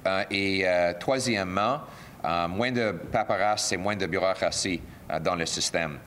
Euh, 0.08 0.24
et 0.32 0.64
euh, 0.66 0.94
troisièmement, 1.00 1.82
euh, 2.26 2.48
moins 2.48 2.72
de 2.72 2.92
paperasse 3.12 3.72
et 3.72 3.78
moins 3.78 3.96
de 3.96 4.08
bureaucratie 4.08 4.82
dans 5.22 5.36
le 5.36 5.46
système. 5.46 6.00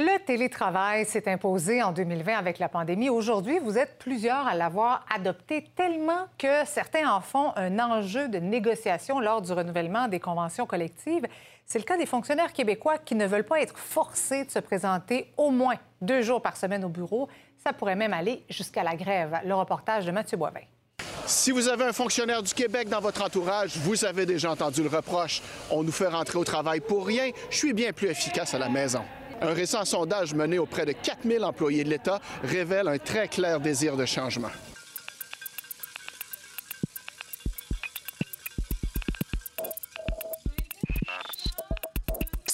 Le 0.00 0.24
télétravail 0.24 1.04
s'est 1.06 1.28
imposé 1.28 1.82
en 1.82 1.90
2020 1.90 2.36
avec 2.38 2.60
la 2.60 2.68
pandémie. 2.68 3.10
Aujourd'hui, 3.10 3.58
vous 3.58 3.78
êtes 3.78 3.98
plusieurs 3.98 4.46
à 4.46 4.54
l'avoir 4.54 5.04
adopté 5.12 5.64
tellement 5.74 6.28
que 6.38 6.64
certains 6.66 7.10
en 7.10 7.20
font 7.20 7.50
un 7.56 7.80
enjeu 7.80 8.28
de 8.28 8.38
négociation 8.38 9.18
lors 9.18 9.42
du 9.42 9.50
renouvellement 9.52 10.06
des 10.06 10.20
conventions 10.20 10.66
collectives. 10.66 11.26
C'est 11.66 11.80
le 11.80 11.84
cas 11.84 11.96
des 11.96 12.06
fonctionnaires 12.06 12.52
québécois 12.52 12.98
qui 12.98 13.16
ne 13.16 13.26
veulent 13.26 13.42
pas 13.42 13.60
être 13.60 13.76
forcés 13.76 14.44
de 14.44 14.50
se 14.52 14.60
présenter 14.60 15.32
au 15.36 15.50
moins 15.50 15.74
deux 16.00 16.22
jours 16.22 16.42
par 16.42 16.56
semaine 16.56 16.84
au 16.84 16.88
bureau. 16.88 17.28
Ça 17.56 17.72
pourrait 17.72 17.96
même 17.96 18.14
aller 18.14 18.44
jusqu'à 18.48 18.84
la 18.84 18.94
grève. 18.94 19.40
Le 19.44 19.54
reportage 19.56 20.06
de 20.06 20.12
Mathieu 20.12 20.36
Boivin. 20.36 20.62
Si 21.26 21.50
vous 21.50 21.66
avez 21.66 21.82
un 21.82 21.92
fonctionnaire 21.92 22.44
du 22.44 22.54
Québec 22.54 22.88
dans 22.88 23.00
votre 23.00 23.24
entourage, 23.24 23.76
vous 23.78 24.04
avez 24.04 24.26
déjà 24.26 24.52
entendu 24.52 24.80
le 24.80 24.90
reproche. 24.90 25.42
On 25.72 25.82
nous 25.82 25.90
fait 25.90 26.06
rentrer 26.06 26.38
au 26.38 26.44
travail 26.44 26.78
pour 26.78 27.04
rien. 27.04 27.32
Je 27.50 27.56
suis 27.56 27.72
bien 27.72 27.92
plus 27.92 28.06
efficace 28.06 28.54
à 28.54 28.60
la 28.60 28.68
maison. 28.68 29.02
Un 29.40 29.52
récent 29.52 29.84
sondage 29.84 30.34
mené 30.34 30.58
auprès 30.58 30.84
de 30.84 30.92
4000 30.92 31.44
employés 31.44 31.84
de 31.84 31.90
l'État 31.90 32.20
révèle 32.42 32.88
un 32.88 32.98
très 32.98 33.28
clair 33.28 33.60
désir 33.60 33.96
de 33.96 34.04
changement. 34.04 34.50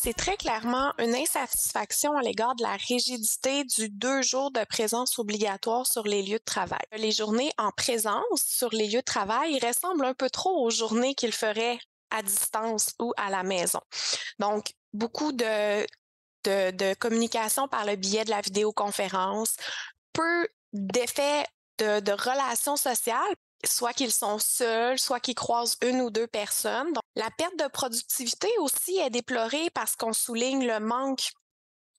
c'est 0.05 0.13
très 0.13 0.37
clairement 0.37 0.93
une 0.99 1.15
insatisfaction 1.15 2.15
à 2.15 2.21
l'égard 2.21 2.55
de 2.57 2.63
la 2.63 2.77
rigidité 2.77 3.65
du 3.65 3.89
deux 3.89 4.21
jours 4.21 4.51
de 4.51 4.63
présence 4.65 5.19
obligatoire 5.19 5.87
sur 5.87 6.03
les 6.07 6.23
lieux 6.23 6.39
de 6.39 6.45
travail. 6.45 6.83
Les 6.93 7.11
journées 7.11 7.51
en 7.57 7.71
présence 7.71 8.43
sur 8.45 8.69
les 8.73 8.87
lieux 8.87 8.99
de 8.99 9.05
travail 9.05 9.59
ressemblent 9.67 10.05
un 10.05 10.13
peu 10.13 10.29
trop 10.29 10.63
aux 10.63 10.69
journées 10.69 11.15
qu'ils 11.15 11.33
feraient 11.33 11.79
à 12.11 12.23
distance 12.23 12.91
ou 13.01 13.15
à 13.17 13.31
la 13.31 13.45
maison. 13.45 13.81
Donc, 14.39 14.75
beaucoup 14.93 15.33
de 15.33 15.87
de, 16.45 16.95
communication 16.95 17.69
par 17.69 17.85
le 17.85 17.97
biais 17.97 18.25
de 18.25 18.31
la 18.31 18.41
vidéoconférence, 18.41 19.57
peu 20.13 20.49
d'effets 20.73 21.45
de, 21.79 22.13
relations 22.13 22.77
sociales, 22.77 23.35
soit 23.65 23.93
qu'ils 23.93 24.13
sont 24.13 24.39
seuls, 24.39 24.99
soit 24.99 25.21
qu'ils 25.21 25.35
croisent 25.35 25.77
une 25.83 26.01
ou 26.03 26.11
deux 26.11 26.27
personnes. 26.27 26.93
la 27.17 27.31
perte 27.39 27.59
de 27.59 27.69
productivité 27.69 28.49
aussi 28.59 28.99
est 28.99 29.11
déplorée 29.11 29.71
parce 29.71 29.97
qu'on 29.97 30.13
souligne 30.13 30.67
le 30.67 30.81
manque 30.81 31.31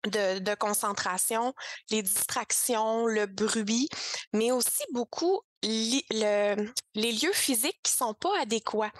de, 0.09 0.55
concentration, 0.55 1.53
les 1.89 2.03
distractions, 2.03 3.05
le 3.07 3.25
bruit, 3.25 3.89
mais 4.33 4.51
aussi 4.51 4.83
beaucoup 4.91 5.41
les 5.65 7.11
lieux 7.11 7.33
physiques 7.33 7.79
qui 7.83 7.91
sont 7.91 8.13
pas 8.13 8.41
adéquats. 8.41 8.91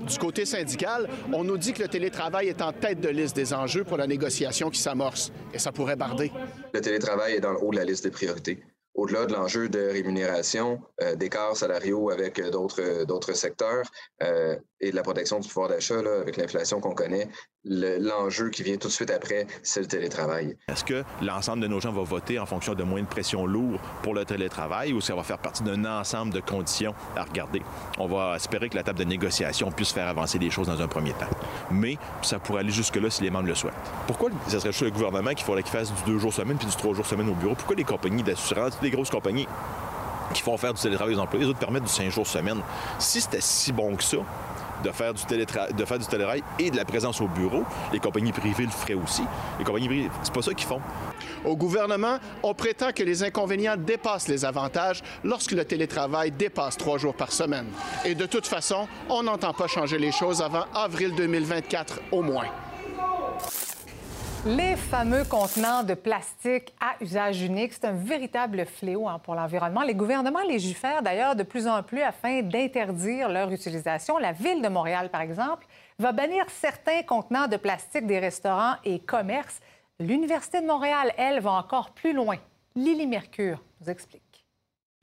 Du 0.00 0.18
côté 0.18 0.44
syndical, 0.44 1.08
on 1.32 1.44
nous 1.44 1.58
dit 1.58 1.72
que 1.72 1.82
le 1.82 1.88
télétravail 1.88 2.48
est 2.48 2.62
en 2.62 2.72
tête 2.72 3.00
de 3.00 3.08
liste 3.08 3.36
des 3.36 3.52
enjeux 3.52 3.84
pour 3.84 3.96
la 3.96 4.06
négociation 4.06 4.70
qui 4.70 4.80
s'amorce 4.80 5.32
et 5.52 5.58
ça 5.58 5.72
pourrait 5.72 5.96
barder. 5.96 6.32
Le 6.72 6.80
télétravail 6.80 7.34
est 7.34 7.40
dans 7.40 7.52
le 7.52 7.62
haut 7.62 7.70
de 7.70 7.76
la 7.76 7.84
liste 7.84 8.04
des 8.04 8.10
priorités 8.10 8.62
au-delà 8.94 9.26
de 9.26 9.32
l'enjeu 9.32 9.68
de 9.68 9.80
rémunération, 9.80 10.80
euh, 11.02 11.14
d'écarts 11.16 11.56
salariaux 11.56 12.10
avec 12.10 12.38
euh, 12.38 12.50
d'autres, 12.50 13.04
d'autres 13.04 13.32
secteurs 13.32 13.90
euh, 14.22 14.56
et 14.82 14.90
de 14.90 14.96
la 14.96 15.02
protection 15.02 15.38
du 15.38 15.48
pouvoir 15.48 15.68
d'achat 15.68 16.00
avec 16.20 16.36
l'inflation 16.36 16.80
qu'on 16.80 16.94
connaît, 16.94 17.28
l'enjeu 17.64 18.50
qui 18.50 18.64
vient 18.64 18.76
tout 18.76 18.88
de 18.88 18.92
suite 18.92 19.10
après, 19.10 19.46
c'est 19.62 19.80
le 19.80 19.86
télétravail. 19.86 20.56
Est-ce 20.68 20.84
que 20.84 21.04
l'ensemble 21.22 21.62
de 21.62 21.68
nos 21.68 21.80
gens 21.80 21.92
vont 21.92 22.02
voter 22.02 22.40
en 22.40 22.46
fonction 22.46 22.74
de 22.74 22.82
moins 22.82 23.00
de 23.00 23.06
pression 23.06 23.46
lourde 23.46 23.78
pour 24.02 24.12
le 24.12 24.24
télétravail 24.24 24.92
ou 24.92 25.00
ça 25.00 25.14
va 25.14 25.22
faire 25.22 25.38
partie 25.38 25.62
d'un 25.62 25.84
ensemble 25.84 26.32
de 26.32 26.40
conditions 26.40 26.94
à 27.16 27.22
regarder? 27.22 27.62
On 27.98 28.08
va 28.08 28.34
espérer 28.34 28.68
que 28.68 28.74
la 28.74 28.82
table 28.82 28.98
de 28.98 29.04
négociation 29.04 29.70
puisse 29.70 29.92
faire 29.92 30.08
avancer 30.08 30.38
les 30.38 30.50
choses 30.50 30.66
dans 30.66 30.82
un 30.82 30.88
premier 30.88 31.12
temps. 31.12 31.30
Mais 31.70 31.96
ça 32.22 32.40
pourrait 32.40 32.60
aller 32.60 32.72
jusque-là 32.72 33.08
si 33.08 33.22
les 33.22 33.30
membres 33.30 33.48
le 33.48 33.54
souhaitent. 33.54 33.74
Pourquoi 34.08 34.30
ça 34.48 34.58
serait 34.58 34.72
juste 34.72 34.82
le 34.82 34.90
gouvernement 34.90 35.30
qu'il 35.30 35.44
faudrait 35.44 35.62
qu'il 35.62 35.72
fasse 35.72 35.92
du 35.92 36.02
deux 36.04 36.18
jours 36.18 36.32
semaine 36.32 36.56
puis 36.56 36.66
du 36.66 36.74
trois 36.74 36.92
jours 36.92 37.06
semaine 37.06 37.28
au 37.28 37.34
bureau? 37.34 37.54
Pourquoi 37.54 37.76
les 37.76 37.84
compagnies 37.84 38.24
d'assurance, 38.24 38.76
les 38.82 38.90
grosses 38.90 39.10
compagnies 39.10 39.46
qui 40.34 40.42
font 40.42 40.56
faire 40.56 40.72
du 40.72 40.80
télétravail 40.80 41.14
aux 41.14 41.18
employés, 41.18 41.44
les 41.44 41.50
autres 41.50 41.58
permettent 41.60 41.84
du 41.84 41.90
cinq 41.90 42.10
jours 42.10 42.26
semaine? 42.26 42.60
Si 42.98 43.20
c'était 43.20 43.40
si 43.40 43.70
bon 43.70 43.94
que 43.94 44.02
ça, 44.02 44.16
de 44.82 44.90
faire 44.90 45.14
du, 45.14 45.22
de 45.24 45.84
faire 45.84 45.98
du 45.98 46.06
télétravail 46.06 46.42
et 46.58 46.70
de 46.70 46.76
la 46.76 46.84
présence 46.84 47.20
au 47.20 47.28
bureau. 47.28 47.64
Les 47.92 47.98
compagnies 47.98 48.32
privées 48.32 48.64
le 48.64 48.70
feraient 48.70 48.94
aussi. 48.94 49.22
Les 49.58 49.64
compagnies 49.64 49.88
privées, 49.88 50.10
c'est 50.22 50.32
pas 50.32 50.42
ça 50.42 50.54
qu'ils 50.54 50.66
font. 50.66 50.80
Au 51.44 51.56
gouvernement, 51.56 52.18
on 52.42 52.54
prétend 52.54 52.92
que 52.92 53.02
les 53.02 53.22
inconvénients 53.22 53.76
dépassent 53.76 54.28
les 54.28 54.44
avantages 54.44 55.02
lorsque 55.24 55.52
le 55.52 55.64
télétravail 55.64 56.30
dépasse 56.30 56.76
trois 56.76 56.98
jours 56.98 57.14
par 57.14 57.32
semaine. 57.32 57.66
Et 58.04 58.14
de 58.14 58.26
toute 58.26 58.46
façon, 58.46 58.86
on 59.08 59.22
n'entend 59.22 59.52
pas 59.52 59.66
changer 59.66 59.98
les 59.98 60.12
choses 60.12 60.42
avant 60.42 60.64
avril 60.74 61.14
2024 61.14 62.00
au 62.12 62.22
moins. 62.22 62.46
Les 64.44 64.74
fameux 64.74 65.22
contenants 65.22 65.84
de 65.84 65.94
plastique 65.94 66.74
à 66.80 67.00
usage 67.00 67.42
unique, 67.42 67.72
c'est 67.74 67.84
un 67.84 67.92
véritable 67.92 68.66
fléau 68.66 69.06
hein, 69.06 69.20
pour 69.22 69.36
l'environnement. 69.36 69.82
Les 69.82 69.94
gouvernements 69.94 70.42
légifèrent 70.42 71.00
d'ailleurs 71.00 71.36
de 71.36 71.44
plus 71.44 71.68
en 71.68 71.84
plus 71.84 72.02
afin 72.02 72.42
d'interdire 72.42 73.28
leur 73.28 73.52
utilisation. 73.52 74.18
La 74.18 74.32
ville 74.32 74.60
de 74.60 74.66
Montréal, 74.66 75.10
par 75.10 75.20
exemple, 75.20 75.64
va 76.00 76.10
bannir 76.10 76.44
certains 76.48 77.04
contenants 77.04 77.46
de 77.46 77.56
plastique 77.56 78.08
des 78.08 78.18
restaurants 78.18 78.74
et 78.84 78.98
commerces. 78.98 79.60
L'Université 80.00 80.60
de 80.60 80.66
Montréal, 80.66 81.12
elle, 81.16 81.38
va 81.38 81.52
encore 81.52 81.92
plus 81.92 82.12
loin. 82.12 82.36
Lily 82.74 83.06
Mercure 83.06 83.62
nous 83.80 83.90
explique. 83.90 84.21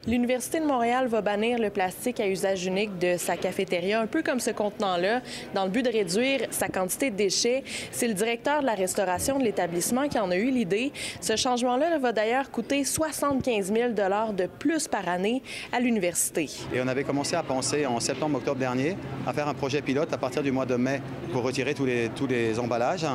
L'Université 0.07 0.61
de 0.61 0.65
Montréal 0.65 1.07
va 1.07 1.21
bannir 1.21 1.59
le 1.59 1.69
plastique 1.69 2.21
à 2.21 2.27
usage 2.27 2.65
unique 2.65 2.97
de 2.99 3.17
sa 3.17 3.35
cafétéria, 3.35 3.99
un 3.99 4.07
peu 4.07 4.23
comme 4.23 4.39
ce 4.39 4.49
contenant-là, 4.49 5.21
dans 5.53 5.65
le 5.65 5.69
but 5.69 5.83
de 5.83 5.91
réduire 5.91 6.47
sa 6.51 6.69
quantité 6.69 7.11
de 7.11 7.17
déchets. 7.17 7.65
C'est 7.91 8.07
le 8.07 8.13
directeur 8.13 8.61
de 8.61 8.65
la 8.65 8.75
restauration 8.75 9.37
de 9.37 9.43
l'établissement 9.43 10.07
qui 10.07 10.17
en 10.17 10.31
a 10.31 10.37
eu 10.37 10.51
l'idée. 10.51 10.93
Ce 11.19 11.35
changement-là 11.35 11.99
va 11.99 12.13
d'ailleurs 12.13 12.49
coûter 12.49 12.85
75 12.85 13.73
000 13.73 13.89
de 13.91 14.47
plus 14.47 14.87
par 14.87 15.07
année 15.09 15.43
à 15.73 15.81
l'université. 15.81 16.49
Et 16.73 16.81
on 16.81 16.87
avait 16.87 17.03
commencé 17.03 17.35
à 17.35 17.43
penser 17.43 17.85
en 17.85 17.99
septembre-octobre 17.99 18.57
dernier 18.57 18.95
à 19.27 19.33
faire 19.33 19.49
un 19.49 19.53
projet 19.53 19.81
pilote 19.81 20.13
à 20.13 20.17
partir 20.17 20.41
du 20.41 20.53
mois 20.53 20.65
de 20.65 20.75
mai 20.75 21.01
pour 21.33 21.43
retirer 21.43 21.73
tous 21.73 21.85
les, 21.85 22.57
emballages. 22.57 23.05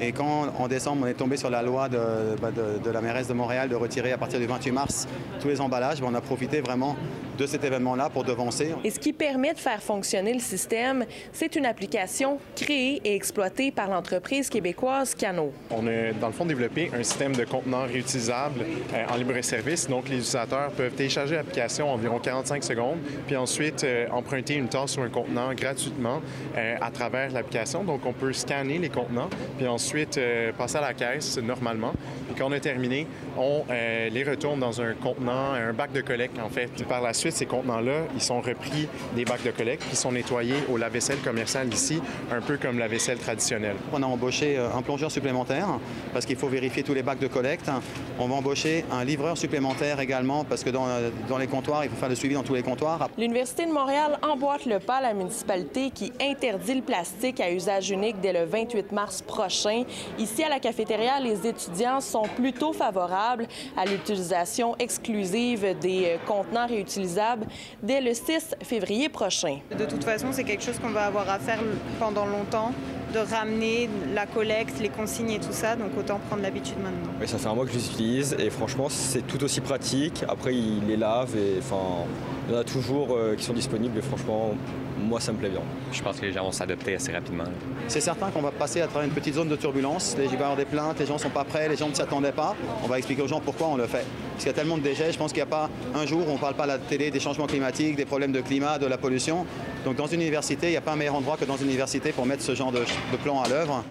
Et 0.00 0.12
quand 0.12 0.46
en 0.58 0.66
décembre, 0.66 1.02
on 1.04 1.06
est 1.06 1.14
tombé 1.14 1.36
sur 1.36 1.50
la 1.50 1.62
loi 1.62 1.90
de, 1.90 1.98
bah, 2.40 2.48
la 2.90 3.00
mairesse 3.02 3.28
de 3.28 3.34
Montréal 3.34 3.68
de 3.68 3.76
retirer 3.76 4.12
à 4.12 4.18
partir 4.18 4.40
du 4.40 4.46
28 4.46 4.70
mars 4.70 5.06
tous 5.40 5.48
les 5.48 5.60
emballages, 5.60 6.00
bah, 6.00 6.06
on 6.10 6.14
a 6.14 6.22
profité 6.30 6.60
vraiment 6.60 6.94
de 7.36 7.44
cet 7.44 7.64
événement-là 7.64 8.08
pour 8.08 8.22
devancer. 8.22 8.72
Et 8.84 8.90
ce 8.90 9.00
qui 9.00 9.12
permet 9.12 9.52
de 9.52 9.58
faire 9.58 9.82
fonctionner 9.82 10.32
le 10.32 10.38
système, 10.38 11.04
c'est 11.32 11.56
une 11.56 11.66
application 11.66 12.38
créée 12.54 13.00
et 13.04 13.16
exploitée 13.16 13.72
par 13.72 13.88
l'entreprise 13.88 14.48
québécoise 14.48 15.16
Cano. 15.16 15.52
On 15.70 15.88
a, 15.88 16.12
dans 16.12 16.28
le 16.28 16.32
fond, 16.32 16.46
développé 16.46 16.88
un 16.94 17.02
système 17.02 17.34
de 17.34 17.44
contenants 17.44 17.86
réutilisables 17.86 18.60
euh, 18.94 19.12
en 19.12 19.16
libre-service. 19.16 19.88
Donc, 19.88 20.08
les 20.08 20.18
utilisateurs 20.18 20.70
peuvent 20.70 20.92
télécharger 20.92 21.34
l'application 21.34 21.92
environ 21.92 22.20
45 22.20 22.62
secondes, 22.62 22.98
puis 23.26 23.36
ensuite 23.36 23.82
euh, 23.82 24.06
emprunter 24.12 24.54
une 24.54 24.68
tasse 24.68 24.92
sur 24.92 25.02
un 25.02 25.08
contenant 25.08 25.52
gratuitement 25.54 26.20
euh, 26.56 26.76
à 26.80 26.90
travers 26.92 27.32
l'application. 27.32 27.82
Donc, 27.82 28.06
on 28.06 28.12
peut 28.12 28.32
scanner 28.32 28.78
les 28.78 28.90
contenants, 28.90 29.30
puis 29.58 29.66
ensuite 29.66 30.16
euh, 30.18 30.52
passer 30.52 30.76
à 30.76 30.82
la 30.82 30.94
caisse 30.94 31.38
normalement. 31.38 31.92
Et 32.30 32.38
quand 32.38 32.48
on 32.48 32.52
a 32.52 32.60
terminé, 32.60 33.06
on 33.36 33.64
euh, 33.70 34.08
les 34.10 34.24
retourne 34.24 34.60
dans 34.60 34.80
un 34.80 34.94
contenant, 34.94 35.52
un 35.52 35.72
bac 35.72 35.92
de 35.92 36.00
collecte, 36.00 36.19
en 36.42 36.48
fait. 36.48 36.66
Puis 36.66 36.84
par 36.84 37.00
la 37.00 37.12
suite, 37.12 37.32
ces 37.32 37.46
contenants-là, 37.46 38.02
ils 38.14 38.20
sont 38.20 38.40
repris 38.40 38.88
des 39.14 39.24
bacs 39.24 39.42
de 39.44 39.50
collecte, 39.50 39.84
puis 39.86 39.96
sont 39.96 40.12
nettoyés 40.12 40.54
au 40.70 40.76
lave-vaisselle 40.76 41.18
commercial 41.18 41.72
ici, 41.72 42.00
un 42.30 42.40
peu 42.40 42.56
comme 42.56 42.78
la 42.78 42.88
vaisselle 42.88 43.18
traditionnelle. 43.18 43.76
On 43.92 44.02
a 44.02 44.06
embauché 44.06 44.58
euh, 44.58 44.68
un 44.74 44.82
plongeur 44.82 45.10
supplémentaire 45.10 45.66
parce 46.12 46.26
qu'il 46.26 46.36
faut 46.36 46.48
vérifier 46.48 46.82
tous 46.82 46.94
les 46.94 47.02
bacs 47.02 47.18
de 47.18 47.26
collecte. 47.26 47.70
On 48.18 48.26
va 48.26 48.34
embaucher 48.34 48.84
un 48.90 49.04
livreur 49.04 49.36
supplémentaire 49.36 50.00
également 50.00 50.44
parce 50.44 50.64
que 50.64 50.70
dans, 50.70 50.86
euh, 50.86 51.10
dans 51.28 51.38
les 51.38 51.46
comptoirs, 51.46 51.84
il 51.84 51.90
faut 51.90 51.96
faire 51.96 52.08
le 52.08 52.14
suivi 52.14 52.34
dans 52.34 52.42
tous 52.42 52.54
les 52.54 52.62
comptoirs. 52.62 53.08
L'Université 53.16 53.66
de 53.66 53.72
Montréal 53.72 54.18
emboîte 54.22 54.66
le 54.66 54.78
pas 54.78 54.96
à 54.96 55.00
la 55.02 55.14
municipalité 55.14 55.90
qui 55.90 56.12
interdit 56.20 56.74
le 56.74 56.82
plastique 56.82 57.40
à 57.40 57.50
usage 57.50 57.90
unique 57.90 58.20
dès 58.20 58.32
le 58.32 58.44
28 58.44 58.92
mars 58.92 59.22
prochain. 59.22 59.84
Ici, 60.18 60.42
à 60.42 60.48
la 60.48 60.60
cafétéria, 60.60 61.20
les 61.20 61.46
étudiants 61.46 62.00
sont 62.00 62.24
plutôt 62.36 62.72
favorables 62.72 63.46
à 63.76 63.84
l'utilisation 63.84 64.76
exclusive 64.78 65.76
des 65.80 66.04
euh, 66.06 66.09
contenants 66.26 66.66
réutilisables 66.66 67.46
dès 67.82 68.00
le 68.00 68.14
6 68.14 68.56
février 68.62 69.08
prochain. 69.08 69.58
De 69.76 69.84
toute 69.84 70.04
façon, 70.04 70.28
c'est 70.32 70.44
quelque 70.44 70.62
chose 70.62 70.78
qu'on 70.78 70.90
va 70.90 71.06
avoir 71.06 71.28
à 71.28 71.38
faire 71.38 71.58
pendant 71.98 72.26
longtemps, 72.26 72.72
de 73.12 73.18
ramener 73.18 73.88
la 74.14 74.26
collecte, 74.26 74.80
les 74.80 74.88
consignes 74.88 75.30
et 75.30 75.40
tout 75.40 75.52
ça, 75.52 75.76
donc 75.76 75.90
autant 75.98 76.20
prendre 76.28 76.42
l'habitude 76.42 76.78
maintenant. 76.78 77.12
Oui, 77.20 77.26
ça 77.26 77.38
fait 77.38 77.48
un 77.48 77.54
mois 77.54 77.66
que 77.66 77.72
je 77.72 77.78
l'utilise 77.78 78.36
et 78.38 78.50
franchement, 78.50 78.88
c'est 78.88 79.26
tout 79.26 79.42
aussi 79.42 79.60
pratique. 79.60 80.24
Après, 80.28 80.54
il 80.54 80.86
les 80.86 80.96
lave 80.96 81.36
et 81.36 81.58
enfin, 81.58 82.06
il 82.48 82.54
y 82.54 82.56
en 82.56 82.60
a 82.60 82.64
toujours 82.64 83.16
euh, 83.16 83.34
qui 83.36 83.44
sont 83.44 83.52
disponibles 83.52 83.98
et 83.98 84.02
franchement, 84.02 84.52
moi, 85.00 85.20
ça 85.20 85.32
me 85.32 85.38
plaît 85.38 85.48
bien. 85.48 85.60
Je 85.92 86.02
pense 86.02 86.20
que 86.20 86.26
les 86.26 86.32
gens 86.32 86.44
vont 86.44 86.52
s'adapter 86.52 86.94
assez 86.94 87.12
rapidement. 87.12 87.44
C'est 87.88 88.00
certain 88.00 88.30
qu'on 88.30 88.42
va 88.42 88.50
passer 88.50 88.80
à 88.80 88.86
travers 88.86 89.08
une 89.08 89.14
petite 89.14 89.34
zone 89.34 89.48
de 89.48 89.56
turbulence. 89.56 90.16
Il 90.18 90.24
va 90.24 90.30
y 90.30 90.34
avoir 90.34 90.56
des 90.56 90.64
plaintes, 90.64 90.98
les 91.00 91.06
gens 91.06 91.14
ne 91.14 91.18
sont 91.18 91.30
pas 91.30 91.44
prêts, 91.44 91.68
les 91.68 91.76
gens 91.76 91.88
ne 91.88 91.94
s'y 91.94 92.02
attendaient 92.02 92.32
pas. 92.32 92.54
On 92.84 92.86
va 92.86 92.98
expliquer 92.98 93.22
aux 93.22 93.28
gens 93.28 93.40
pourquoi 93.40 93.68
on 93.68 93.76
le 93.76 93.86
fait. 93.86 94.04
Parce 94.32 94.44
qu'il 94.44 94.46
y 94.46 94.50
a 94.50 94.54
tellement 94.54 94.78
de 94.78 94.82
déchets, 94.82 95.12
je 95.12 95.18
pense 95.18 95.32
qu'il 95.32 95.42
n'y 95.42 95.48
a 95.48 95.50
pas 95.50 95.68
un 95.94 96.06
jour 96.06 96.26
où 96.26 96.30
on 96.30 96.34
ne 96.34 96.38
parle 96.38 96.54
pas 96.54 96.64
à 96.64 96.68
la 96.68 96.78
télé 96.78 97.10
des 97.10 97.20
changements 97.20 97.46
climatiques, 97.46 97.96
des 97.96 98.04
problèmes 98.04 98.32
de 98.32 98.40
climat, 98.40 98.78
de 98.78 98.86
la 98.86 98.98
pollution. 98.98 99.46
Donc 99.84 99.96
dans 99.96 100.06
une 100.06 100.20
université, 100.20 100.68
il 100.68 100.70
n'y 100.70 100.76
a 100.76 100.80
pas 100.80 100.92
un 100.92 100.96
meilleur 100.96 101.14
endroit 101.14 101.36
que 101.36 101.44
dans 101.44 101.56
une 101.56 101.66
université 101.66 102.12
pour 102.12 102.26
mettre 102.26 102.42
ce 102.42 102.54
genre 102.54 102.72
de, 102.72 102.80
de 102.80 103.16
plan 103.22 103.42
à 103.42 103.48
l'œuvre. 103.48 103.84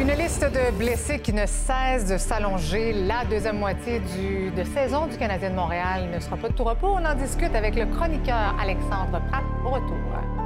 Une 0.00 0.10
liste 0.10 0.44
de 0.44 0.76
blessés 0.76 1.20
qui 1.20 1.32
ne 1.32 1.46
cesse 1.46 2.06
de 2.10 2.18
s'allonger. 2.18 2.92
La 2.92 3.24
deuxième 3.24 3.58
moitié 3.58 4.00
de 4.00 4.64
saison 4.64 5.06
du 5.06 5.16
Canadien 5.16 5.50
de 5.50 5.54
Montréal 5.54 6.10
ne 6.12 6.18
sera 6.18 6.36
pas 6.36 6.48
de 6.48 6.54
tout 6.54 6.64
repos. 6.64 6.88
On 6.88 7.04
en 7.04 7.14
discute 7.14 7.54
avec 7.54 7.76
le 7.76 7.86
chroniqueur 7.86 8.56
Alexandre 8.60 9.22
Pratt 9.30 9.44
au 9.64 9.70
retour. 9.70 10.43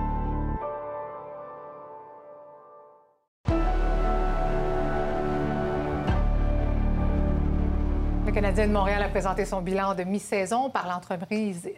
Canadien 8.38 8.68
de 8.68 8.72
Montréal 8.72 9.02
a 9.02 9.08
présenté 9.08 9.44
son 9.44 9.60
bilan 9.62 9.96
de 9.96 10.04
mi-saison 10.04 10.70
par 10.70 10.86
l'entremise 10.86 11.68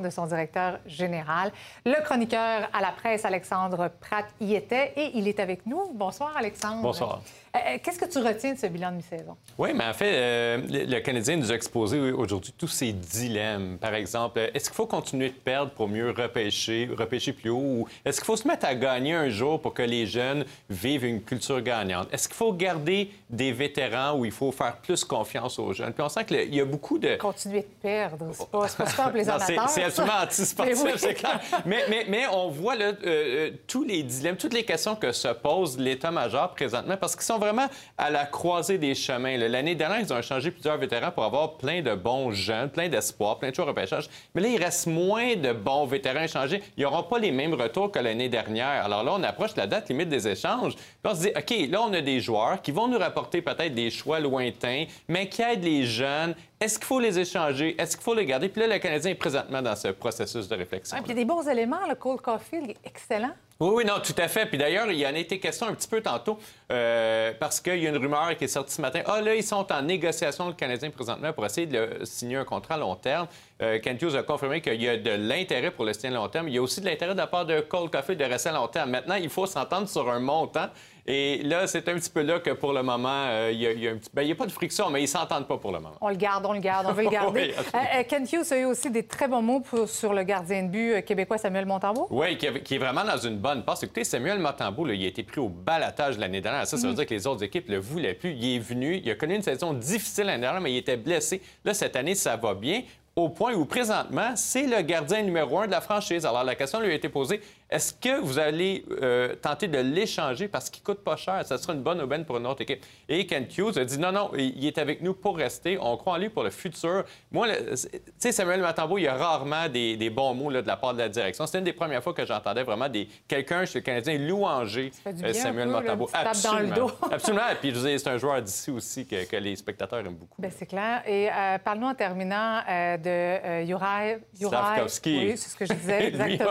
de 0.00 0.08
son 0.08 0.24
directeur 0.24 0.78
général. 0.86 1.52
Le 1.84 2.02
chroniqueur 2.02 2.70
à 2.72 2.80
la 2.80 2.90
presse, 2.90 3.26
Alexandre 3.26 3.90
Pratt, 4.00 4.24
y 4.40 4.54
était 4.54 4.94
et 4.96 5.10
il 5.12 5.28
est 5.28 5.38
avec 5.38 5.66
nous. 5.66 5.92
Bonsoir, 5.92 6.34
Alexandre. 6.38 6.80
Bonsoir. 6.80 7.20
Euh, 7.56 7.78
Qu'est-ce 7.82 7.98
que 7.98 8.04
tu 8.04 8.18
retiens 8.18 8.54
de 8.54 8.58
ce 8.58 8.66
bilan 8.66 8.90
de 8.92 8.96
mi-saison? 8.96 9.36
Oui, 9.58 9.70
mais 9.74 9.84
en 9.84 9.92
fait, 9.92 10.12
euh, 10.14 10.58
le 10.68 11.00
Canadien 11.00 11.36
nous 11.36 11.50
a 11.50 11.54
exposé 11.54 11.98
aujourd'hui 12.12 12.52
tous 12.56 12.68
ces 12.68 12.92
dilemmes. 12.92 13.78
Par 13.80 13.94
exemple, 13.94 14.38
est-ce 14.54 14.66
qu'il 14.68 14.76
faut 14.76 14.86
continuer 14.86 15.28
de 15.30 15.34
perdre 15.34 15.70
pour 15.72 15.88
mieux 15.88 16.10
repêcher, 16.10 16.88
repêcher 16.96 17.32
plus 17.32 17.50
haut? 17.50 17.56
Ou 17.56 17.88
est-ce 18.04 18.18
qu'il 18.20 18.26
faut 18.26 18.36
se 18.36 18.46
mettre 18.46 18.66
à 18.66 18.74
gagner 18.74 19.14
un 19.14 19.28
jour 19.28 19.60
pour 19.60 19.74
que 19.74 19.82
les 19.82 20.06
jeunes 20.06 20.44
vivent 20.70 21.04
une 21.04 21.22
culture 21.22 21.60
gagnante? 21.60 22.08
Est-ce 22.12 22.28
qu'il 22.28 22.36
faut 22.36 22.52
garder 22.52 23.10
des 23.30 23.52
vétérans 23.52 24.18
ou 24.18 24.24
il 24.24 24.32
faut 24.32 24.52
faire 24.52 24.76
plus 24.76 25.04
confiance 25.04 25.58
aux 25.58 25.72
jeunes? 25.72 25.92
Puis 25.92 26.02
on 26.02 26.08
sent 26.08 26.24
qu'il 26.24 26.54
y 26.54 26.60
a 26.60 26.64
beaucoup 26.64 26.98
de... 26.98 27.16
Continuer 27.16 27.60
de 27.60 27.66
perdre, 27.82 28.26
c'est 28.32 28.50
pas, 28.50 28.60
pas 28.76 28.86
super 28.86 29.12
plaisant 29.12 29.38
c'est- 29.46 29.56
C'est 29.68 29.84
absolument 29.84 30.14
antisportif, 30.22 30.78
oui. 30.84 30.90
c'est 30.96 31.14
clair. 31.14 31.40
Mais, 31.64 31.84
mais- 31.88 32.06
mais 32.08 32.26
on 32.32 32.48
voit 32.48 32.76
là, 32.76 32.86
euh, 32.86 32.94
euh, 33.06 33.50
tous 33.66 33.84
les 33.84 34.02
dilemmes, 34.02 34.36
toutes 34.36 34.54
les 34.54 34.64
questions 34.64 34.94
que 34.96 35.12
se 35.12 35.28
pose 35.28 35.78
l'État-major 35.78 36.50
présentement, 36.54 36.96
parce 36.96 37.14
qu'ils 37.16 37.24
sont 37.24 37.38
vraiment 37.46 37.68
à 37.96 38.10
la 38.10 38.26
croisée 38.26 38.78
des 38.78 38.94
chemins. 38.94 39.36
L'année 39.36 39.74
dernière, 39.74 40.00
ils 40.00 40.12
ont 40.12 40.22
changé 40.22 40.50
plusieurs 40.50 40.76
vétérans 40.76 41.10
pour 41.10 41.24
avoir 41.24 41.56
plein 41.56 41.82
de 41.82 41.94
bons 41.94 42.32
jeunes, 42.32 42.68
plein 42.70 42.88
d'espoir, 42.88 43.38
plein 43.38 43.50
de 43.50 43.54
choix 43.54 43.64
repêchage. 43.64 44.08
Mais 44.34 44.42
là, 44.42 44.48
il 44.48 44.62
reste 44.62 44.86
moins 44.86 45.36
de 45.36 45.52
bons 45.52 45.86
vétérans 45.86 46.22
échangés. 46.22 46.62
Ils 46.76 46.82
n'auront 46.82 47.02
pas 47.02 47.18
les 47.18 47.30
mêmes 47.30 47.54
retours 47.54 47.90
que 47.90 47.98
l'année 47.98 48.28
dernière. 48.28 48.84
Alors 48.84 49.02
là, 49.04 49.12
on 49.14 49.22
approche 49.22 49.56
la 49.56 49.66
date 49.66 49.88
limite 49.88 50.08
des 50.08 50.28
échanges. 50.28 50.74
On 51.04 51.14
se 51.14 51.20
dit, 51.20 51.30
OK, 51.36 51.70
là, 51.70 51.82
on 51.82 51.92
a 51.92 52.00
des 52.00 52.20
joueurs 52.20 52.60
qui 52.60 52.72
vont 52.72 52.88
nous 52.88 52.98
rapporter 52.98 53.42
peut-être 53.42 53.74
des 53.74 53.90
choix 53.90 54.20
lointains, 54.20 54.84
mais 55.08 55.28
qui 55.28 55.42
aident 55.42 55.64
les 55.64 55.84
jeunes. 55.84 56.34
Est-ce 56.58 56.78
qu'il 56.78 56.86
faut 56.86 57.00
les 57.00 57.18
échanger? 57.18 57.78
Est-ce 57.78 57.96
qu'il 57.96 58.04
faut 58.04 58.14
les 58.14 58.24
garder? 58.24 58.48
Puis 58.48 58.62
là, 58.62 58.66
le 58.66 58.78
Canadien 58.78 59.10
est 59.10 59.14
présentement 59.16 59.60
dans 59.60 59.76
ce 59.76 59.88
processus 59.88 60.48
de 60.48 60.56
réflexion. 60.56 60.96
Ah, 60.98 61.02
puis 61.02 61.12
il 61.12 61.16
y 61.16 61.20
a 61.20 61.22
des 61.22 61.26
bons 61.26 61.46
éléments. 61.46 61.86
Le 61.86 61.94
Cole 61.96 62.18
Caulfield 62.20 62.70
est 62.70 62.78
excellent. 62.86 63.32
Oui, 63.60 63.70
oui, 63.76 63.84
non, 63.84 63.94
tout 64.02 64.14
à 64.18 64.26
fait. 64.28 64.46
Puis 64.46 64.56
d'ailleurs, 64.56 64.90
il 64.90 64.98
y 64.98 65.06
en 65.06 65.14
a 65.14 65.18
été 65.18 65.38
question 65.38 65.66
un 65.66 65.74
petit 65.74 65.88
peu 65.88 66.00
tantôt, 66.00 66.38
euh, 66.72 67.32
parce 67.38 67.60
qu'il 67.60 67.78
y 67.78 67.86
a 67.86 67.90
une 67.90 67.96
rumeur 67.98 68.34
qui 68.38 68.44
est 68.44 68.48
sortie 68.48 68.72
ce 68.74 68.80
matin. 68.80 69.00
Ah, 69.06 69.20
là, 69.20 69.34
ils 69.34 69.42
sont 69.42 69.70
en 69.70 69.82
négociation, 69.82 70.48
le 70.48 70.54
Canadien, 70.54 70.88
présentement, 70.90 71.32
pour 71.34 71.44
essayer 71.44 71.66
de 71.66 71.78
le- 71.78 72.04
signer 72.06 72.36
un 72.36 72.44
contrat 72.44 72.74
à 72.74 72.78
long 72.78 72.94
terme. 72.96 73.26
Euh, 73.62 73.78
Kent 73.78 74.00
Hughes 74.02 74.16
a 74.16 74.22
confirmé 74.22 74.60
qu'il 74.62 74.80
y 74.82 74.88
a 74.88 74.96
de 74.96 75.10
l'intérêt 75.10 75.70
pour 75.70 75.84
le 75.84 75.92
signer 75.92 76.08
à 76.08 76.20
long 76.20 76.28
terme. 76.28 76.48
Il 76.48 76.54
y 76.54 76.58
a 76.58 76.62
aussi 76.62 76.80
de 76.80 76.86
l'intérêt 76.86 77.12
de 77.12 77.18
la 77.18 77.26
part 77.26 77.44
de 77.46 77.60
Cole 77.60 77.90
Caulfield 77.90 78.18
de 78.20 78.24
rester 78.26 78.48
à 78.48 78.52
long 78.52 78.68
terme. 78.68 78.90
Maintenant, 78.90 79.14
il 79.16 79.28
faut 79.30 79.46
s'entendre 79.46 79.88
sur 79.88 80.10
un 80.10 80.20
montant. 80.20 80.68
Et 81.08 81.42
là, 81.44 81.66
c'est 81.66 81.88
un 81.88 81.94
petit 81.94 82.10
peu 82.10 82.22
là 82.22 82.40
que 82.40 82.50
pour 82.50 82.72
le 82.72 82.82
moment, 82.82 83.26
euh, 83.28 83.50
il 83.52 83.60
y 83.60 83.66
a, 83.66 83.72
il 83.72 83.80
y 83.80 83.88
a 83.88 83.92
un 83.92 83.96
petit... 83.96 84.10
ben, 84.12 84.22
il 84.22 84.32
a 84.32 84.34
pas 84.34 84.46
de 84.46 84.50
friction, 84.52 84.90
mais 84.90 85.02
ils 85.02 85.08
s'entendent 85.08 85.46
pas 85.46 85.56
pour 85.56 85.70
le 85.70 85.78
moment. 85.78 85.94
On 86.00 86.08
le 86.08 86.16
garde, 86.16 86.44
on 86.46 86.52
le 86.52 86.58
garde, 86.58 86.86
on 86.88 86.92
veut 86.94 87.04
le 87.04 87.10
garder. 87.10 87.52
Oui. 87.56 87.64
Euh, 87.74 87.78
euh, 88.00 88.02
Ken 88.08 88.24
Hughes 88.24 88.52
a 88.52 88.56
eu 88.58 88.64
aussi 88.64 88.90
des 88.90 89.04
très 89.04 89.28
bons 89.28 89.42
mots 89.42 89.60
pour- 89.60 89.88
sur 89.88 90.12
le 90.12 90.24
gardien 90.24 90.64
de 90.64 90.68
but 90.68 90.92
euh, 90.94 91.00
québécois 91.02 91.38
Samuel 91.38 91.64
Montembeau. 91.66 92.08
Oui, 92.10 92.36
qui, 92.36 92.46
est 92.46 92.78
vraiment 92.78 93.04
dans 93.04 93.18
une 93.18 93.38
bonne 93.38 93.64
passe. 93.64 93.84
Écoutez, 93.84 94.02
Samuel 94.04 94.40
Matambo, 94.40 94.84
là, 94.84 94.94
il 94.94 95.04
a 95.04 95.08
été 95.08 95.22
pris 95.22 95.40
au 95.40 95.48
balatage 95.48 96.18
l'année 96.18 96.40
dernière. 96.40 96.66
Ça, 96.66 96.76
ça 96.76 96.82
veut 96.86 96.90
Mhm. 96.90 96.96
dire 96.96 97.06
que 97.06 97.14
les 97.14 97.26
autres 97.26 97.44
équipes 97.44 97.68
le 97.68 97.78
voulaient 97.78 98.14
plus. 98.14 98.32
Il 98.32 98.56
est 98.56 98.58
venu, 98.58 99.00
il 99.02 99.10
a 99.10 99.14
connu 99.14 99.36
une 99.36 99.42
saison 99.42 99.72
difficile 99.74 100.24
l'année 100.26 100.40
dernière, 100.42 100.60
mais 100.60 100.72
il 100.72 100.78
était 100.78 100.96
blessé. 100.96 101.40
Là, 101.64 101.72
cette 101.72 101.94
année, 101.94 102.14
ça 102.16 102.36
va 102.36 102.54
bien. 102.54 102.82
Au 103.14 103.30
point 103.30 103.54
où, 103.54 103.64
présentement, 103.64 104.32
c'est 104.36 104.66
le 104.66 104.82
gardien 104.82 105.22
numéro 105.22 105.58
un 105.60 105.66
de 105.66 105.70
la 105.70 105.80
franchise. 105.80 106.26
Alors, 106.26 106.44
la 106.44 106.54
question 106.54 106.80
lui 106.80 106.90
a 106.90 106.94
été 106.94 107.08
posée 107.08 107.40
est-ce 107.68 107.92
que 107.92 108.20
vous 108.20 108.38
allez 108.38 108.84
euh, 109.02 109.34
tenter 109.34 109.66
de 109.66 109.78
l'échanger 109.78 110.46
parce 110.46 110.70
qu'il 110.70 110.82
coûte 110.84 111.02
pas 111.02 111.16
cher? 111.16 111.44
Ça 111.44 111.58
sera 111.58 111.72
une 111.72 111.82
bonne 111.82 112.00
aubaine 112.00 112.24
pour 112.24 112.36
une 112.36 112.46
autre 112.46 112.62
équipe. 112.62 112.84
Et 113.08 113.26
Ken 113.26 113.44
Hughes 113.58 113.76
a 113.76 113.84
dit 113.84 113.98
non, 113.98 114.12
non, 114.12 114.30
il 114.36 114.64
est 114.64 114.78
avec 114.78 115.02
nous 115.02 115.14
pour 115.14 115.36
rester. 115.36 115.76
On 115.80 115.96
croit 115.96 116.12
en 116.14 116.16
lui 116.18 116.28
pour 116.28 116.44
le 116.44 116.50
futur. 116.50 117.04
Moi, 117.32 117.48
tu 117.48 117.76
sais, 118.18 118.30
Samuel 118.32 118.60
Matambo, 118.60 118.98
il 118.98 119.02
y 119.02 119.08
a 119.08 119.14
rarement 119.14 119.68
des, 119.68 119.96
des 119.96 120.10
bons 120.10 120.32
mots 120.34 120.50
là, 120.50 120.62
de 120.62 120.66
la 120.68 120.76
part 120.76 120.94
de 120.94 120.98
la 120.98 121.08
direction. 121.08 121.44
C'était 121.46 121.58
une 121.58 121.64
des 121.64 121.72
premières 121.72 122.02
fois 122.04 122.14
que 122.14 122.24
j'entendais 122.24 122.62
vraiment 122.62 122.88
des 122.88 123.08
quelqu'un 123.26 123.64
chez 123.64 123.80
le 123.80 123.84
Canadien 123.84 124.16
louanger 124.18 124.92
euh, 125.06 125.12
bien 125.12 125.32
Samuel 125.32 125.68
Matambo. 125.68 126.08
dans 126.12 126.20
le 126.22 126.26
Absolument. 126.28 126.74
dos. 126.76 126.90
Absolument. 127.10 127.42
Puis 127.60 127.70
je 127.70 127.74
veux 127.80 127.88
dire, 127.88 127.98
c'est 127.98 128.10
un 128.10 128.18
joueur 128.18 128.40
d'ici 128.42 128.70
aussi 128.70 129.06
que, 129.06 129.24
que 129.28 129.36
les 129.36 129.56
spectateurs 129.56 129.98
aiment 129.98 130.14
beaucoup. 130.14 130.40
Ben, 130.40 130.52
c'est 130.56 130.66
clair. 130.66 131.02
Et 131.04 131.28
euh, 131.30 131.58
parle-nous 131.58 131.88
en 131.88 131.94
terminant 131.94 132.60
euh, 132.68 132.96
de. 132.96 133.66
Juraj- 133.66 134.20
Slavkovski. 134.34 135.18
Oui, 135.18 135.36
c'est 135.36 135.48
ce 135.50 135.56
que 135.56 135.66
je 135.66 135.72
disais, 135.72 136.06
exactement. 136.08 136.50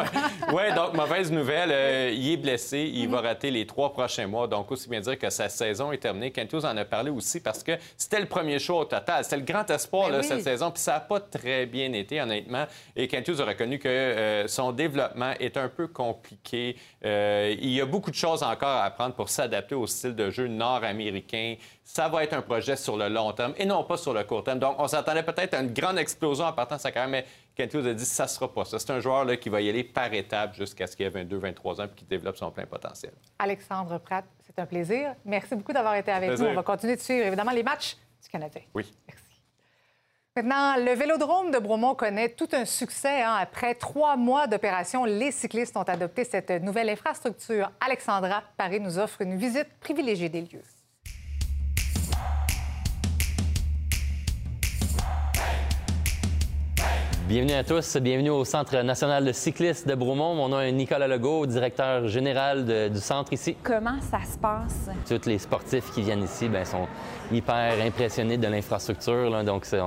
ouais. 0.49 0.53
Ouais, 0.53 0.73
donc 0.75 0.93
mauvaise 1.05 1.31
nouvelle, 1.31 1.69
euh, 1.71 2.11
il 2.11 2.31
est 2.31 2.37
blessé, 2.37 2.91
il 2.91 3.07
va 3.07 3.21
rater 3.21 3.51
les 3.51 3.67
trois 3.67 3.93
prochains 3.93 4.25
mois. 4.25 4.47
Donc, 4.47 4.71
aussi 4.71 4.89
bien 4.89 4.99
dire 4.99 5.19
que 5.19 5.29
sa 5.29 5.49
saison 5.49 5.91
est 5.91 5.99
terminée. 5.99 6.31
Kentos 6.31 6.65
en 6.65 6.75
a 6.77 6.83
parlé 6.85 7.11
aussi 7.11 7.39
parce 7.39 7.61
que 7.61 7.73
c'était 7.95 8.19
le 8.19 8.25
premier 8.25 8.57
show 8.57 8.79
au 8.79 8.85
total. 8.85 9.23
C'était 9.23 9.37
le 9.37 9.43
grand 9.43 9.69
espoir 9.69 10.09
Ben 10.09 10.19
oui. 10.19 10.23
cette 10.23 10.41
saison, 10.41 10.71
puis 10.71 10.81
ça 10.81 10.93
n'a 10.93 10.99
pas 11.01 11.19
très 11.19 11.67
bien 11.67 11.93
été, 11.93 12.19
honnêtement. 12.19 12.65
Et 12.95 13.07
Kentos 13.07 13.39
a 13.39 13.45
reconnu 13.45 13.77
que 13.77 13.87
euh, 13.87 14.47
son 14.47 14.71
développement 14.71 15.33
est 15.39 15.57
un 15.57 15.69
peu 15.69 15.87
compliqué. 15.87 16.75
Euh, 17.05 17.55
il 17.59 17.69
y 17.69 17.81
a 17.81 17.85
beaucoup 17.85 18.09
de 18.09 18.15
choses 18.15 18.41
encore 18.41 18.69
à 18.69 18.85
apprendre 18.85 19.13
pour 19.13 19.29
s'adapter 19.29 19.75
au 19.75 19.85
style 19.85 20.15
de 20.15 20.31
jeu 20.31 20.47
nord-américain. 20.47 21.55
Ça 21.83 22.09
va 22.09 22.23
être 22.23 22.33
un 22.33 22.41
projet 22.41 22.75
sur 22.75 22.97
le 22.97 23.09
long 23.09 23.31
terme 23.31 23.53
et 23.57 23.65
non 23.65 23.83
pas 23.83 23.97
sur 23.97 24.13
le 24.13 24.23
court 24.23 24.43
terme. 24.43 24.57
Donc, 24.57 24.75
on 24.79 24.87
s'attendait 24.87 25.21
peut-être 25.21 25.53
à 25.53 25.59
une 25.59 25.71
grande 25.71 25.99
explosion 25.99 26.45
en 26.45 26.53
partant 26.53 26.77
de 26.77 26.81
sa 26.81 26.91
carrière, 26.91 27.11
mais 27.11 27.25
Kentos 27.55 27.85
a 27.87 27.93
dit 27.93 28.05
ça 28.05 28.23
ne 28.23 28.29
sera 28.29 28.53
pas 28.53 28.65
ça. 28.65 28.77
C'est 28.79 28.91
un 28.91 28.99
joueur 28.99 29.23
là, 29.25 29.37
qui 29.37 29.47
va 29.49 29.61
y 29.61 29.69
aller 29.69 29.83
par 29.83 30.13
étapes 30.13 30.55
jusqu'à 30.55 30.87
ce 30.87 30.95
qu'il 30.95 31.05
ait 31.05 31.09
22-23 31.09 31.81
ans 31.81 31.85
et 31.85 31.89
qui 31.95 32.03
développe 32.05 32.35
son 32.37 32.51
plein 32.51 32.65
potentiel. 32.65 33.13
Alexandre 33.39 33.97
Pratt, 33.99 34.25
c'est 34.45 34.59
un 34.59 34.65
plaisir. 34.65 35.15
Merci 35.23 35.55
beaucoup 35.55 35.71
d'avoir 35.73 35.95
été 35.95 36.11
avec 36.11 36.37
nous. 36.37 36.45
On 36.45 36.53
va 36.53 36.63
continuer 36.63 36.95
de 36.97 37.01
suivre 37.01 37.25
évidemment 37.25 37.51
les 37.51 37.63
matchs 37.63 37.95
du 38.21 38.29
Canadien. 38.29 38.61
Oui. 38.73 38.93
Maintenant, 40.37 40.75
le 40.75 40.93
Vélodrome 40.95 41.49
de 41.51 41.59
Bromont 41.59 41.95
connaît 41.95 42.27
tout 42.27 42.49
un 42.51 42.65
succès. 42.65 43.21
hein. 43.21 43.35
Après 43.39 43.73
trois 43.73 44.17
mois 44.17 44.47
d'opération, 44.47 45.05
les 45.05 45.31
cyclistes 45.31 45.77
ont 45.77 45.83
adopté 45.83 46.25
cette 46.25 46.49
nouvelle 46.61 46.89
infrastructure. 46.89 47.71
Alexandra 47.79 48.43
Paris 48.57 48.81
nous 48.81 48.99
offre 48.99 49.21
une 49.21 49.37
visite 49.37 49.69
privilégiée 49.79 50.27
des 50.27 50.41
lieux. 50.41 50.61
Bienvenue 57.27 57.53
à 57.53 57.63
tous, 57.63 57.97
bienvenue 57.97 58.29
au 58.29 58.45
Centre 58.45 58.77
national 58.83 59.25
de 59.25 59.31
cyclistes 59.31 59.87
de 59.87 59.95
Bromont. 59.95 60.35
Mon 60.35 60.47
nom 60.49 60.59
est 60.61 60.71
Nicolas 60.71 61.07
Legault, 61.07 61.47
directeur 61.47 62.07
général 62.07 62.65
de- 62.65 62.87
du 62.89 62.99
centre 62.99 63.33
ici. 63.33 63.55
Comment 63.63 63.99
ça 63.99 64.19
se 64.31 64.37
passe? 64.37 64.89
Tous 65.09 65.27
les 65.27 65.39
sportifs 65.39 65.91
qui 65.91 66.03
viennent 66.03 66.23
ici 66.23 66.47
ben, 66.47 66.63
sont 66.65 66.87
hyper 67.31 67.73
impressionnés 67.83 68.37
de 68.37 68.47
l'infrastructure. 68.47 69.43
Donc, 69.43 69.65
c'est 69.65 69.79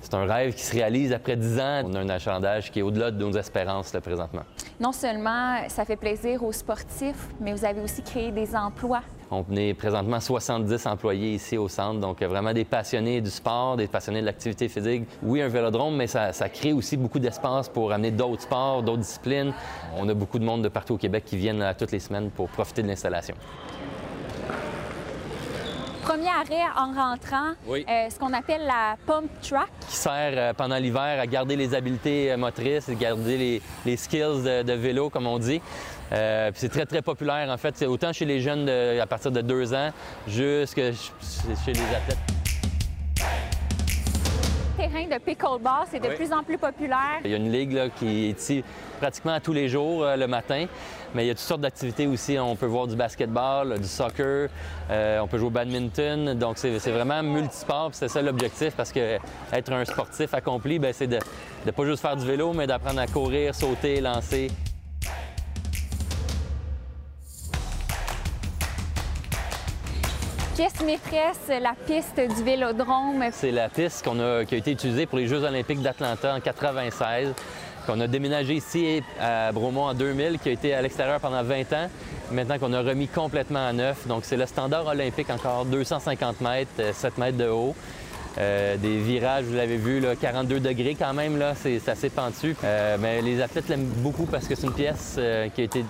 c'est 0.00 0.14
un 0.14 0.24
rêve 0.24 0.54
qui 0.54 0.62
se 0.62 0.72
réalise 0.74 1.12
après 1.12 1.36
10 1.36 1.60
ans. 1.60 1.82
On 1.86 1.94
a 1.94 2.00
un 2.00 2.08
achalandage 2.08 2.70
qui 2.70 2.80
est 2.80 2.82
au-delà 2.82 3.10
de 3.10 3.18
nos 3.18 3.32
espérances 3.32 3.92
là, 3.92 4.00
présentement. 4.00 4.42
Non 4.80 4.92
seulement 4.92 5.68
ça 5.68 5.84
fait 5.84 5.96
plaisir 5.96 6.42
aux 6.44 6.52
sportifs, 6.52 7.28
mais 7.40 7.52
vous 7.52 7.64
avez 7.64 7.80
aussi 7.80 8.02
créé 8.02 8.30
des 8.30 8.54
emplois. 8.54 9.02
On 9.30 9.44
est 9.54 9.74
présentement 9.74 10.20
70 10.20 10.86
employés 10.86 11.34
ici 11.34 11.58
au 11.58 11.68
centre, 11.68 12.00
donc 12.00 12.22
euh, 12.22 12.28
vraiment 12.28 12.54
des 12.54 12.64
passionnés 12.64 13.20
du 13.20 13.28
sport, 13.28 13.76
des 13.76 13.86
passionnés 13.86 14.20
de 14.20 14.26
l'activité 14.26 14.68
physique. 14.68 15.04
Oui, 15.22 15.42
un 15.42 15.48
vélodrome, 15.48 15.96
mais 15.96 16.06
ça, 16.06 16.32
ça 16.32 16.48
crée 16.48 16.72
aussi 16.72 16.96
beaucoup 16.96 17.18
d'espace 17.18 17.68
pour 17.68 17.92
amener 17.92 18.10
d'autres 18.10 18.42
sports, 18.42 18.82
d'autres 18.82 19.02
disciplines. 19.02 19.52
On 19.98 20.08
a 20.08 20.14
beaucoup 20.14 20.38
de 20.38 20.44
monde 20.44 20.62
de 20.62 20.68
partout 20.68 20.94
au 20.94 20.98
Québec 20.98 21.24
qui 21.26 21.36
viennent 21.36 21.58
là, 21.58 21.74
toutes 21.74 21.92
les 21.92 22.00
semaines 22.00 22.30
pour 22.30 22.48
profiter 22.48 22.82
de 22.82 22.88
l'installation. 22.88 23.34
Premier 26.08 26.28
arrêt 26.28 26.64
en 26.74 26.94
rentrant, 26.94 27.52
Oui. 27.66 27.84
euh, 27.86 28.08
ce 28.08 28.18
qu'on 28.18 28.32
appelle 28.32 28.62
la 28.66 28.96
pump 29.06 29.28
track. 29.42 29.68
qui 29.90 29.94
sert 29.94 30.32
euh, 30.36 30.52
pendant 30.54 30.76
l'hiver 30.76 31.20
à 31.20 31.26
garder 31.26 31.54
les 31.54 31.74
habiletés 31.74 32.32
euh, 32.32 32.38
motrices, 32.38 32.88
garder 32.90 33.36
les, 33.36 33.62
les 33.84 33.96
skills 33.98 34.42
de, 34.42 34.62
de 34.62 34.72
vélo, 34.72 35.10
comme 35.10 35.26
on 35.26 35.38
dit. 35.38 35.60
Euh, 36.12 36.50
puis 36.50 36.60
c'est 36.60 36.70
très, 36.70 36.86
très 36.86 37.02
populaire, 37.02 37.50
en 37.50 37.58
fait. 37.58 37.76
C'est 37.76 37.84
autant 37.84 38.14
chez 38.14 38.24
les 38.24 38.40
jeunes 38.40 38.64
de- 38.64 38.98
à 38.98 39.06
partir 39.06 39.30
de 39.30 39.42
deux 39.42 39.74
ans, 39.74 39.90
jusque 40.26 40.76
ch- 40.76 41.12
chez 41.66 41.72
les 41.74 41.80
athlètes. 41.94 42.37
Terrain 44.88 45.06
de 45.06 45.18
pickleball, 45.22 45.86
c'est 45.90 46.00
de 46.00 46.08
Oui. 46.08 46.14
plus 46.16 46.32
en 46.32 46.42
plus 46.42 46.58
populaire. 46.58 47.20
Il 47.24 47.30
y 47.30 47.34
a 47.34 47.36
une 47.36 47.52
ligue 47.52 47.72
là, 47.72 47.88
qui 47.90 48.26
est 48.26 48.38
ici 48.40 48.64
pratiquement 48.98 49.38
tous 49.40 49.52
les 49.52 49.68
jours 49.68 50.02
euh, 50.02 50.16
le 50.16 50.26
matin, 50.26 50.66
mais 51.14 51.24
il 51.24 51.28
y 51.28 51.30
a 51.30 51.34
toutes 51.34 51.42
sortes 51.42 51.60
d'activités 51.60 52.06
aussi. 52.06 52.38
On 52.38 52.56
peut 52.56 52.66
voir 52.66 52.86
du 52.86 52.96
basketball, 52.96 53.78
du 53.78 53.86
soccer, 53.88 54.48
euh, 54.90 55.18
on 55.20 55.26
peut 55.26 55.38
jouer 55.38 55.48
au 55.48 55.50
badminton. 55.50 56.34
Donc 56.34 56.58
c'est 56.58 56.78
vraiment 56.90 57.22
multisport, 57.22 57.90
puis 57.90 57.98
c'est 57.98 58.08
ça 58.08 58.22
l'objectif 58.22 58.74
parce 58.76 58.92
que 58.92 59.18
être 59.52 59.72
un 59.72 59.84
sportif 59.84 60.32
accompli, 60.34 60.78
ben, 60.78 60.92
c'est 60.92 61.06
de 61.06 61.18
ne 61.66 61.70
pas 61.70 61.84
juste 61.84 62.02
faire 62.02 62.16
du 62.16 62.26
vélo, 62.26 62.52
mais 62.52 62.66
d'apprendre 62.66 63.00
à 63.00 63.06
courir, 63.06 63.54
sauter, 63.54 64.00
lancer. 64.00 64.48
Pièce 70.58 70.84
maîtresse, 70.84 71.62
la 71.62 71.74
piste 71.86 72.18
du 72.18 72.42
vélodrome. 72.42 73.26
C'est 73.30 73.52
la 73.52 73.68
piste 73.68 74.04
a, 74.08 74.44
qui 74.44 74.56
a 74.56 74.58
été 74.58 74.72
utilisée 74.72 75.06
pour 75.06 75.18
les 75.18 75.28
Jeux 75.28 75.44
olympiques 75.44 75.80
d'Atlanta 75.80 76.34
en 76.34 76.40
96, 76.40 77.32
qu'on 77.86 78.00
a 78.00 78.08
déménagé 78.08 78.54
ici 78.54 79.00
à 79.20 79.52
Bromont 79.52 79.84
en 79.84 79.94
2000, 79.94 80.40
qui 80.40 80.48
a 80.48 80.52
été 80.52 80.74
à 80.74 80.82
l'extérieur 80.82 81.20
pendant 81.20 81.44
20 81.44 81.72
ans, 81.74 81.88
maintenant 82.32 82.58
qu'on 82.58 82.72
a 82.72 82.82
remis 82.82 83.06
complètement 83.06 83.68
à 83.68 83.72
neuf. 83.72 84.08
Donc 84.08 84.24
c'est 84.24 84.36
le 84.36 84.46
standard 84.46 84.88
olympique 84.88 85.30
encore, 85.30 85.64
250 85.64 86.40
mètres, 86.40 86.70
euh, 86.80 86.92
7 86.92 87.18
mètres 87.18 87.38
de 87.38 87.46
haut. 87.46 87.76
Euh, 88.38 88.76
des 88.76 88.98
virages, 88.98 89.44
vous 89.44 89.54
l'avez 89.54 89.76
vu, 89.76 90.00
là, 90.00 90.14
42 90.14 90.60
degrés 90.60 90.96
quand 90.98 91.12
même, 91.12 91.40
c'est 91.54 91.88
assez 91.88 92.10
pentu. 92.10 92.56
Euh, 92.64 92.96
mais 93.00 93.22
les 93.22 93.40
athlètes 93.40 93.68
l'aiment 93.68 93.90
beaucoup 93.98 94.26
parce 94.26 94.48
que 94.48 94.56
c'est 94.56 94.66
une 94.66 94.74
pièce 94.74 95.16
euh, 95.18 95.48
qui 95.48 95.60
a 95.60 95.64
été 95.64 95.84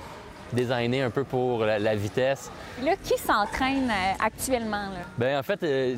designée 0.52 1.02
un 1.02 1.10
peu 1.10 1.24
pour 1.24 1.64
la- 1.64 1.78
la 1.78 1.94
vitesse. 1.94 2.50
Là, 2.82 2.92
qui 3.02 3.18
s'entraîne 3.18 3.90
euh, 3.90 4.24
actuellement? 4.24 4.90
Là? 4.90 5.00
Ben 5.18 5.38
en 5.38 5.42
fait, 5.42 5.62
euh, 5.62 5.96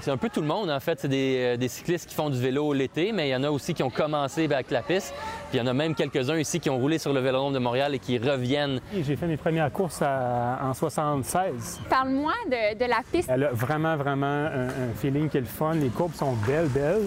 c'est 0.00 0.10
un 0.10 0.16
peu 0.16 0.28
tout 0.28 0.40
le 0.40 0.46
monde. 0.46 0.70
En 0.70 0.80
fait, 0.80 1.00
c'est 1.00 1.08
des, 1.08 1.36
euh, 1.40 1.56
des 1.56 1.68
cyclistes 1.68 2.08
qui 2.08 2.14
font 2.14 2.30
du 2.30 2.40
vélo 2.40 2.72
l'été, 2.72 3.12
mais 3.12 3.28
il 3.28 3.32
y 3.32 3.36
en 3.36 3.44
a 3.44 3.50
aussi 3.50 3.74
qui 3.74 3.82
ont 3.82 3.90
commencé 3.90 4.44
avec 4.44 4.70
la 4.70 4.82
piste. 4.82 5.14
Puis 5.50 5.58
il 5.58 5.58
y 5.58 5.62
en 5.62 5.66
a 5.66 5.72
même 5.72 5.94
quelques-uns 5.94 6.38
ici 6.38 6.60
qui 6.60 6.70
ont 6.70 6.78
roulé 6.78 6.98
sur 6.98 7.12
le 7.12 7.20
vélodrome 7.20 7.52
de 7.52 7.58
Montréal 7.58 7.94
et 7.94 7.98
qui 7.98 8.18
reviennent. 8.18 8.80
J'ai 8.94 9.16
fait 9.16 9.26
mes 9.26 9.36
premières 9.36 9.70
courses 9.72 10.02
à- 10.02 10.58
en 10.62 10.74
76. 10.74 11.80
Parle-moi 11.88 12.32
de, 12.50 12.78
de 12.78 12.84
la 12.88 13.00
piste. 13.12 13.28
Elle 13.32 13.44
a 13.44 13.50
vraiment, 13.52 13.96
vraiment 13.96 14.26
un, 14.26 14.68
un 14.68 14.94
feeling 14.96 15.28
qui 15.28 15.38
est 15.38 15.40
le 15.40 15.46
fun. 15.46 15.74
Les 15.74 15.88
courbes 15.88 16.14
sont 16.14 16.32
belles, 16.46 16.68
belles. 16.68 17.02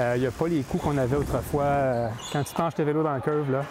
Euh, 0.00 0.14
Il 0.16 0.20
n'y 0.22 0.26
a 0.26 0.30
pas 0.30 0.48
les 0.48 0.62
coups 0.62 0.82
qu'on 0.82 0.96
avait 0.96 1.16
autrefois. 1.16 1.64
euh, 1.64 2.08
quand 2.32 2.42
tu 2.44 2.54
penches 2.54 2.74
tes 2.74 2.84
vélos 2.84 3.02
dans 3.02 3.14
le 3.14 3.20
curve, 3.20 3.50
là, 3.52 3.62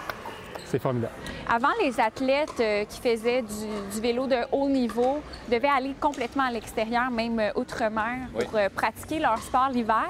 c'est 0.72 0.80
formidable. 0.82 1.14
Avant, 1.50 1.68
les 1.84 2.00
athlètes 2.00 2.50
euh, 2.60 2.86
qui 2.86 3.00
faisaient 3.02 3.42
du, 3.42 3.94
du 3.96 4.02
vélo 4.02 4.26
de 4.28 4.38
haut 4.52 4.70
niveau 4.70 5.20
devaient 5.50 5.68
aller 5.68 5.94
complètement 6.00 6.44
à 6.46 6.52
l'extérieur, 6.52 7.12
même 7.12 7.40
euh, 7.40 7.50
outre-mer, 7.56 8.18
Oui. 8.36 8.46
pour 8.46 8.58
euh, 8.58 8.70
pratiquer 8.74 9.20
leur 9.20 9.38
sport 9.40 9.70
l'hiver. 9.72 10.08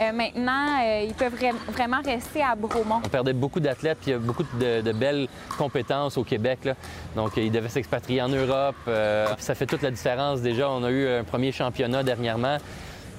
Euh, 0.00 0.12
maintenant, 0.12 0.80
euh, 0.82 1.04
ils 1.06 1.14
peuvent 1.14 1.34
vra- 1.34 1.54
vraiment 1.72 2.00
rester 2.04 2.42
à 2.42 2.54
Bromont. 2.54 3.00
On 3.04 3.08
perdait 3.08 3.32
beaucoup 3.32 3.60
d'athlètes, 3.60 3.98
puis 4.00 4.10
il 4.10 4.14
y 4.14 4.16
a 4.16 4.18
beaucoup 4.18 4.44
de, 4.58 4.80
de 4.80 4.92
belles 4.92 5.28
compétences 5.56 6.18
au 6.18 6.24
Québec. 6.24 6.60
là. 6.64 6.74
Donc, 7.14 7.36
ils 7.36 7.50
devaient 7.52 7.68
s'expatrier 7.68 8.20
en 8.22 8.28
Europe. 8.28 8.74
euh, 8.88 9.26
ça 9.38 9.54
fait 9.54 9.66
toute 9.66 9.82
la 9.82 9.90
différence. 9.90 10.40
Déjà, 10.40 10.68
on 10.70 10.82
a 10.84 10.90
eu 10.90 11.08
un 11.08 11.24
premier 11.24 11.52
championnat 11.52 12.02
dernièrement. 12.02 12.56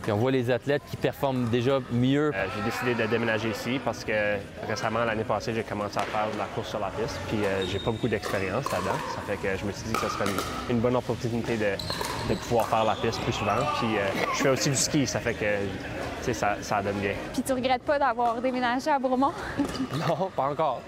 Puis 0.08 0.14
on 0.14 0.20
voit 0.20 0.32
les 0.32 0.50
athlètes 0.50 0.84
qui 0.90 0.96
performent 0.96 1.50
déjà 1.50 1.80
mieux. 1.92 2.32
Euh, 2.34 2.46
j'ai 2.56 2.64
décidé 2.64 2.96
de 2.96 3.10
déménager 3.10 3.50
ici 3.50 3.78
parce 3.84 4.06
que 4.06 4.38
récemment, 4.66 5.04
l'année 5.04 5.26
passée, 5.26 5.54
j'ai 5.54 5.64
commencé 5.64 5.98
à 5.98 6.04
faire 6.04 6.32
de 6.34 6.38
la 6.38 6.46
course 6.46 6.70
sur 6.70 6.80
la 6.80 6.88
piste. 6.92 7.20
Puis 7.28 7.44
euh, 7.44 7.66
j'ai 7.68 7.78
pas 7.78 7.92
beaucoup 7.92 8.08
d'expérience 8.08 8.72
là-dedans. 8.72 8.98
Ça 9.14 9.22
fait 9.28 9.36
que 9.36 9.58
je 9.58 9.66
me 9.66 9.72
suis 9.74 9.84
dit 9.84 9.92
que 9.92 10.00
ce 10.00 10.08
serait 10.08 10.24
une, 10.24 10.76
une 10.76 10.80
bonne 10.80 10.96
opportunité 10.96 11.58
de, 11.58 11.76
de 12.30 12.40
pouvoir 12.40 12.70
faire 12.70 12.86
la 12.86 12.96
piste 12.96 13.20
plus 13.20 13.34
souvent. 13.34 13.58
Puis 13.80 13.98
euh, 13.98 14.08
je 14.34 14.44
fais 14.44 14.48
aussi 14.50 14.70
du 14.70 14.78
ski, 14.78 15.06
ça 15.06 15.20
fait 15.20 15.34
que 15.34 15.40
tu 16.20 16.24
sais, 16.24 16.34
ça, 16.34 16.56
ça 16.62 16.82
donne 16.82 17.00
bien. 17.02 17.12
Puis 17.34 17.42
tu 17.42 17.52
regrettes 17.52 17.84
pas 17.84 18.00
d'avoir 18.00 18.42
déménagé 18.42 18.90
à 18.90 19.00
Bromont? 19.00 19.34
Non, 20.08 20.30
pas 20.34 20.44
encore. 20.44 20.84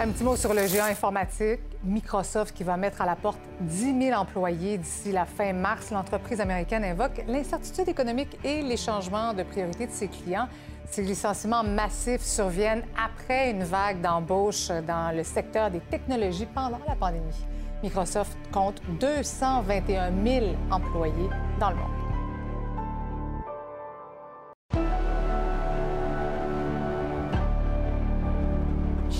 Un 0.00 0.08
petit 0.08 0.24
mot 0.24 0.36
sur 0.36 0.54
le 0.54 0.66
géant 0.66 0.86
informatique 0.86 1.60
Microsoft 1.84 2.54
qui 2.54 2.64
va 2.64 2.76
mettre 2.76 3.02
à 3.02 3.06
la 3.06 3.16
porte 3.16 3.40
10 3.60 4.08
000 4.08 4.20
employés 4.20 4.78
d'ici 4.78 5.12
la 5.12 5.24
fin 5.24 5.52
mars. 5.52 5.90
L'entreprise 5.90 6.40
américaine 6.40 6.84
invoque 6.84 7.24
l'incertitude 7.26 7.88
économique 7.88 8.38
et 8.44 8.62
les 8.62 8.76
changements 8.76 9.34
de 9.34 9.42
priorité 9.42 9.86
de 9.86 9.92
ses 9.92 10.08
clients. 10.08 10.48
Ces 10.86 11.02
licenciements 11.02 11.64
massifs 11.64 12.22
surviennent 12.22 12.84
après 13.02 13.50
une 13.50 13.64
vague 13.64 14.00
d'embauche 14.00 14.68
dans 14.86 15.14
le 15.16 15.24
secteur 15.24 15.70
des 15.70 15.80
technologies 15.80 16.46
pendant 16.46 16.80
la 16.86 16.94
pandémie. 16.94 17.46
Microsoft 17.82 18.36
compte 18.52 18.80
221 19.00 20.12
000 20.24 20.46
employés 20.70 21.30
dans 21.58 21.70
le 21.70 21.76
monde. 21.76 22.02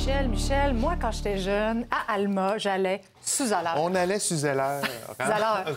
Michel, 0.04 0.28
Michel, 0.28 0.74
moi, 0.74 0.96
quand 1.00 1.12
j'étais 1.12 1.38
jeune, 1.38 1.86
à 1.88 2.14
Alma, 2.14 2.58
j'allais 2.58 3.02
sous 3.22 3.52
alarme. 3.52 3.78
On 3.78 3.94
allait 3.94 4.18
sous. 4.18 4.34
Zeller. 4.34 4.80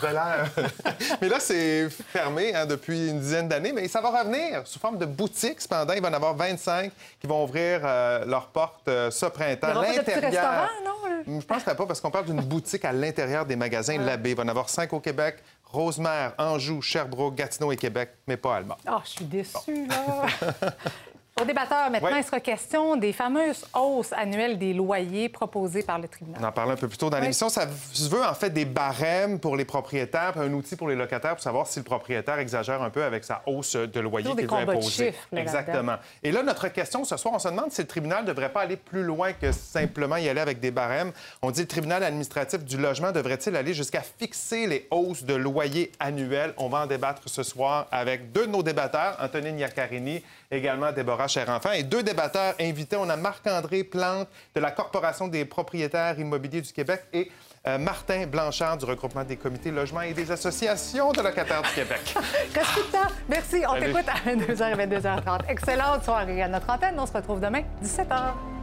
Zeller. 0.01 0.45
mais 1.21 1.29
là, 1.29 1.39
c'est 1.39 1.87
fermé 1.91 2.55
hein, 2.55 2.65
depuis 2.65 3.09
une 3.09 3.19
dizaine 3.19 3.47
d'années, 3.47 3.71
mais 3.71 3.87
ça 3.87 4.01
va 4.01 4.09
revenir 4.09 4.65
sous 4.65 4.79
forme 4.79 4.97
de 4.97 5.05
boutique. 5.05 5.61
Cependant, 5.61 5.93
il 5.93 6.01
va 6.01 6.07
y 6.07 6.11
en 6.11 6.15
avoir 6.15 6.33
25 6.33 6.91
qui 7.21 7.27
vont 7.27 7.43
ouvrir 7.43 7.81
euh, 7.83 8.25
leurs 8.25 8.47
portes 8.47 8.87
euh, 8.87 9.11
ce 9.11 9.27
printemps. 9.27 9.79
Restaurants, 9.79 10.65
non? 10.83 10.91
Je 11.27 11.31
ne 11.31 11.41
penserais 11.41 11.75
pas 11.75 11.85
parce 11.85 12.01
qu'on 12.01 12.09
parle 12.09 12.25
d'une 12.25 12.41
boutique 12.41 12.83
à 12.83 12.93
l'intérieur 12.93 13.45
des 13.45 13.55
magasins 13.55 13.99
Labbé. 13.99 14.31
Il 14.31 14.35
va 14.35 14.41
y 14.41 14.45
en 14.47 14.49
avoir 14.49 14.69
cinq 14.69 14.91
au 14.93 14.99
Québec. 15.01 15.35
Rosemère, 15.65 16.33
Anjou, 16.39 16.81
Sherbrooke, 16.81 17.35
Gatineau 17.35 17.71
et 17.71 17.77
Québec, 17.77 18.09
mais 18.27 18.37
pas 18.37 18.55
Alma. 18.55 18.75
Oh, 18.89 18.97
je 19.03 19.09
suis 19.09 19.25
déçue, 19.25 19.85
là. 19.85 20.25
Au 21.41 21.43
débatteur, 21.43 21.91
maintenant, 21.91 22.15
il 22.15 22.23
sera 22.23 22.39
question 22.39 22.95
des 22.95 23.11
fameuses 23.11 23.65
hausses 23.73 24.13
annuelles 24.13 24.57
des 24.57 24.73
loyers 24.73 25.27
proposées 25.27 25.83
par 25.83 25.99
le 25.99 26.07
tribunal. 26.07 26.39
On 26.41 26.47
en 26.47 26.51
parlait 26.53 26.71
un 26.71 26.77
peu 26.77 26.87
plus 26.87 26.97
tôt 26.97 27.09
dans 27.09 27.19
l'émission. 27.19 27.49
Ça 27.49 27.67
se 27.91 28.07
veut 28.07 28.23
en 28.23 28.33
fait 28.33 28.51
des 28.51 28.63
barèmes 28.63 29.37
pour 29.37 29.57
les 29.57 29.65
propriétaires, 29.65 30.31
puis 30.31 30.39
un 30.39 30.53
outil 30.53 30.77
pour 30.77 30.87
les 30.87 30.95
locataires 30.95 31.33
pour 31.35 31.43
savoir 31.43 31.67
si 31.67 31.79
le 31.79 31.83
propriétaire 31.83 32.39
exagère 32.39 32.81
un 32.81 32.89
peu 32.89 33.03
avec 33.03 33.25
sa 33.25 33.41
hausse 33.47 33.75
de 33.75 33.99
loyer 33.99 34.33
qu'il 34.33 34.47
veut 34.47 34.53
imposer. 34.53 35.13
Exactement. 35.35 35.97
Et 36.23 36.31
là, 36.31 36.41
notre 36.41 36.69
question 36.69 37.03
ce 37.03 37.17
soir, 37.17 37.33
on 37.33 37.39
se 37.39 37.49
demande 37.49 37.69
si 37.69 37.81
le 37.81 37.87
tribunal 37.87 38.23
ne 38.23 38.29
devrait 38.29 38.53
pas 38.53 38.61
aller 38.61 38.77
plus 38.77 39.03
loin 39.03 39.33
que 39.33 39.51
simplement 39.51 40.15
y 40.15 40.29
aller 40.29 40.39
avec 40.39 40.61
des 40.61 40.71
barèmes. 40.71 41.11
On 41.41 41.51
dit 41.51 41.61
le 41.63 41.67
tribunal 41.67 42.01
administratif 42.05 42.63
du 42.63 42.77
logement 42.77 43.11
devrait-il 43.11 43.57
aller 43.57 43.73
jusqu'à 43.73 44.03
fixer 44.03 44.67
les 44.67 44.87
hausses 44.89 45.25
de 45.25 45.33
loyer 45.33 45.91
annuelles? 45.99 46.53
On 46.55 46.69
va 46.69 46.83
en 46.83 46.87
débattre 46.87 47.23
ce 47.25 47.43
soir 47.43 47.87
avec 47.91 48.31
deux 48.31 48.47
de 48.47 48.51
nos 48.53 48.63
débatteurs, 48.63 49.17
Antonine 49.19 49.59
Iaccarini, 49.59 50.23
également 50.51 50.91
Déborah 50.91 51.27
Cherenfant, 51.27 51.71
et 51.71 51.83
deux 51.83 52.03
débatteurs 52.03 52.55
invités. 52.59 52.95
On 52.95 53.09
a 53.09 53.15
Marc-André 53.15 53.83
Plante 53.83 54.27
de 54.53 54.59
la 54.59 54.71
Corporation 54.71 55.27
des 55.27 55.45
propriétaires 55.45 56.19
immobiliers 56.19 56.61
du 56.61 56.71
Québec 56.71 57.03
et 57.13 57.31
euh, 57.67 57.77
Martin 57.77 58.27
Blanchard 58.27 58.77
du 58.77 58.85
regroupement 58.85 59.23
des 59.23 59.37
comités 59.37 59.71
logements 59.71 60.01
et 60.01 60.13
des 60.13 60.31
associations 60.31 61.11
de 61.11 61.21
locataires 61.21 61.63
du 61.63 61.69
Québec. 61.69 62.15
Reste 62.53 62.73
tout 62.73 62.81
le 62.85 62.91
temps. 62.91 63.13
Merci. 63.27 63.63
On 63.67 63.79
t'écoute 63.79 64.05
à 64.07 64.29
22h 64.29 64.79
et 64.79 64.87
22h30. 64.87 65.49
Excellente 65.49 66.03
soirée 66.03 66.43
à 66.43 66.47
notre 66.47 66.69
antenne. 66.69 66.95
On 66.99 67.05
se 67.05 67.13
retrouve 67.13 67.39
demain, 67.39 67.63
17h. 67.83 68.54